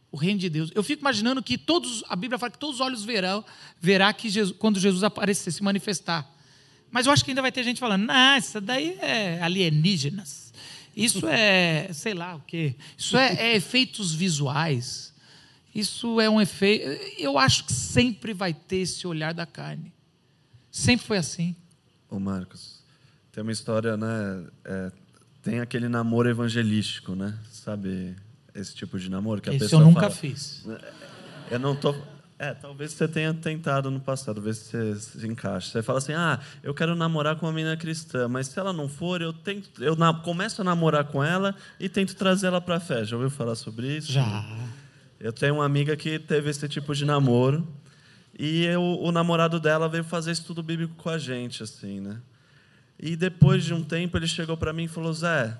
O 0.09 0.15
reino 0.15 0.39
de 0.39 0.49
Deus. 0.49 0.71
Eu 0.73 0.81
fico 0.81 1.01
imaginando 1.01 1.43
que 1.43 1.57
todos, 1.57 2.03
a 2.07 2.15
Bíblia 2.15 2.39
fala 2.39 2.51
que 2.51 2.57
todos 2.57 2.75
os 2.75 2.81
olhos 2.81 3.03
verão, 3.03 3.43
verá 3.79 4.13
que 4.13 4.29
Jesus, 4.29 4.55
quando 4.57 4.79
Jesus 4.79 5.03
aparecer, 5.03 5.51
se 5.51 5.61
manifestar. 5.61 6.27
Mas 6.89 7.05
eu 7.05 7.11
acho 7.11 7.23
que 7.23 7.31
ainda 7.31 7.41
vai 7.41 7.51
ter 7.51 7.63
gente 7.63 7.79
falando, 7.81 8.05
não, 8.05 8.37
isso 8.37 8.61
daí 8.61 8.97
é 9.01 9.41
alienígenas. 9.41 10.53
Isso 10.95 11.27
é, 11.27 11.89
sei 11.93 12.13
lá 12.13 12.35
o 12.35 12.39
quê. 12.39 12.75
Isso 12.97 13.17
é, 13.17 13.35
é 13.35 13.55
efeitos 13.55 14.15
visuais. 14.15 15.13
Isso 15.75 16.19
é 16.19 16.29
um 16.29 16.41
efeito. 16.41 16.85
Eu 17.19 17.37
acho 17.37 17.65
que 17.65 17.73
sempre 17.73 18.33
vai 18.33 18.53
ter 18.53 18.77
esse 18.77 19.05
olhar 19.05 19.33
da 19.33 19.45
carne. 19.45 19.93
Sempre 20.77 21.07
foi 21.07 21.17
assim. 21.17 21.55
ô 22.07 22.19
Marcos, 22.19 22.83
tem 23.31 23.41
uma 23.41 23.51
história, 23.51 23.97
né? 23.97 24.45
É, 24.63 24.91
tem 25.41 25.59
aquele 25.59 25.89
namoro 25.89 26.29
evangelístico, 26.29 27.15
né? 27.15 27.35
Sabe 27.49 28.15
esse 28.53 28.75
tipo 28.75 28.99
de 28.99 29.09
namoro 29.09 29.41
que 29.41 29.49
a 29.49 29.53
Esse 29.53 29.65
pessoa 29.65 29.81
eu 29.81 29.87
nunca 29.87 30.01
fala, 30.01 30.13
fiz. 30.13 30.67
Eu 31.49 31.57
não 31.57 31.75
tô. 31.75 31.95
É, 32.37 32.53
talvez 32.53 32.91
você 32.91 33.07
tenha 33.07 33.33
tentado 33.33 33.89
no 33.89 33.99
passado, 33.99 34.39
ver 34.39 34.53
se 34.53 34.69
você 34.93 35.19
se 35.19 35.27
encaixa. 35.27 35.71
Você 35.71 35.81
fala 35.81 35.97
assim: 35.97 36.13
ah, 36.13 36.39
eu 36.61 36.75
quero 36.75 36.95
namorar 36.95 37.35
com 37.37 37.47
uma 37.47 37.53
menina 37.53 37.75
cristã, 37.75 38.27
mas 38.27 38.45
se 38.45 38.59
ela 38.59 38.71
não 38.71 38.87
for, 38.87 39.19
eu 39.19 39.33
tento, 39.33 39.83
eu 39.83 39.95
na, 39.95 40.13
começo 40.13 40.61
a 40.61 40.63
namorar 40.63 41.05
com 41.05 41.23
ela 41.23 41.55
e 41.79 41.89
tento 41.89 42.15
trazer 42.15 42.47
ela 42.47 42.61
para 42.61 42.75
a 42.75 42.79
fé. 42.79 43.03
Já 43.03 43.15
ouviu 43.15 43.31
falar 43.31 43.55
sobre 43.55 43.97
isso? 43.97 44.11
Já. 44.11 44.45
Eu 45.19 45.33
tenho 45.33 45.55
uma 45.55 45.65
amiga 45.65 45.97
que 45.97 46.19
teve 46.19 46.51
esse 46.51 46.69
tipo 46.69 46.93
de 46.93 47.03
namoro 47.03 47.67
e 48.37 48.65
eu, 48.65 48.81
o 48.81 49.11
namorado 49.11 49.59
dela 49.59 49.89
veio 49.89 50.03
fazer 50.03 50.31
estudo 50.31 50.61
bíblico 50.61 50.95
com 50.95 51.09
a 51.09 51.17
gente, 51.17 51.63
assim, 51.63 51.99
né? 51.99 52.21
E 52.99 53.15
depois 53.15 53.63
de 53.63 53.73
um 53.73 53.83
tempo 53.83 54.17
ele 54.17 54.27
chegou 54.27 54.55
para 54.55 54.73
mim 54.73 54.83
e 54.83 54.87
falou: 54.87 55.13
Zé, 55.13 55.57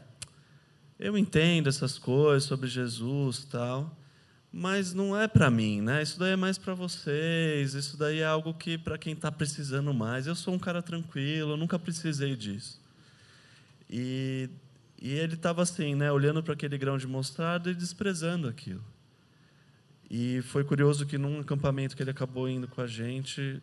eu 0.99 1.17
entendo 1.17 1.69
essas 1.69 1.97
coisas 1.97 2.43
sobre 2.43 2.67
Jesus, 2.67 3.45
tal 3.45 3.95
mas 4.51 4.93
não 4.93 5.15
é 5.15 5.27
para 5.27 5.51
mim, 5.51 5.81
né? 5.81 6.01
Isso 6.01 6.17
daí 6.17 6.31
é 6.31 6.35
mais 6.35 6.57
para 6.57 6.73
vocês, 6.73 7.73
isso 7.73 7.97
daí 7.97 8.19
é 8.19 8.25
algo 8.25 8.53
que 8.53 8.77
para 8.77 8.97
quem 8.97 9.13
está 9.13 9.31
precisando 9.31 9.93
mais. 9.93 10.25
Eu 10.25 10.35
sou 10.35 10.53
um 10.53 10.59
cara 10.59 10.81
tranquilo, 10.81 11.51
eu 11.51 11.57
nunca 11.57 11.77
precisei 11.77 12.35
disso. 12.35 12.81
E, 13.89 14.49
e 14.99 15.11
ele 15.11 15.35
estava 15.35 15.61
assim, 15.61 15.95
né, 15.95 16.11
olhando 16.11 16.41
para 16.41 16.53
aquele 16.53 16.77
grão 16.77 16.97
de 16.97 17.05
mostarda 17.05 17.69
e 17.69 17.75
desprezando 17.75 18.47
aquilo. 18.47 18.83
E 20.09 20.41
foi 20.43 20.63
curioso 20.63 21.05
que 21.05 21.17
num 21.17 21.39
acampamento 21.39 21.95
que 21.95 22.01
ele 22.01 22.11
acabou 22.11 22.47
indo 22.47 22.67
com 22.67 22.81
a 22.81 22.87
gente, 22.87 23.61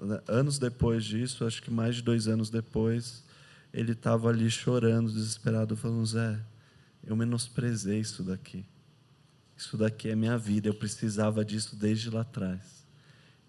né, 0.00 0.20
anos 0.28 0.58
depois 0.58 1.04
disso, 1.04 1.44
acho 1.44 1.62
que 1.62 1.70
mais 1.70 1.96
de 1.96 2.02
dois 2.02 2.28
anos 2.28 2.48
depois, 2.48 3.24
ele 3.72 3.92
estava 3.92 4.28
ali 4.28 4.48
chorando, 4.50 5.10
desesperado, 5.10 5.76
falando: 5.76 6.06
Zé, 6.06 6.38
eu 7.04 7.16
menosprezei 7.16 8.00
isso 8.00 8.22
daqui. 8.22 8.64
Isso 9.56 9.76
daqui 9.76 10.08
é 10.08 10.14
minha 10.14 10.38
vida, 10.38 10.68
eu 10.68 10.74
precisava 10.74 11.44
disso 11.44 11.74
desde 11.74 12.08
lá 12.10 12.20
atrás. 12.20 12.86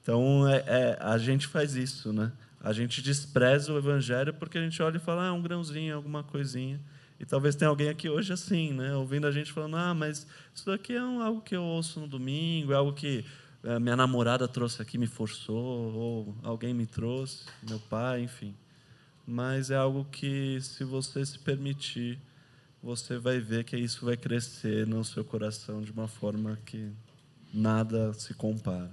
Então, 0.02 0.48
é, 0.48 0.64
é, 0.66 0.98
a 1.00 1.20
gente 1.20 1.46
faz 1.46 1.76
isso, 1.76 2.12
né? 2.12 2.32
A 2.60 2.74
gente 2.74 3.02
despreza 3.02 3.72
o 3.72 3.78
evangelho 3.78 4.34
porque 4.34 4.58
a 4.58 4.62
gente 4.62 4.82
olha 4.82 4.98
e 4.98 5.00
fala, 5.00 5.28
ah, 5.28 5.34
um 5.34 5.42
grãozinho, 5.42 5.96
alguma 5.96 6.24
coisinha. 6.24 6.80
E 7.20 7.26
talvez 7.26 7.56
tenha 7.56 7.70
alguém 7.70 7.90
aqui 7.90 8.08
hoje 8.08 8.32
assim, 8.32 8.72
né? 8.72 8.96
Ouvindo 8.96 9.28
a 9.28 9.32
gente 9.32 9.52
falando, 9.52 9.76
ah, 9.76 9.94
mas 9.94 10.26
isso 10.56 10.66
daqui 10.66 10.94
é 10.94 11.04
um, 11.04 11.22
algo 11.22 11.42
que 11.42 11.56
eu 11.56 11.64
ouço 11.64 12.00
no 12.00 12.08
domingo, 12.08 12.72
é 12.72 12.76
algo 12.76 12.94
que 12.94 13.26
é, 13.64 13.78
minha 13.78 13.96
namorada 13.96 14.48
trouxe 14.48 14.82
aqui, 14.82 14.98
me 14.98 15.08
forçou, 15.08 15.94
ou 15.94 16.36
alguém 16.42 16.74
me 16.74 16.86
trouxe, 16.86 17.44
meu 17.68 17.80
pai, 17.80 18.24
enfim. 18.24 18.56
Mas 19.28 19.70
é 19.70 19.76
algo 19.76 20.06
que, 20.10 20.60
se 20.62 20.86
você 20.86 21.26
se 21.26 21.38
permitir, 21.38 22.18
você 22.82 23.18
vai 23.18 23.40
ver 23.40 23.66
que 23.66 23.76
isso 23.76 24.06
vai 24.06 24.16
crescer 24.16 24.88
no 24.88 25.04
seu 25.04 25.24
coração 25.26 25.82
de 25.82 25.92
uma 25.92 26.08
forma 26.08 26.58
que 26.66 26.90
nada 27.54 28.14
se 28.14 28.34
compara. 28.34 28.92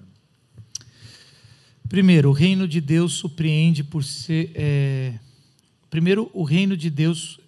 Primeiro, 1.89 2.31
o 2.31 2.33
reino 2.33 2.67
de 2.67 2.81
Deus 2.81 3.13
surpreende 3.13 3.85
por 3.85 4.03
ser. 4.03 4.51
É... 4.57 5.19
Primeiro, 5.89 6.29
o 6.35 6.43
reino 6.43 6.77
de 6.77 6.91
Deus 6.91 7.39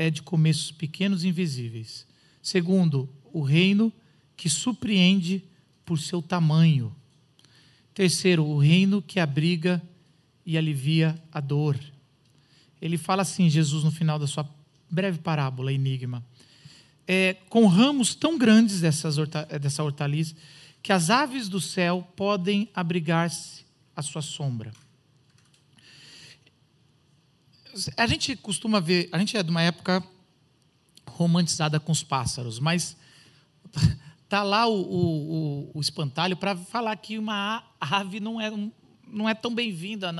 é 0.00 0.08
de 0.08 0.22
começos 0.22 0.72
pequenos 0.72 1.24
e 1.24 1.28
invisíveis. 1.28 2.06
Segundo, 2.42 3.06
o 3.34 3.42
reino 3.42 3.92
que 4.34 4.48
surpreende 4.48 5.44
por 5.84 5.98
seu 5.98 6.22
tamanho. 6.22 6.96
Terceiro, 7.92 8.46
o 8.46 8.56
reino 8.56 9.02
que 9.02 9.20
abriga 9.20 9.82
e 10.46 10.56
alivia 10.56 11.22
a 11.30 11.38
dor. 11.38 11.78
Ele 12.80 12.96
fala 12.96 13.20
assim, 13.20 13.50
Jesus, 13.50 13.84
no 13.84 13.90
final 13.90 14.18
da 14.18 14.26
sua 14.26 14.48
breve 14.90 15.18
parábola, 15.18 15.70
enigma. 15.70 16.24
É, 17.06 17.36
com 17.50 17.66
ramos 17.66 18.14
tão 18.14 18.38
grandes 18.38 18.80
dessas 18.80 19.18
horta, 19.18 19.44
dessa 19.58 19.84
hortaliça 19.84 20.34
que 20.82 20.94
as 20.94 21.10
aves 21.10 21.46
do 21.46 21.60
céu 21.60 22.08
podem 22.16 22.70
abrigar-se 22.74 23.66
à 23.94 24.00
sua 24.00 24.22
sombra. 24.22 24.72
A 27.96 28.06
gente 28.06 28.36
costuma 28.36 28.80
ver, 28.80 29.08
a 29.12 29.18
gente 29.18 29.36
é 29.36 29.42
de 29.42 29.50
uma 29.50 29.62
época 29.62 30.02
romantizada 31.06 31.78
com 31.78 31.92
os 31.92 32.02
pássaros, 32.02 32.58
mas 32.58 32.96
tá 34.28 34.42
lá 34.42 34.66
o, 34.66 34.80
o, 34.80 35.70
o 35.74 35.80
espantalho 35.80 36.36
para 36.36 36.56
falar 36.56 36.96
que 36.96 37.18
uma 37.18 37.64
ave 37.80 38.20
não 38.20 38.40
é, 38.40 38.50
não 39.06 39.28
é 39.28 39.34
tão 39.34 39.54
bem-vinda 39.54 40.14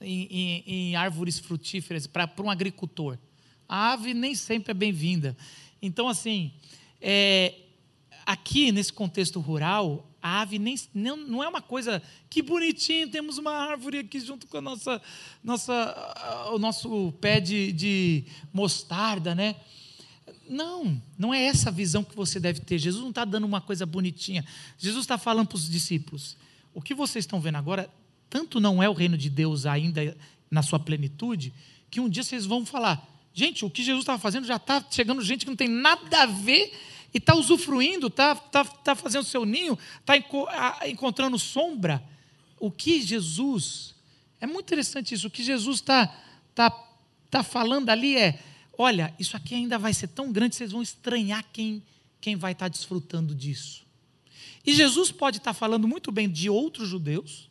em, 0.00 0.26
em, 0.30 0.64
em 0.66 0.96
árvores 0.96 1.38
frutíferas 1.38 2.06
para 2.06 2.30
um 2.40 2.50
agricultor 2.50 3.18
a 3.72 3.92
ave 3.92 4.12
nem 4.12 4.34
sempre 4.34 4.72
é 4.72 4.74
bem-vinda. 4.74 5.34
Então, 5.80 6.06
assim, 6.06 6.52
é, 7.00 7.54
aqui 8.26 8.70
nesse 8.70 8.92
contexto 8.92 9.40
rural, 9.40 10.11
a 10.22 10.40
ave 10.40 10.58
nem, 10.58 10.76
não, 10.94 11.16
não 11.16 11.42
é 11.42 11.48
uma 11.48 11.60
coisa 11.60 12.00
que 12.30 12.40
bonitinho, 12.40 13.08
temos 13.08 13.38
uma 13.38 13.52
árvore 13.52 13.98
aqui 13.98 14.20
junto 14.20 14.46
com 14.46 14.58
a 14.58 14.60
nossa, 14.60 15.02
nossa, 15.42 16.50
o 16.52 16.58
nosso 16.58 17.12
pé 17.20 17.40
de, 17.40 17.72
de 17.72 18.24
mostarda, 18.52 19.34
né? 19.34 19.56
Não, 20.48 21.02
não 21.18 21.34
é 21.34 21.42
essa 21.42 21.70
a 21.70 21.72
visão 21.72 22.04
que 22.04 22.14
você 22.14 22.38
deve 22.38 22.60
ter. 22.60 22.78
Jesus 22.78 23.02
não 23.02 23.10
está 23.10 23.24
dando 23.24 23.44
uma 23.44 23.60
coisa 23.60 23.84
bonitinha. 23.84 24.44
Jesus 24.78 25.02
está 25.02 25.18
falando 25.18 25.48
para 25.48 25.56
os 25.56 25.68
discípulos: 25.68 26.36
o 26.72 26.80
que 26.80 26.94
vocês 26.94 27.24
estão 27.24 27.40
vendo 27.40 27.56
agora, 27.56 27.90
tanto 28.30 28.60
não 28.60 28.82
é 28.82 28.88
o 28.88 28.92
reino 28.92 29.18
de 29.18 29.28
Deus 29.28 29.66
ainda 29.66 30.16
na 30.50 30.62
sua 30.62 30.78
plenitude, 30.78 31.52
que 31.90 32.00
um 32.00 32.08
dia 32.08 32.22
vocês 32.22 32.46
vão 32.46 32.64
falar: 32.64 33.08
Gente, 33.34 33.64
o 33.64 33.70
que 33.70 33.82
Jesus 33.82 34.02
estava 34.02 34.18
fazendo 34.18 34.46
já 34.46 34.56
está 34.56 34.84
chegando 34.90 35.22
gente 35.22 35.44
que 35.44 35.50
não 35.50 35.56
tem 35.56 35.68
nada 35.68 36.22
a 36.22 36.26
ver 36.26 36.72
e 37.12 37.18
está 37.18 37.34
usufruindo, 37.34 38.06
está 38.06 38.34
tá, 38.34 38.64
tá 38.64 38.94
fazendo 38.94 39.24
seu 39.24 39.44
ninho, 39.44 39.78
está 40.00 40.14
encontrando 40.88 41.38
sombra. 41.38 42.02
O 42.58 42.70
que 42.70 43.02
Jesus. 43.02 43.94
É 44.40 44.46
muito 44.46 44.66
interessante 44.66 45.14
isso. 45.14 45.26
O 45.26 45.30
que 45.30 45.42
Jesus 45.42 45.76
está 45.76 46.06
tá, 46.54 46.70
tá 47.30 47.42
falando 47.42 47.90
ali 47.90 48.16
é: 48.16 48.40
olha, 48.76 49.14
isso 49.18 49.36
aqui 49.36 49.54
ainda 49.54 49.78
vai 49.78 49.92
ser 49.92 50.08
tão 50.08 50.32
grande, 50.32 50.56
vocês 50.56 50.72
vão 50.72 50.82
estranhar 50.82 51.44
quem, 51.52 51.82
quem 52.20 52.36
vai 52.36 52.52
estar 52.52 52.66
tá 52.66 52.68
desfrutando 52.68 53.34
disso. 53.34 53.82
E 54.64 54.72
Jesus 54.72 55.10
pode 55.10 55.38
estar 55.38 55.52
tá 55.52 55.58
falando 55.58 55.86
muito 55.86 56.10
bem 56.10 56.28
de 56.28 56.48
outros 56.48 56.88
judeus, 56.88 57.50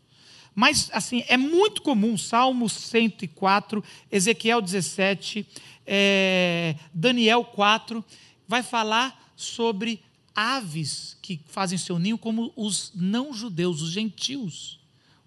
mas, 0.54 0.90
assim, 0.94 1.24
é 1.28 1.38
muito 1.38 1.82
comum, 1.82 2.18
Salmo 2.18 2.68
104, 2.68 3.84
Ezequiel 4.12 4.62
17, 4.62 5.48
é, 5.86 6.76
Daniel 6.94 7.44
4, 7.46 8.04
vai 8.48 8.62
falar 8.62 9.31
sobre 9.42 10.04
aves 10.36 11.18
que 11.22 11.42
fazem 11.48 11.78
seu 11.78 12.00
ninho 12.00 12.18
como 12.18 12.54
os 12.56 12.92
não-judeus, 12.96 13.82
os 13.82 13.92
gentios. 13.92 14.80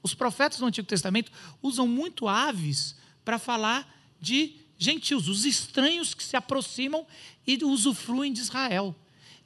Os 0.02 0.14
profetas 0.14 0.58
do 0.58 0.66
Antigo 0.66 0.86
Testamento 0.86 1.32
usam 1.62 1.86
muito 1.88 2.28
aves 2.28 2.96
para 3.24 3.38
falar 3.38 3.90
de 4.20 4.56
gentios, 4.78 5.28
os 5.28 5.44
estranhos 5.44 6.14
que 6.14 6.22
se 6.22 6.36
aproximam 6.36 7.06
e 7.46 7.62
usufruem 7.64 8.32
de 8.32 8.40
Israel. 8.40 8.94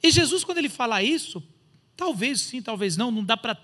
E 0.01 0.11
Jesus, 0.11 0.43
quando 0.43 0.57
ele 0.57 0.69
fala 0.69 1.03
isso, 1.03 1.43
talvez 1.95 2.41
sim, 2.41 2.61
talvez 2.61 2.95
não, 2.97 3.11
não 3.11 3.23
dá 3.23 3.37
para 3.37 3.55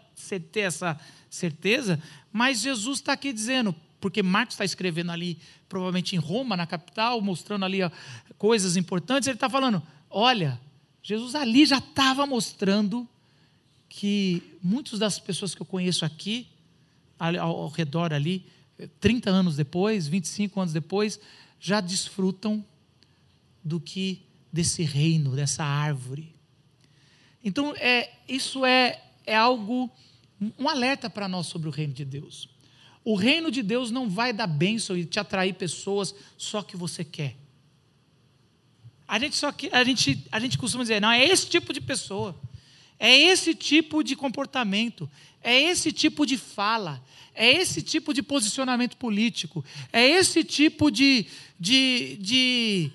ter 0.51 0.61
essa 0.61 0.99
certeza, 1.29 2.01
mas 2.31 2.61
Jesus 2.61 2.99
está 2.99 3.13
aqui 3.13 3.31
dizendo, 3.31 3.75
porque 3.99 4.21
Marcos 4.21 4.55
está 4.55 4.65
escrevendo 4.65 5.11
ali, 5.11 5.39
provavelmente 5.67 6.15
em 6.15 6.19
Roma, 6.19 6.55
na 6.55 6.67
capital, 6.67 7.21
mostrando 7.21 7.65
ali 7.65 7.81
ó, 7.81 7.89
coisas 8.37 8.77
importantes, 8.77 9.27
ele 9.27 9.35
está 9.35 9.49
falando: 9.49 9.81
olha, 10.09 10.59
Jesus 11.07 11.35
ali 11.35 11.67
já 11.67 11.77
estava 11.77 12.25
mostrando 12.25 13.07
que 13.87 14.41
muitas 14.59 14.97
das 14.97 15.19
pessoas 15.19 15.53
que 15.53 15.61
eu 15.61 15.65
conheço 15.65 16.03
aqui, 16.03 16.47
ao, 17.19 17.37
ao 17.37 17.69
redor 17.69 18.11
ali, 18.11 18.43
30 18.99 19.29
anos 19.29 19.55
depois, 19.55 20.07
25 20.07 20.59
anos 20.59 20.73
depois, 20.73 21.19
já 21.59 21.79
desfrutam 21.79 22.65
do 23.63 23.79
que 23.79 24.23
desse 24.51 24.81
reino, 24.81 25.35
dessa 25.35 25.63
árvore. 25.63 26.33
Então, 27.43 27.75
é, 27.77 28.11
isso 28.27 28.65
é, 28.65 28.99
é 29.27 29.35
algo 29.35 29.87
um 30.57 30.67
alerta 30.67 31.07
para 31.07 31.27
nós 31.27 31.45
sobre 31.45 31.69
o 31.69 31.71
reino 31.71 31.93
de 31.93 32.03
Deus. 32.03 32.49
O 33.03 33.13
reino 33.13 33.51
de 33.51 33.61
Deus 33.61 33.91
não 33.91 34.09
vai 34.09 34.33
dar 34.33 34.47
bênção 34.47 34.97
e 34.97 35.05
te 35.05 35.19
atrair 35.19 35.53
pessoas 35.53 36.15
só 36.35 36.63
que 36.63 36.75
você 36.75 37.03
quer. 37.03 37.44
A 39.07 39.19
gente 39.19 39.35
só 39.35 39.53
a 39.71 39.83
gente 39.83 40.25
a 40.31 40.39
gente 40.39 40.57
costuma 40.57 40.83
dizer, 40.83 40.99
não 40.99 41.11
é 41.11 41.23
esse 41.23 41.47
tipo 41.47 41.71
de 41.71 41.81
pessoa. 41.81 42.35
É 42.99 43.13
esse 43.13 43.53
tipo 43.53 44.03
de 44.03 44.15
comportamento, 44.15 45.09
é 45.43 45.61
esse 45.61 45.91
tipo 45.91 46.25
de 46.25 46.37
fala, 46.37 47.03
é 47.33 47.51
esse 47.51 47.81
tipo 47.81 48.13
de 48.13 48.23
posicionamento 48.23 48.95
político, 48.95 49.65
é 49.91 50.07
esse 50.07 50.43
tipo 50.43 50.89
de, 50.89 51.25
de, 51.59 52.17
de, 52.21 52.91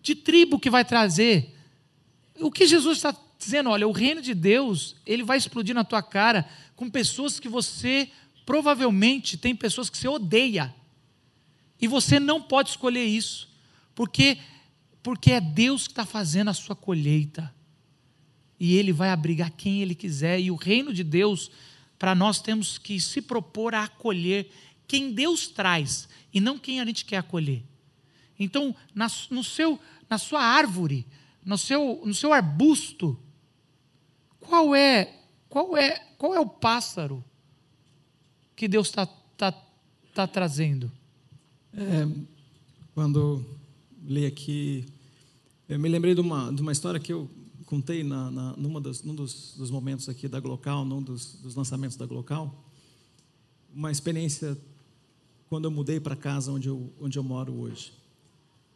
de 0.00 0.14
tribo 0.14 0.60
que 0.60 0.70
vai 0.70 0.84
trazer. 0.84 1.54
O 2.38 2.52
que 2.52 2.66
Jesus 2.66 2.98
está 2.98 3.14
dizendo, 3.36 3.70
olha, 3.70 3.86
o 3.86 3.92
reino 3.92 4.22
de 4.22 4.32
Deus, 4.32 4.94
ele 5.04 5.24
vai 5.24 5.38
explodir 5.38 5.74
na 5.74 5.82
tua 5.82 6.02
cara 6.02 6.48
com 6.76 6.88
pessoas 6.88 7.40
que 7.40 7.48
você 7.48 8.08
provavelmente 8.46 9.36
tem 9.36 9.56
pessoas 9.56 9.90
que 9.90 9.98
você 9.98 10.06
odeia. 10.06 10.72
E 11.80 11.88
você 11.88 12.20
não 12.20 12.40
pode 12.40 12.70
escolher 12.70 13.04
isso, 13.04 13.48
porque 13.94 14.38
porque 15.08 15.32
é 15.32 15.40
Deus 15.40 15.86
que 15.86 15.92
está 15.92 16.04
fazendo 16.04 16.48
a 16.48 16.52
sua 16.52 16.76
colheita. 16.76 17.50
E 18.60 18.76
Ele 18.76 18.92
vai 18.92 19.08
abrigar 19.08 19.50
quem 19.50 19.80
Ele 19.80 19.94
quiser. 19.94 20.38
E 20.38 20.50
o 20.50 20.54
reino 20.54 20.92
de 20.92 21.02
Deus, 21.02 21.50
para 21.98 22.14
nós 22.14 22.42
temos 22.42 22.76
que 22.76 23.00
se 23.00 23.22
propor 23.22 23.74
a 23.74 23.84
acolher 23.84 24.50
quem 24.86 25.14
Deus 25.14 25.48
traz 25.48 26.10
e 26.30 26.40
não 26.40 26.58
quem 26.58 26.78
a 26.78 26.84
gente 26.84 27.06
quer 27.06 27.16
acolher. 27.16 27.64
Então, 28.38 28.76
na, 28.94 29.06
no 29.30 29.42
seu, 29.42 29.80
na 30.10 30.18
sua 30.18 30.42
árvore, 30.42 31.06
no 31.42 31.56
seu, 31.56 32.02
no 32.04 32.12
seu 32.12 32.30
arbusto, 32.30 33.18
qual 34.38 34.74
é, 34.74 35.20
qual 35.48 35.74
é, 35.74 36.00
qual 36.18 36.34
é 36.34 36.38
o 36.38 36.46
pássaro 36.46 37.24
que 38.54 38.68
Deus 38.68 38.88
está 38.88 39.06
tá, 39.06 39.52
tá 40.12 40.26
trazendo? 40.26 40.92
É, 41.72 42.06
quando 42.94 43.42
li 44.04 44.26
aqui, 44.26 44.84
eu 45.68 45.78
me 45.78 45.88
lembrei 45.88 46.14
de 46.14 46.20
uma, 46.20 46.50
de 46.50 46.62
uma 46.62 46.72
história 46.72 46.98
que 46.98 47.12
eu 47.12 47.30
contei 47.66 48.02
na, 48.02 48.30
na, 48.30 48.56
numa 48.56 48.80
dos, 48.80 49.02
num 49.02 49.14
dos, 49.14 49.54
dos, 49.54 49.70
momentos 49.70 50.08
aqui 50.08 50.26
da 50.26 50.40
Glocal, 50.40 50.82
num 50.84 51.02
dos, 51.02 51.34
dos 51.42 51.54
lançamentos 51.54 51.94
da 51.94 52.06
Glocal, 52.06 52.64
uma 53.74 53.90
experiência 53.90 54.56
quando 55.46 55.66
eu 55.66 55.70
mudei 55.70 56.00
para 56.00 56.16
casa 56.16 56.50
onde 56.50 56.68
eu, 56.68 56.90
onde 56.98 57.18
eu 57.18 57.22
moro 57.22 57.52
hoje. 57.52 57.92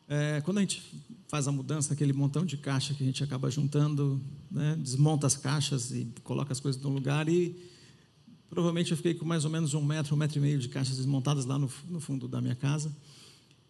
É, 0.06 0.42
quando 0.42 0.58
a 0.58 0.60
gente 0.60 0.82
faz 1.28 1.48
a 1.48 1.52
mudança, 1.52 1.94
aquele 1.94 2.12
montão 2.12 2.44
de 2.44 2.58
caixa 2.58 2.92
que 2.92 3.02
a 3.02 3.06
gente 3.06 3.24
acaba 3.24 3.50
juntando, 3.50 4.20
né, 4.50 4.76
desmonta 4.78 5.26
as 5.26 5.34
caixas 5.34 5.90
e 5.92 6.06
coloca 6.22 6.52
as 6.52 6.60
coisas 6.60 6.82
no 6.82 6.90
lugar 6.90 7.26
e 7.26 7.56
provavelmente 8.50 8.90
eu 8.90 8.98
fiquei 8.98 9.14
com 9.14 9.24
mais 9.24 9.46
ou 9.46 9.50
menos 9.50 9.72
um 9.72 9.82
metro, 9.82 10.14
um 10.14 10.18
metro 10.18 10.36
e 10.36 10.42
meio 10.42 10.58
de 10.58 10.68
caixas 10.68 10.98
desmontadas 10.98 11.46
lá 11.46 11.58
no, 11.58 11.70
no 11.88 12.00
fundo 12.00 12.28
da 12.28 12.38
minha 12.42 12.54
casa. 12.54 12.94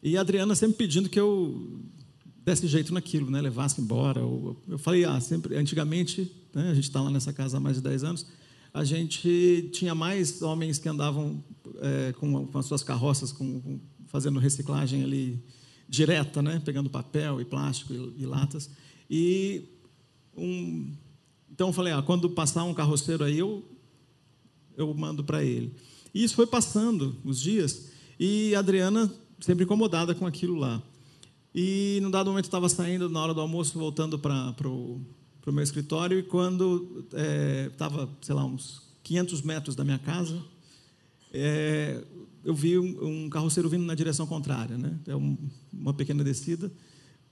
E 0.02 0.16
a 0.16 0.20
Adriana 0.22 0.56
sempre 0.56 0.78
pedindo 0.78 1.08
que 1.08 1.20
eu 1.20 1.80
desse 2.44 2.66
jeito 2.66 2.92
naquilo, 2.92 3.30
né, 3.30 3.40
levasse 3.40 3.80
embora. 3.80 4.20
Eu, 4.20 4.78
falei, 4.78 5.04
ah, 5.04 5.20
sempre, 5.20 5.56
antigamente, 5.56 6.30
né, 6.54 6.70
a 6.70 6.74
gente 6.74 6.84
está 6.84 7.00
lá 7.00 7.10
nessa 7.10 7.32
casa 7.32 7.56
há 7.56 7.60
mais 7.60 7.76
de 7.76 7.82
10 7.82 8.04
anos, 8.04 8.26
a 8.74 8.84
gente 8.84 9.70
tinha 9.72 9.94
mais 9.94 10.40
homens 10.42 10.78
que 10.78 10.88
andavam 10.88 11.42
é, 11.80 12.12
com, 12.12 12.46
com, 12.46 12.58
as 12.58 12.66
suas 12.66 12.82
carroças, 12.82 13.30
com, 13.30 13.60
com, 13.60 13.80
fazendo 14.06 14.38
reciclagem 14.38 15.02
ali 15.02 15.42
direta, 15.88 16.40
né? 16.40 16.60
pegando 16.64 16.88
papel 16.88 17.40
e 17.40 17.44
plástico 17.44 17.92
e, 17.92 18.22
e 18.22 18.26
latas. 18.26 18.70
E 19.10 19.64
um, 20.34 20.90
então 21.52 21.68
eu 21.68 21.72
falei, 21.72 21.92
ah, 21.92 22.02
quando 22.02 22.30
passar 22.30 22.64
um 22.64 22.72
carroceiro 22.72 23.22
aí, 23.24 23.38
eu, 23.38 23.62
eu 24.76 24.92
mando 24.94 25.22
para 25.22 25.44
ele. 25.44 25.74
E 26.14 26.24
isso 26.24 26.34
foi 26.34 26.46
passando 26.46 27.16
os 27.24 27.38
dias, 27.38 27.90
e 28.18 28.54
a 28.54 28.58
Adriana 28.58 29.12
sempre 29.38 29.64
incomodada 29.64 30.14
com 30.14 30.26
aquilo 30.26 30.56
lá. 30.56 30.82
E, 31.54 31.98
num 32.02 32.10
dado 32.10 32.30
momento, 32.30 32.44
estava 32.44 32.68
saindo 32.68 33.08
na 33.10 33.20
hora 33.20 33.34
do 33.34 33.40
almoço, 33.40 33.78
voltando 33.78 34.18
para 34.18 34.54
o 34.70 35.00
meu 35.48 35.62
escritório, 35.62 36.18
e 36.18 36.22
quando 36.22 37.04
estava, 37.70 38.04
é, 38.04 38.08
sei 38.22 38.34
lá, 38.34 38.44
uns 38.44 38.82
500 39.02 39.42
metros 39.42 39.76
da 39.76 39.84
minha 39.84 39.98
casa, 39.98 40.42
é, 41.32 42.02
eu 42.44 42.54
vi 42.54 42.78
um, 42.78 43.24
um, 43.24 43.30
carroceiro 43.30 43.68
vindo 43.68 43.84
na 43.84 43.94
direção 43.94 44.26
contrária, 44.26 44.78
né? 44.78 44.98
É 45.06 45.14
um, 45.14 45.36
uma 45.72 45.92
pequena 45.92 46.24
descida 46.24 46.72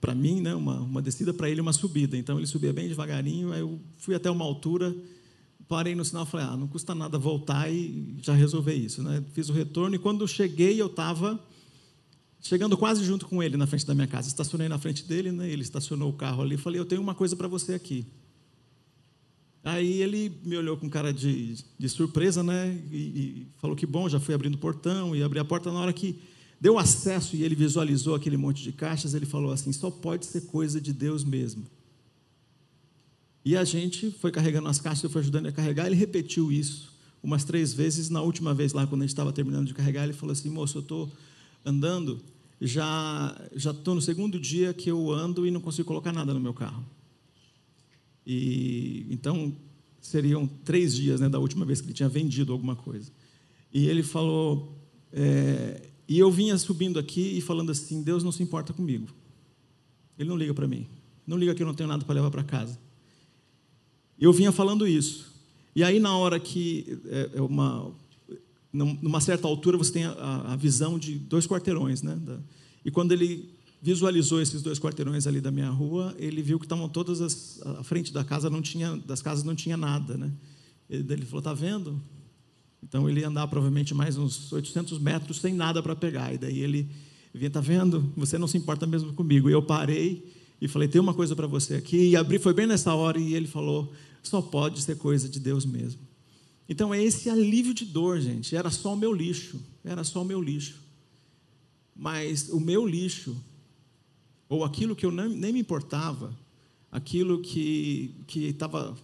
para 0.00 0.14
mim, 0.14 0.40
né? 0.40 0.54
Uma, 0.54 0.80
uma 0.80 1.02
descida 1.02 1.32
para 1.32 1.48
ele, 1.48 1.60
uma 1.60 1.72
subida. 1.72 2.16
Então 2.16 2.38
ele 2.38 2.46
subia 2.46 2.72
bem 2.72 2.88
devagarinho. 2.88 3.52
Aí 3.52 3.60
eu 3.60 3.80
fui 3.96 4.14
até 4.14 4.30
uma 4.30 4.44
altura, 4.44 4.94
parei 5.68 5.94
no 5.94 6.04
sinal, 6.04 6.26
falei, 6.26 6.46
ah, 6.46 6.56
não 6.56 6.66
custa 6.66 6.94
nada 6.94 7.18
voltar 7.18 7.70
e 7.70 8.16
já 8.22 8.34
resolver 8.34 8.74
isso, 8.74 9.02
né? 9.02 9.22
Fiz 9.32 9.48
o 9.48 9.52
retorno 9.52 9.94
e 9.94 9.98
quando 9.98 10.26
cheguei 10.28 10.80
eu 10.80 10.86
estava 10.86 11.38
chegando 12.40 12.76
quase 12.76 13.04
junto 13.04 13.26
com 13.26 13.42
ele 13.42 13.56
na 13.56 13.66
frente 13.66 13.86
da 13.86 13.94
minha 13.94 14.06
casa. 14.06 14.28
Estacionei 14.28 14.68
na 14.68 14.78
frente 14.78 15.04
dele, 15.04 15.30
né? 15.30 15.48
Ele 15.50 15.62
estacionou 15.62 16.10
o 16.10 16.12
carro 16.12 16.42
ali. 16.42 16.56
Falei, 16.56 16.80
eu 16.80 16.84
tenho 16.84 17.00
uma 17.00 17.14
coisa 17.14 17.36
para 17.36 17.48
você 17.48 17.74
aqui. 17.74 18.06
Aí 19.62 20.00
ele 20.00 20.40
me 20.42 20.56
olhou 20.56 20.76
com 20.76 20.88
cara 20.88 21.12
de, 21.12 21.56
de 21.78 21.88
surpresa, 21.88 22.42
né? 22.42 22.80
E, 22.90 22.96
e, 22.96 23.46
falou 23.58 23.76
que 23.76 23.84
bom, 23.84 24.08
já 24.08 24.18
fui 24.18 24.34
abrindo 24.34 24.54
o 24.54 24.58
portão 24.58 25.14
e 25.14 25.22
abri 25.22 25.38
a 25.38 25.44
porta. 25.44 25.70
Na 25.70 25.80
hora 25.80 25.92
que 25.92 26.18
deu 26.58 26.78
acesso 26.78 27.36
e 27.36 27.42
ele 27.42 27.54
visualizou 27.54 28.14
aquele 28.14 28.38
monte 28.38 28.62
de 28.62 28.72
caixas, 28.72 29.12
ele 29.12 29.26
falou 29.26 29.52
assim: 29.52 29.70
só 29.70 29.90
pode 29.90 30.24
ser 30.24 30.42
coisa 30.42 30.80
de 30.80 30.94
Deus 30.94 31.22
mesmo. 31.24 31.66
E 33.44 33.54
a 33.54 33.64
gente 33.64 34.10
foi 34.10 34.30
carregando 34.30 34.68
as 34.68 34.78
caixas, 34.80 35.04
eu 35.04 35.10
fui 35.10 35.20
ajudando 35.20 35.46
a 35.46 35.52
carregar. 35.52 35.86
Ele 35.86 35.96
repetiu 35.96 36.50
isso 36.50 36.94
umas 37.22 37.44
três 37.44 37.74
vezes. 37.74 38.08
Na 38.08 38.22
última 38.22 38.54
vez 38.54 38.72
lá, 38.72 38.86
quando 38.86 39.02
a 39.02 39.04
gente 39.04 39.12
estava 39.12 39.32
terminando 39.32 39.66
de 39.66 39.74
carregar, 39.74 40.04
ele 40.04 40.14
falou 40.14 40.32
assim: 40.32 40.48
moço, 40.48 40.78
eu 40.78 40.82
estou 40.82 41.12
andando, 41.64 42.20
já 42.60 43.36
já 43.54 43.70
estou 43.70 43.94
no 43.94 44.02
segundo 44.02 44.38
dia 44.38 44.74
que 44.74 44.90
eu 44.90 45.10
ando 45.10 45.46
e 45.46 45.50
não 45.50 45.60
consigo 45.60 45.88
colocar 45.88 46.12
nada 46.12 46.34
no 46.34 46.40
meu 46.40 46.54
carro. 46.54 46.84
E 48.26 49.06
então 49.10 49.54
seriam 50.00 50.46
três 50.46 50.94
dias, 50.94 51.20
né, 51.20 51.28
da 51.28 51.38
última 51.38 51.64
vez 51.64 51.80
que 51.80 51.86
ele 51.86 51.94
tinha 51.94 52.08
vendido 52.08 52.52
alguma 52.52 52.74
coisa. 52.74 53.10
E 53.72 53.86
ele 53.86 54.02
falou, 54.02 54.76
é, 55.12 55.88
e 56.08 56.18
eu 56.18 56.30
vinha 56.30 56.56
subindo 56.58 56.98
aqui 56.98 57.38
e 57.38 57.40
falando 57.40 57.70
assim, 57.70 58.02
Deus 58.02 58.24
não 58.24 58.32
se 58.32 58.42
importa 58.42 58.72
comigo. 58.72 59.08
Ele 60.18 60.28
não 60.28 60.36
liga 60.36 60.52
para 60.52 60.66
mim. 60.66 60.86
Não 61.26 61.36
liga 61.36 61.54
que 61.54 61.62
eu 61.62 61.66
não 61.66 61.74
tenho 61.74 61.88
nada 61.88 62.04
para 62.04 62.14
levar 62.14 62.30
para 62.30 62.42
casa. 62.42 62.78
Eu 64.18 64.32
vinha 64.32 64.52
falando 64.52 64.86
isso. 64.86 65.30
E 65.74 65.84
aí 65.84 66.00
na 66.00 66.16
hora 66.16 66.40
que 66.40 66.98
é, 67.06 67.30
é 67.34 67.42
uma 67.42 67.92
numa 68.72 69.20
certa 69.20 69.48
altura 69.48 69.76
você 69.76 69.92
tem 69.92 70.04
a, 70.04 70.52
a 70.52 70.56
visão 70.56 70.98
de 70.98 71.18
dois 71.18 71.46
quarteirões, 71.46 72.02
né? 72.02 72.18
E 72.84 72.90
quando 72.90 73.12
ele 73.12 73.50
visualizou 73.82 74.40
esses 74.40 74.62
dois 74.62 74.78
quarteirões 74.78 75.26
ali 75.26 75.40
da 75.40 75.50
minha 75.50 75.70
rua, 75.70 76.14
ele 76.18 76.42
viu 76.42 76.58
que 76.58 76.66
estavam 76.66 76.88
todas 76.88 77.20
as 77.20 77.60
a 77.64 77.82
frente 77.82 78.12
da 78.12 78.22
casa 78.22 78.50
não 78.50 78.60
tinha 78.60 78.96
das 78.96 79.22
casas 79.22 79.42
não 79.42 79.54
tinha 79.54 79.76
nada, 79.76 80.16
né? 80.16 80.30
Ele, 80.88 81.12
ele 81.12 81.26
falou: 81.26 81.42
"Tá 81.42 81.54
vendo?" 81.54 82.00
Então 82.82 83.08
ele 83.08 83.20
ia 83.20 83.28
andar 83.28 83.46
provavelmente 83.48 83.94
mais 83.94 84.16
uns 84.16 84.52
800 84.52 84.98
metros 84.98 85.38
sem 85.38 85.54
nada 85.54 85.82
para 85.82 85.96
pegar. 85.96 86.32
E 86.32 86.38
daí 86.38 86.60
ele 86.60 86.88
vinha: 87.34 87.50
"Tá 87.50 87.60
vendo? 87.60 88.12
Você 88.16 88.38
não 88.38 88.46
se 88.46 88.56
importa 88.56 88.86
mesmo 88.86 89.12
comigo." 89.14 89.48
E 89.48 89.52
eu 89.52 89.62
parei 89.62 90.24
e 90.60 90.68
falei: 90.68 90.86
"Tem 90.86 91.00
uma 91.00 91.14
coisa 91.14 91.34
para 91.34 91.46
você 91.46 91.74
aqui." 91.74 92.10
E 92.10 92.16
abri 92.16 92.38
foi 92.38 92.52
bem 92.52 92.66
nessa 92.66 92.94
hora 92.94 93.18
e 93.18 93.34
ele 93.34 93.46
falou: 93.48 93.92
"Só 94.22 94.40
pode 94.40 94.80
ser 94.82 94.96
coisa 94.96 95.28
de 95.28 95.40
Deus 95.40 95.64
mesmo." 95.64 96.09
Então 96.70 96.94
é 96.94 97.02
esse 97.02 97.28
alívio 97.28 97.74
de 97.74 97.84
dor, 97.84 98.20
gente. 98.20 98.54
Era 98.54 98.70
só 98.70 98.94
o 98.94 98.96
meu 98.96 99.12
lixo, 99.12 99.60
era 99.82 100.04
só 100.04 100.22
o 100.22 100.24
meu 100.24 100.40
lixo. 100.40 100.80
Mas 101.96 102.48
o 102.48 102.60
meu 102.60 102.86
lixo 102.86 103.36
ou 104.48 104.64
aquilo 104.64 104.94
que 104.94 105.04
eu 105.04 105.10
nem, 105.10 105.52
me 105.52 105.58
importava, 105.58 106.32
aquilo 106.90 107.40
que 107.40 108.14
estava 108.32 108.96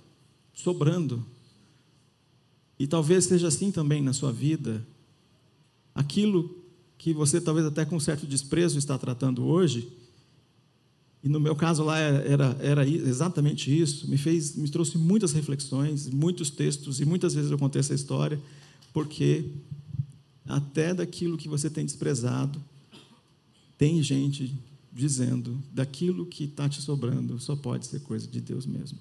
sobrando. 0.54 1.26
E 2.78 2.86
talvez 2.86 3.24
seja 3.24 3.48
assim 3.48 3.72
também 3.72 4.00
na 4.00 4.12
sua 4.12 4.32
vida. 4.32 4.86
Aquilo 5.92 6.62
que 6.96 7.12
você 7.12 7.40
talvez 7.40 7.66
até 7.66 7.84
com 7.84 7.98
certo 7.98 8.28
desprezo 8.28 8.78
está 8.78 8.96
tratando 8.96 9.44
hoje, 9.44 9.90
e 11.26 11.28
no 11.28 11.40
meu 11.40 11.56
caso 11.56 11.82
lá 11.82 11.98
era, 11.98 12.56
era 12.60 12.88
exatamente 12.88 13.76
isso, 13.76 14.08
me 14.08 14.16
fez, 14.16 14.54
me 14.54 14.70
trouxe 14.70 14.96
muitas 14.96 15.32
reflexões, 15.32 16.08
muitos 16.08 16.50
textos, 16.50 17.00
e 17.00 17.04
muitas 17.04 17.34
vezes 17.34 17.50
eu 17.50 17.58
contei 17.58 17.80
essa 17.80 17.92
história, 17.92 18.40
porque 18.92 19.50
até 20.46 20.94
daquilo 20.94 21.36
que 21.36 21.48
você 21.48 21.68
tem 21.68 21.84
desprezado, 21.84 22.62
tem 23.76 24.00
gente 24.04 24.54
dizendo: 24.92 25.60
daquilo 25.72 26.26
que 26.26 26.44
está 26.44 26.68
te 26.68 26.80
sobrando 26.80 27.40
só 27.40 27.56
pode 27.56 27.86
ser 27.86 28.02
coisa 28.02 28.28
de 28.28 28.40
Deus 28.40 28.64
mesmo. 28.64 28.96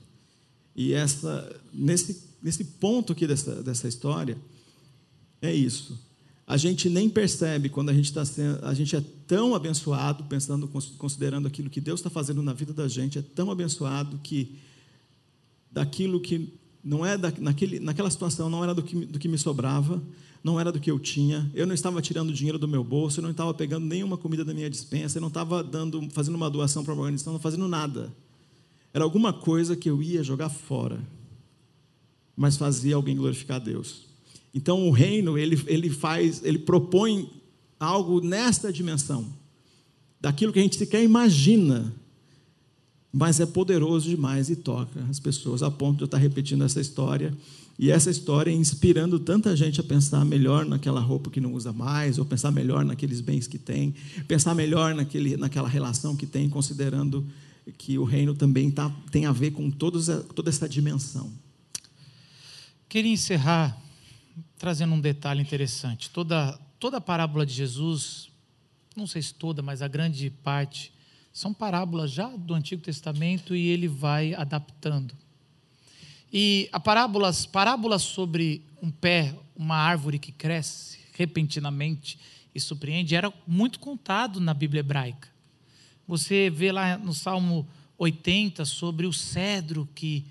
E 0.76 0.94
essa, 0.94 1.62
nesse, 1.72 2.24
nesse 2.42 2.64
ponto 2.64 3.14
aqui 3.14 3.28
dessa, 3.28 3.62
dessa 3.62 3.88
história, 3.88 4.36
é 5.44 5.54
isso. 5.54 5.96
A 6.48 6.58
gente 6.58 6.90
nem 6.90 7.10
percebe 7.10 7.70
quando 7.70 7.90
a 7.90 7.94
gente 7.94 8.06
está 8.06 8.24
a 8.62 8.74
gente 8.74 8.96
é 8.96 9.04
tão 9.26 9.56
abençoado, 9.56 10.24
pensando, 10.26 10.68
considerando 10.98 11.48
aquilo 11.48 11.70
que 11.70 11.82
Deus 11.82 12.00
está 12.00 12.10
fazendo 12.10 12.44
na 12.44 12.54
vida 12.54 12.72
da 12.72 12.88
gente, 12.88 13.18
é 13.18 13.22
tão 13.22 13.50
abençoado 13.50 14.20
que 14.20 14.56
daquilo 15.72 16.20
que 16.20 16.54
não 16.84 17.04
é 17.04 17.18
da, 17.18 17.34
naquele, 17.40 17.80
naquela 17.80 18.12
situação 18.12 18.48
não 18.48 18.64
era 18.64 18.76
do 18.76 18.84
que, 18.84 19.06
do 19.06 19.18
que 19.18 19.28
me 19.28 19.40
sobrava, 19.40 20.02
não 20.44 20.60
era 20.60 20.72
do 20.72 20.80
que 20.80 20.92
eu 20.92 21.00
tinha, 21.00 21.50
eu 21.56 21.66
não 21.66 21.74
estava 21.74 22.00
tirando 22.00 22.32
dinheiro 22.32 22.60
do 22.60 22.68
meu 22.68 22.84
bolso, 22.84 23.20
eu 23.20 23.24
não 23.24 23.32
estava 23.32 23.52
pegando 23.52 23.88
nenhuma 23.88 24.16
comida 24.16 24.46
da 24.46 24.54
minha 24.54 24.70
dispensa, 24.70 25.18
eu 25.18 25.22
não 25.22 25.30
estava 25.30 25.64
dando, 25.64 26.08
fazendo 26.12 26.36
uma 26.36 26.48
doação 26.48 26.84
para 26.84 26.94
uma 26.94 27.02
organização, 27.02 27.34
não 27.34 27.40
fazendo 27.40 27.68
nada. 27.68 28.16
Era 28.94 29.04
alguma 29.04 29.34
coisa 29.34 29.76
que 29.76 29.90
eu 29.90 30.02
ia 30.04 30.24
jogar 30.24 30.50
fora, 30.50 31.02
mas 32.38 32.56
fazia 32.56 32.96
alguém 32.96 33.16
glorificar 33.16 33.58
a 33.58 33.60
Deus. 33.60 34.06
Então 34.56 34.88
o 34.88 34.92
reino 34.92 35.38
ele, 35.38 35.62
ele 35.68 35.90
faz, 35.90 36.42
ele 36.44 36.58
propõe 36.58 37.30
algo 37.80 38.22
nesta 38.22 38.74
dimensão, 38.74 39.28
daquilo 40.20 40.52
que 40.52 40.60
a 40.60 40.62
gente 40.64 40.78
sequer 40.78 41.04
imagina 41.04 41.94
mas 43.18 43.40
é 43.40 43.46
poderoso 43.46 44.10
demais 44.10 44.50
e 44.50 44.58
toca 44.58 45.00
as 45.10 45.22
pessoas, 45.22 45.64
a 45.64 45.72
ponto 45.72 45.96
de 45.96 46.04
eu 46.04 46.06
estar 46.06 46.18
repetindo 46.18 46.66
essa 46.66 46.82
história. 46.82 47.34
E 47.80 47.90
essa 47.90 48.10
história 48.12 48.52
inspirando 48.52 49.18
tanta 49.18 49.56
gente 49.56 49.80
a 49.80 49.84
pensar 49.86 50.26
melhor 50.26 50.66
naquela 50.66 51.00
roupa 51.00 51.30
que 51.30 51.40
não 51.40 51.54
usa 51.54 51.72
mais, 51.72 52.20
ou 52.20 52.26
pensar 52.26 52.52
melhor 52.52 52.84
naqueles 52.84 53.22
bens 53.22 53.48
que 53.48 53.58
tem, 53.58 53.96
pensar 54.28 54.54
melhor 54.54 54.94
naquele, 54.94 55.38
naquela 55.38 55.70
relação 55.70 56.14
que 56.14 56.26
tem, 56.26 56.50
considerando 56.50 57.26
que 57.78 57.98
o 57.98 58.04
reino 58.04 58.36
também 58.36 58.70
tá, 58.70 58.94
tem 59.10 59.26
a 59.26 59.32
ver 59.32 59.52
com 59.52 59.72
todos, 59.72 60.08
toda 60.36 60.50
essa 60.50 60.68
dimensão. 60.68 61.32
Queria 62.90 63.14
encerrar 63.14 63.82
trazendo 64.66 64.96
um 64.96 65.00
detalhe 65.00 65.44
interessante. 65.44 66.10
Toda, 66.10 66.60
toda 66.80 66.98
a 66.98 67.02
parábola 67.02 67.46
de 67.46 67.54
Jesus, 67.54 68.32
não 68.96 69.06
sei 69.06 69.22
se 69.22 69.32
toda, 69.32 69.62
mas 69.62 69.84
a 69.84 69.88
grande 69.88 70.32
parte, 70.32 70.92
são 71.32 71.54
parábolas 71.54 72.10
já 72.10 72.30
do 72.30 72.56
Antigo 72.56 72.82
Testamento 72.82 73.56
e 73.56 73.68
ele 73.68 73.88
vai 73.88 74.34
adaptando. 74.34 75.14
E 76.34 76.68
a 76.72 76.80
parábolas, 76.80 77.46
parábolas 77.46 78.02
sobre 78.02 78.64
um 78.82 78.90
pé, 78.90 79.36
uma 79.56 79.76
árvore 79.76 80.18
que 80.18 80.32
cresce 80.32 80.98
repentinamente 81.14 82.18
e 82.56 82.60
surpreende, 82.60 83.16
era 83.16 83.32
muito 83.46 83.80
contado 83.80 84.40
na 84.40 84.52
Bíblia 84.56 84.80
hebraica. 84.80 85.30
Você 86.08 86.50
vê 86.50 86.72
lá 86.72 86.98
no 86.98 87.14
Salmo 87.14 87.68
80 88.00 88.66
sobre 88.66 89.06
o 89.06 89.14
cedro 89.14 89.88
que, 89.94 90.26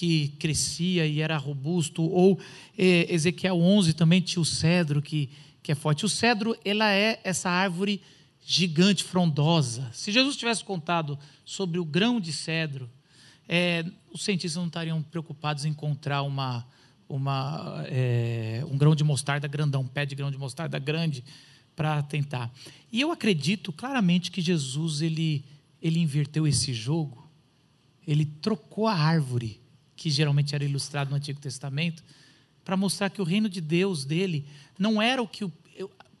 que 0.00 0.28
crescia 0.38 1.06
e 1.06 1.20
era 1.20 1.36
robusto, 1.36 2.02
ou 2.02 2.40
eh, 2.78 3.06
Ezequiel 3.12 3.60
11 3.60 3.92
também 3.92 4.22
tinha 4.22 4.40
o 4.40 4.46
cedro 4.46 5.02
que, 5.02 5.28
que 5.62 5.70
é 5.70 5.74
forte. 5.74 6.06
O 6.06 6.08
cedro, 6.08 6.56
ela 6.64 6.90
é 6.90 7.20
essa 7.22 7.50
árvore 7.50 8.00
gigante, 8.40 9.04
frondosa. 9.04 9.90
Se 9.92 10.10
Jesus 10.10 10.38
tivesse 10.38 10.64
contado 10.64 11.18
sobre 11.44 11.78
o 11.78 11.84
grão 11.84 12.18
de 12.18 12.32
cedro, 12.32 12.88
é, 13.46 13.84
os 14.10 14.24
cientistas 14.24 14.58
não 14.58 14.68
estariam 14.68 15.02
preocupados 15.02 15.66
em 15.66 15.68
encontrar 15.68 16.22
uma, 16.22 16.66
uma, 17.06 17.84
é, 17.88 18.64
um 18.70 18.78
grão 18.78 18.94
de 18.94 19.04
mostarda 19.04 19.46
grandão, 19.46 19.82
um 19.82 19.86
pé 19.86 20.06
de 20.06 20.14
grão 20.14 20.30
de 20.30 20.38
mostarda 20.38 20.78
grande 20.78 21.22
para 21.76 22.02
tentar. 22.04 22.50
E 22.90 23.02
eu 23.02 23.12
acredito 23.12 23.70
claramente 23.70 24.30
que 24.30 24.40
Jesus 24.40 25.02
ele, 25.02 25.44
ele 25.82 26.00
inverteu 26.00 26.46
esse 26.46 26.72
jogo, 26.72 27.30
ele 28.06 28.24
trocou 28.24 28.86
a 28.86 28.94
árvore, 28.94 29.60
que 30.00 30.08
geralmente 30.08 30.54
era 30.54 30.64
ilustrado 30.64 31.10
no 31.10 31.16
Antigo 31.16 31.38
Testamento, 31.38 32.02
para 32.64 32.74
mostrar 32.74 33.10
que 33.10 33.20
o 33.20 33.24
reino 33.24 33.50
de 33.50 33.60
Deus 33.60 34.02
dele 34.02 34.46
não 34.78 35.00
era 35.00 35.20
o 35.20 35.28
que 35.28 35.44
o, 35.44 35.52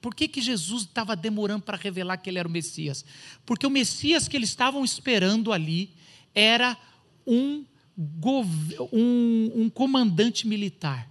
por 0.02 0.14
que, 0.14 0.28
que 0.28 0.42
Jesus 0.42 0.82
estava 0.82 1.16
demorando 1.16 1.62
para 1.62 1.78
revelar 1.78 2.18
que 2.18 2.28
ele 2.28 2.38
era 2.38 2.46
o 2.46 2.50
Messias? 2.50 3.06
Porque 3.46 3.66
o 3.66 3.70
Messias 3.70 4.28
que 4.28 4.36
eles 4.36 4.50
estavam 4.50 4.84
esperando 4.84 5.50
ali 5.50 5.94
era 6.34 6.76
um, 7.26 7.64
um, 8.92 9.52
um 9.54 9.70
comandante 9.70 10.46
militar 10.46 11.10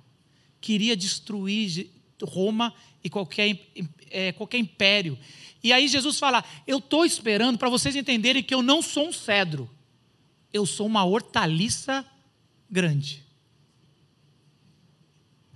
que 0.61 0.73
iria 0.73 0.95
destruir 0.95 1.89
Roma 2.21 2.71
e 3.03 3.09
qualquer, 3.09 3.57
é, 4.11 4.31
qualquer 4.33 4.59
império. 4.59 5.17
E 5.63 5.73
aí 5.73 5.87
Jesus 5.87 6.19
fala: 6.19 6.45
Eu 6.67 6.77
estou 6.77 7.03
esperando 7.03 7.57
para 7.57 7.69
vocês 7.69 7.95
entenderem 7.95 8.43
que 8.43 8.53
eu 8.53 8.61
não 8.61 8.79
sou 8.79 9.07
um 9.07 9.11
cedro, 9.11 9.67
eu 10.53 10.67
sou 10.67 10.85
uma 10.85 11.03
hortaliça 11.03 12.05
grande. 12.69 13.23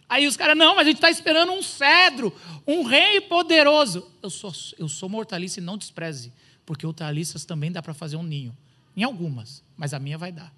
Aí 0.08 0.28
os 0.28 0.38
caras, 0.38 0.56
não, 0.56 0.76
mas 0.76 0.86
a 0.86 0.90
gente 0.90 0.98
está 0.98 1.10
esperando 1.10 1.52
um 1.52 1.64
cedro, 1.64 2.32
um 2.68 2.84
rei 2.84 3.20
poderoso. 3.22 4.08
Eu 4.22 4.30
sou, 4.30 4.54
eu 4.78 4.88
sou 4.88 5.10
uma 5.10 5.26
e 5.58 5.62
não 5.62 5.78
despreze, 5.78 6.32
porque 6.66 6.86
hortaliças 6.86 7.46
também 7.46 7.72
dá 7.72 7.82
para 7.82 7.94
fazer 7.94 8.16
um 8.16 8.24
ninho. 8.24 8.56
Em 8.96 9.04
algumas, 9.04 9.64
mas 9.76 9.94
a 9.94 10.00
minha 10.00 10.18
vai 10.18 10.32
dar. 10.32 10.54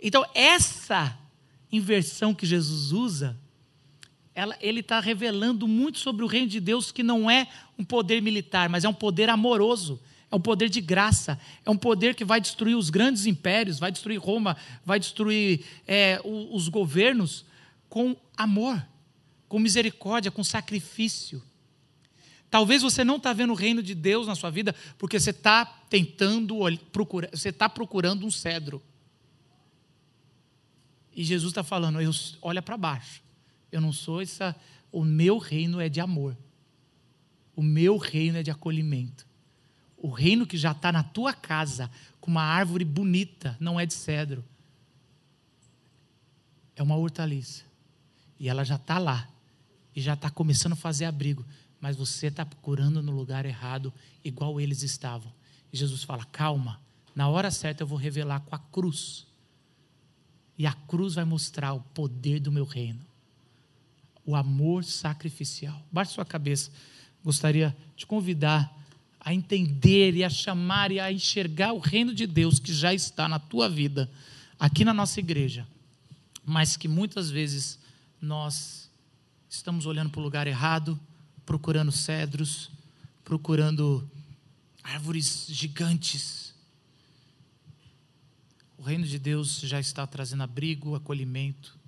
Então, 0.00 0.24
essa 0.34 1.16
inversão 1.70 2.34
que 2.34 2.46
Jesus 2.46 2.92
usa, 2.92 3.38
ela, 4.34 4.56
ele 4.60 4.80
está 4.80 5.00
revelando 5.00 5.66
muito 5.66 5.98
sobre 5.98 6.24
o 6.24 6.28
reino 6.28 6.48
de 6.48 6.60
Deus, 6.60 6.90
que 6.90 7.02
não 7.02 7.30
é 7.30 7.48
um 7.78 7.84
poder 7.84 8.20
militar, 8.20 8.68
mas 8.68 8.84
é 8.84 8.88
um 8.88 8.94
poder 8.94 9.28
amoroso, 9.28 10.00
é 10.30 10.36
um 10.36 10.40
poder 10.40 10.68
de 10.68 10.80
graça, 10.80 11.40
é 11.64 11.70
um 11.70 11.76
poder 11.76 12.14
que 12.14 12.24
vai 12.24 12.40
destruir 12.40 12.76
os 12.76 12.90
grandes 12.90 13.24
impérios, 13.24 13.78
vai 13.78 13.90
destruir 13.90 14.18
Roma, 14.18 14.56
vai 14.84 14.98
destruir 14.98 15.64
é, 15.86 16.20
os 16.24 16.68
governos, 16.68 17.46
com 17.88 18.14
amor, 18.36 18.86
com 19.48 19.58
misericórdia, 19.58 20.30
com 20.30 20.44
sacrifício. 20.44 21.42
Talvez 22.50 22.82
você 22.82 23.04
não 23.04 23.16
está 23.16 23.32
vendo 23.32 23.52
o 23.52 23.56
reino 23.56 23.82
de 23.82 23.94
Deus 23.94 24.26
na 24.26 24.34
sua 24.34 24.50
vida 24.50 24.74
porque 24.98 25.18
você 25.18 25.30
está 25.30 25.64
tentando 25.64 26.56
procurar, 26.92 27.30
você 27.32 27.48
está 27.48 27.68
procurando 27.68 28.26
um 28.26 28.30
cedro. 28.30 28.82
E 31.14 31.24
Jesus 31.24 31.50
está 31.50 31.64
falando, 31.64 32.00
eu, 32.00 32.10
olha 32.40 32.62
para 32.62 32.76
baixo. 32.76 33.22
Eu 33.72 33.80
não 33.80 33.92
sou 33.92 34.22
essa. 34.22 34.54
O 34.90 35.04
meu 35.04 35.36
reino 35.38 35.80
é 35.80 35.88
de 35.88 36.00
amor. 36.00 36.36
O 37.56 37.62
meu 37.62 37.96
reino 37.96 38.38
é 38.38 38.42
de 38.42 38.50
acolhimento. 38.50 39.27
O 40.00 40.10
reino 40.10 40.46
que 40.46 40.56
já 40.56 40.72
está 40.72 40.92
na 40.92 41.02
tua 41.02 41.34
casa, 41.34 41.90
com 42.20 42.30
uma 42.30 42.42
árvore 42.42 42.84
bonita, 42.84 43.56
não 43.58 43.78
é 43.78 43.84
de 43.84 43.94
cedro. 43.94 44.44
É 46.76 46.82
uma 46.82 46.96
hortaliça. 46.96 47.64
E 48.38 48.48
ela 48.48 48.64
já 48.64 48.76
está 48.76 48.98
lá. 48.98 49.28
E 49.94 50.00
já 50.00 50.14
está 50.14 50.30
começando 50.30 50.74
a 50.74 50.76
fazer 50.76 51.04
abrigo. 51.04 51.44
Mas 51.80 51.96
você 51.96 52.28
está 52.28 52.46
procurando 52.46 53.02
no 53.02 53.12
lugar 53.12 53.44
errado, 53.44 53.92
igual 54.24 54.60
eles 54.60 54.82
estavam. 54.82 55.32
E 55.72 55.76
Jesus 55.76 56.04
fala: 56.04 56.24
calma, 56.26 56.80
na 57.14 57.28
hora 57.28 57.50
certa 57.50 57.82
eu 57.82 57.86
vou 57.86 57.98
revelar 57.98 58.40
com 58.40 58.54
a 58.54 58.58
cruz. 58.58 59.26
E 60.56 60.66
a 60.66 60.72
cruz 60.72 61.14
vai 61.14 61.24
mostrar 61.24 61.72
o 61.72 61.80
poder 61.80 62.38
do 62.38 62.52
meu 62.52 62.64
reino. 62.64 63.04
O 64.24 64.36
amor 64.36 64.84
sacrificial. 64.84 65.80
Baixe 65.90 66.12
sua 66.12 66.24
cabeça. 66.24 66.70
Gostaria 67.24 67.76
de 67.96 68.06
convidar 68.06 68.77
a 69.28 69.34
entender 69.34 70.16
e 70.16 70.24
a 70.24 70.30
chamar 70.30 70.90
e 70.90 70.98
a 70.98 71.12
enxergar 71.12 71.74
o 71.74 71.78
reino 71.78 72.14
de 72.14 72.26
Deus 72.26 72.58
que 72.58 72.72
já 72.72 72.94
está 72.94 73.28
na 73.28 73.38
tua 73.38 73.68
vida, 73.68 74.10
aqui 74.58 74.86
na 74.86 74.94
nossa 74.94 75.20
igreja, 75.20 75.68
mas 76.46 76.78
que 76.78 76.88
muitas 76.88 77.30
vezes 77.30 77.78
nós 78.22 78.90
estamos 79.46 79.84
olhando 79.84 80.08
para 80.08 80.20
o 80.20 80.22
lugar 80.22 80.46
errado, 80.46 80.98
procurando 81.44 81.92
cedros, 81.92 82.70
procurando 83.22 84.10
árvores 84.82 85.44
gigantes. 85.50 86.54
O 88.78 88.82
reino 88.82 89.06
de 89.06 89.18
Deus 89.18 89.60
já 89.60 89.78
está 89.78 90.06
trazendo 90.06 90.42
abrigo, 90.42 90.94
acolhimento. 90.94 91.78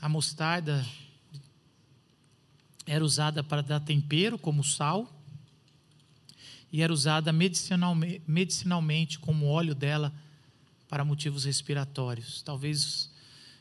A 0.00 0.08
mostarda 0.08 0.86
era 2.86 3.04
usada 3.04 3.42
para 3.42 3.64
dar 3.64 3.80
tempero, 3.80 4.38
como 4.38 4.62
sal, 4.62 5.17
e 6.72 6.82
era 6.82 6.92
usada 6.92 7.32
medicinalmente, 7.32 8.22
medicinalmente 8.26 9.18
como 9.18 9.46
óleo 9.46 9.74
dela 9.74 10.12
para 10.88 11.04
motivos 11.04 11.44
respiratórios. 11.44 12.42
Talvez 12.42 13.10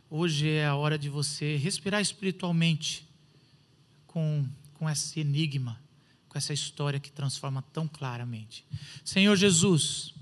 Hoje 0.10 0.50
é 0.50 0.66
a 0.66 0.74
hora 0.74 0.98
de 0.98 1.10
você 1.10 1.58
respirar 1.58 2.00
espiritualmente 2.00 3.06
com, 4.06 4.48
com 4.76 4.90
esse 4.90 5.20
enigma, 5.20 5.78
com 6.30 6.38
essa 6.38 6.54
história 6.54 6.98
que 6.98 7.12
transforma 7.12 7.62
tão 7.74 7.90
claramente. 7.90 8.64
Senhor 9.04 9.36
Jesus, 9.36 10.14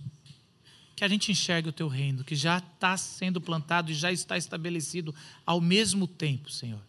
que 0.96 1.04
a 1.04 1.08
gente 1.08 1.32
enxergue 1.32 1.70
o 1.70 1.72
teu 1.72 1.88
reino, 1.88 2.24
que 2.24 2.36
já 2.36 2.58
está 2.58 2.98
sendo 2.98 3.40
plantado 3.40 3.92
e 3.92 3.94
já 3.94 4.12
está 4.12 4.40
estabelecido 4.40 5.14
ao 5.46 5.62
mesmo 5.62 6.08
tempo, 6.08 6.50
Senhor. 6.50 6.82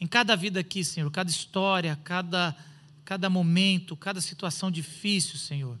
Em 0.00 0.06
cada 0.06 0.34
vida 0.34 0.58
aqui, 0.58 0.82
Senhor, 0.82 1.10
cada 1.10 1.28
história, 1.28 2.00
cada, 2.02 2.56
cada 3.04 3.28
momento, 3.28 3.96
cada 3.96 4.20
situação 4.20 4.70
difícil, 4.70 5.38
Senhor. 5.38 5.78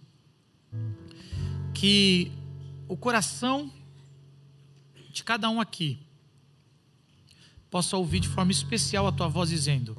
Que 1.74 2.32
o 2.88 2.96
coração 2.96 3.72
de 5.12 5.24
cada 5.24 5.48
um 5.48 5.60
aqui 5.60 5.98
possa 7.70 7.96
ouvir 7.96 8.20
de 8.20 8.28
forma 8.28 8.50
especial 8.50 9.06
a 9.06 9.12
tua 9.12 9.28
voz 9.28 9.50
dizendo: 9.50 9.96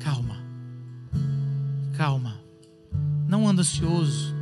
Calma, 0.00 0.42
calma, 1.96 2.40
não 3.28 3.46
anda 3.46 3.60
ansioso 3.60 4.34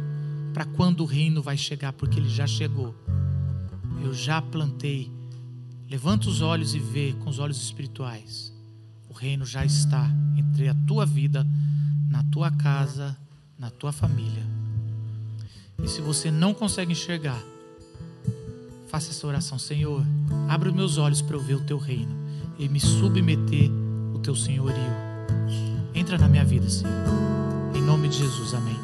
para 0.54 0.64
quando 0.64 1.00
o 1.00 1.04
reino 1.04 1.42
vai 1.42 1.56
chegar, 1.56 1.92
porque 1.92 2.18
ele 2.18 2.30
já 2.30 2.46
chegou. 2.46 2.94
Eu 4.02 4.14
já 4.14 4.40
plantei. 4.40 5.12
Levanta 5.88 6.28
os 6.28 6.40
olhos 6.40 6.74
e 6.74 6.78
vê 6.78 7.12
com 7.12 7.28
os 7.28 7.38
olhos 7.38 7.60
espirituais. 7.60 8.54
O 9.08 9.12
reino 9.12 9.44
já 9.44 9.64
está 9.64 10.10
entre 10.36 10.68
a 10.68 10.74
tua 10.86 11.04
vida, 11.04 11.46
na 12.16 12.22
tua 12.32 12.50
casa, 12.50 13.14
na 13.58 13.68
tua 13.68 13.92
família. 13.92 14.42
E 15.82 15.86
se 15.86 16.00
você 16.00 16.30
não 16.30 16.54
consegue 16.54 16.92
enxergar, 16.92 17.38
faça 18.88 19.10
essa 19.10 19.26
oração, 19.26 19.58
Senhor, 19.58 20.02
abre 20.48 20.70
os 20.70 20.74
meus 20.74 20.96
olhos 20.96 21.20
para 21.20 21.36
eu 21.36 21.40
ver 21.40 21.56
o 21.56 21.60
teu 21.60 21.76
reino 21.76 22.16
e 22.58 22.70
me 22.70 22.80
submeter 22.80 23.70
o 24.14 24.18
teu 24.18 24.34
senhorio. 24.34 24.96
Entra 25.94 26.16
na 26.16 26.26
minha 26.26 26.44
vida, 26.44 26.70
Senhor. 26.70 26.94
Em 27.74 27.82
nome 27.82 28.08
de 28.08 28.16
Jesus, 28.16 28.54
amém. 28.54 28.76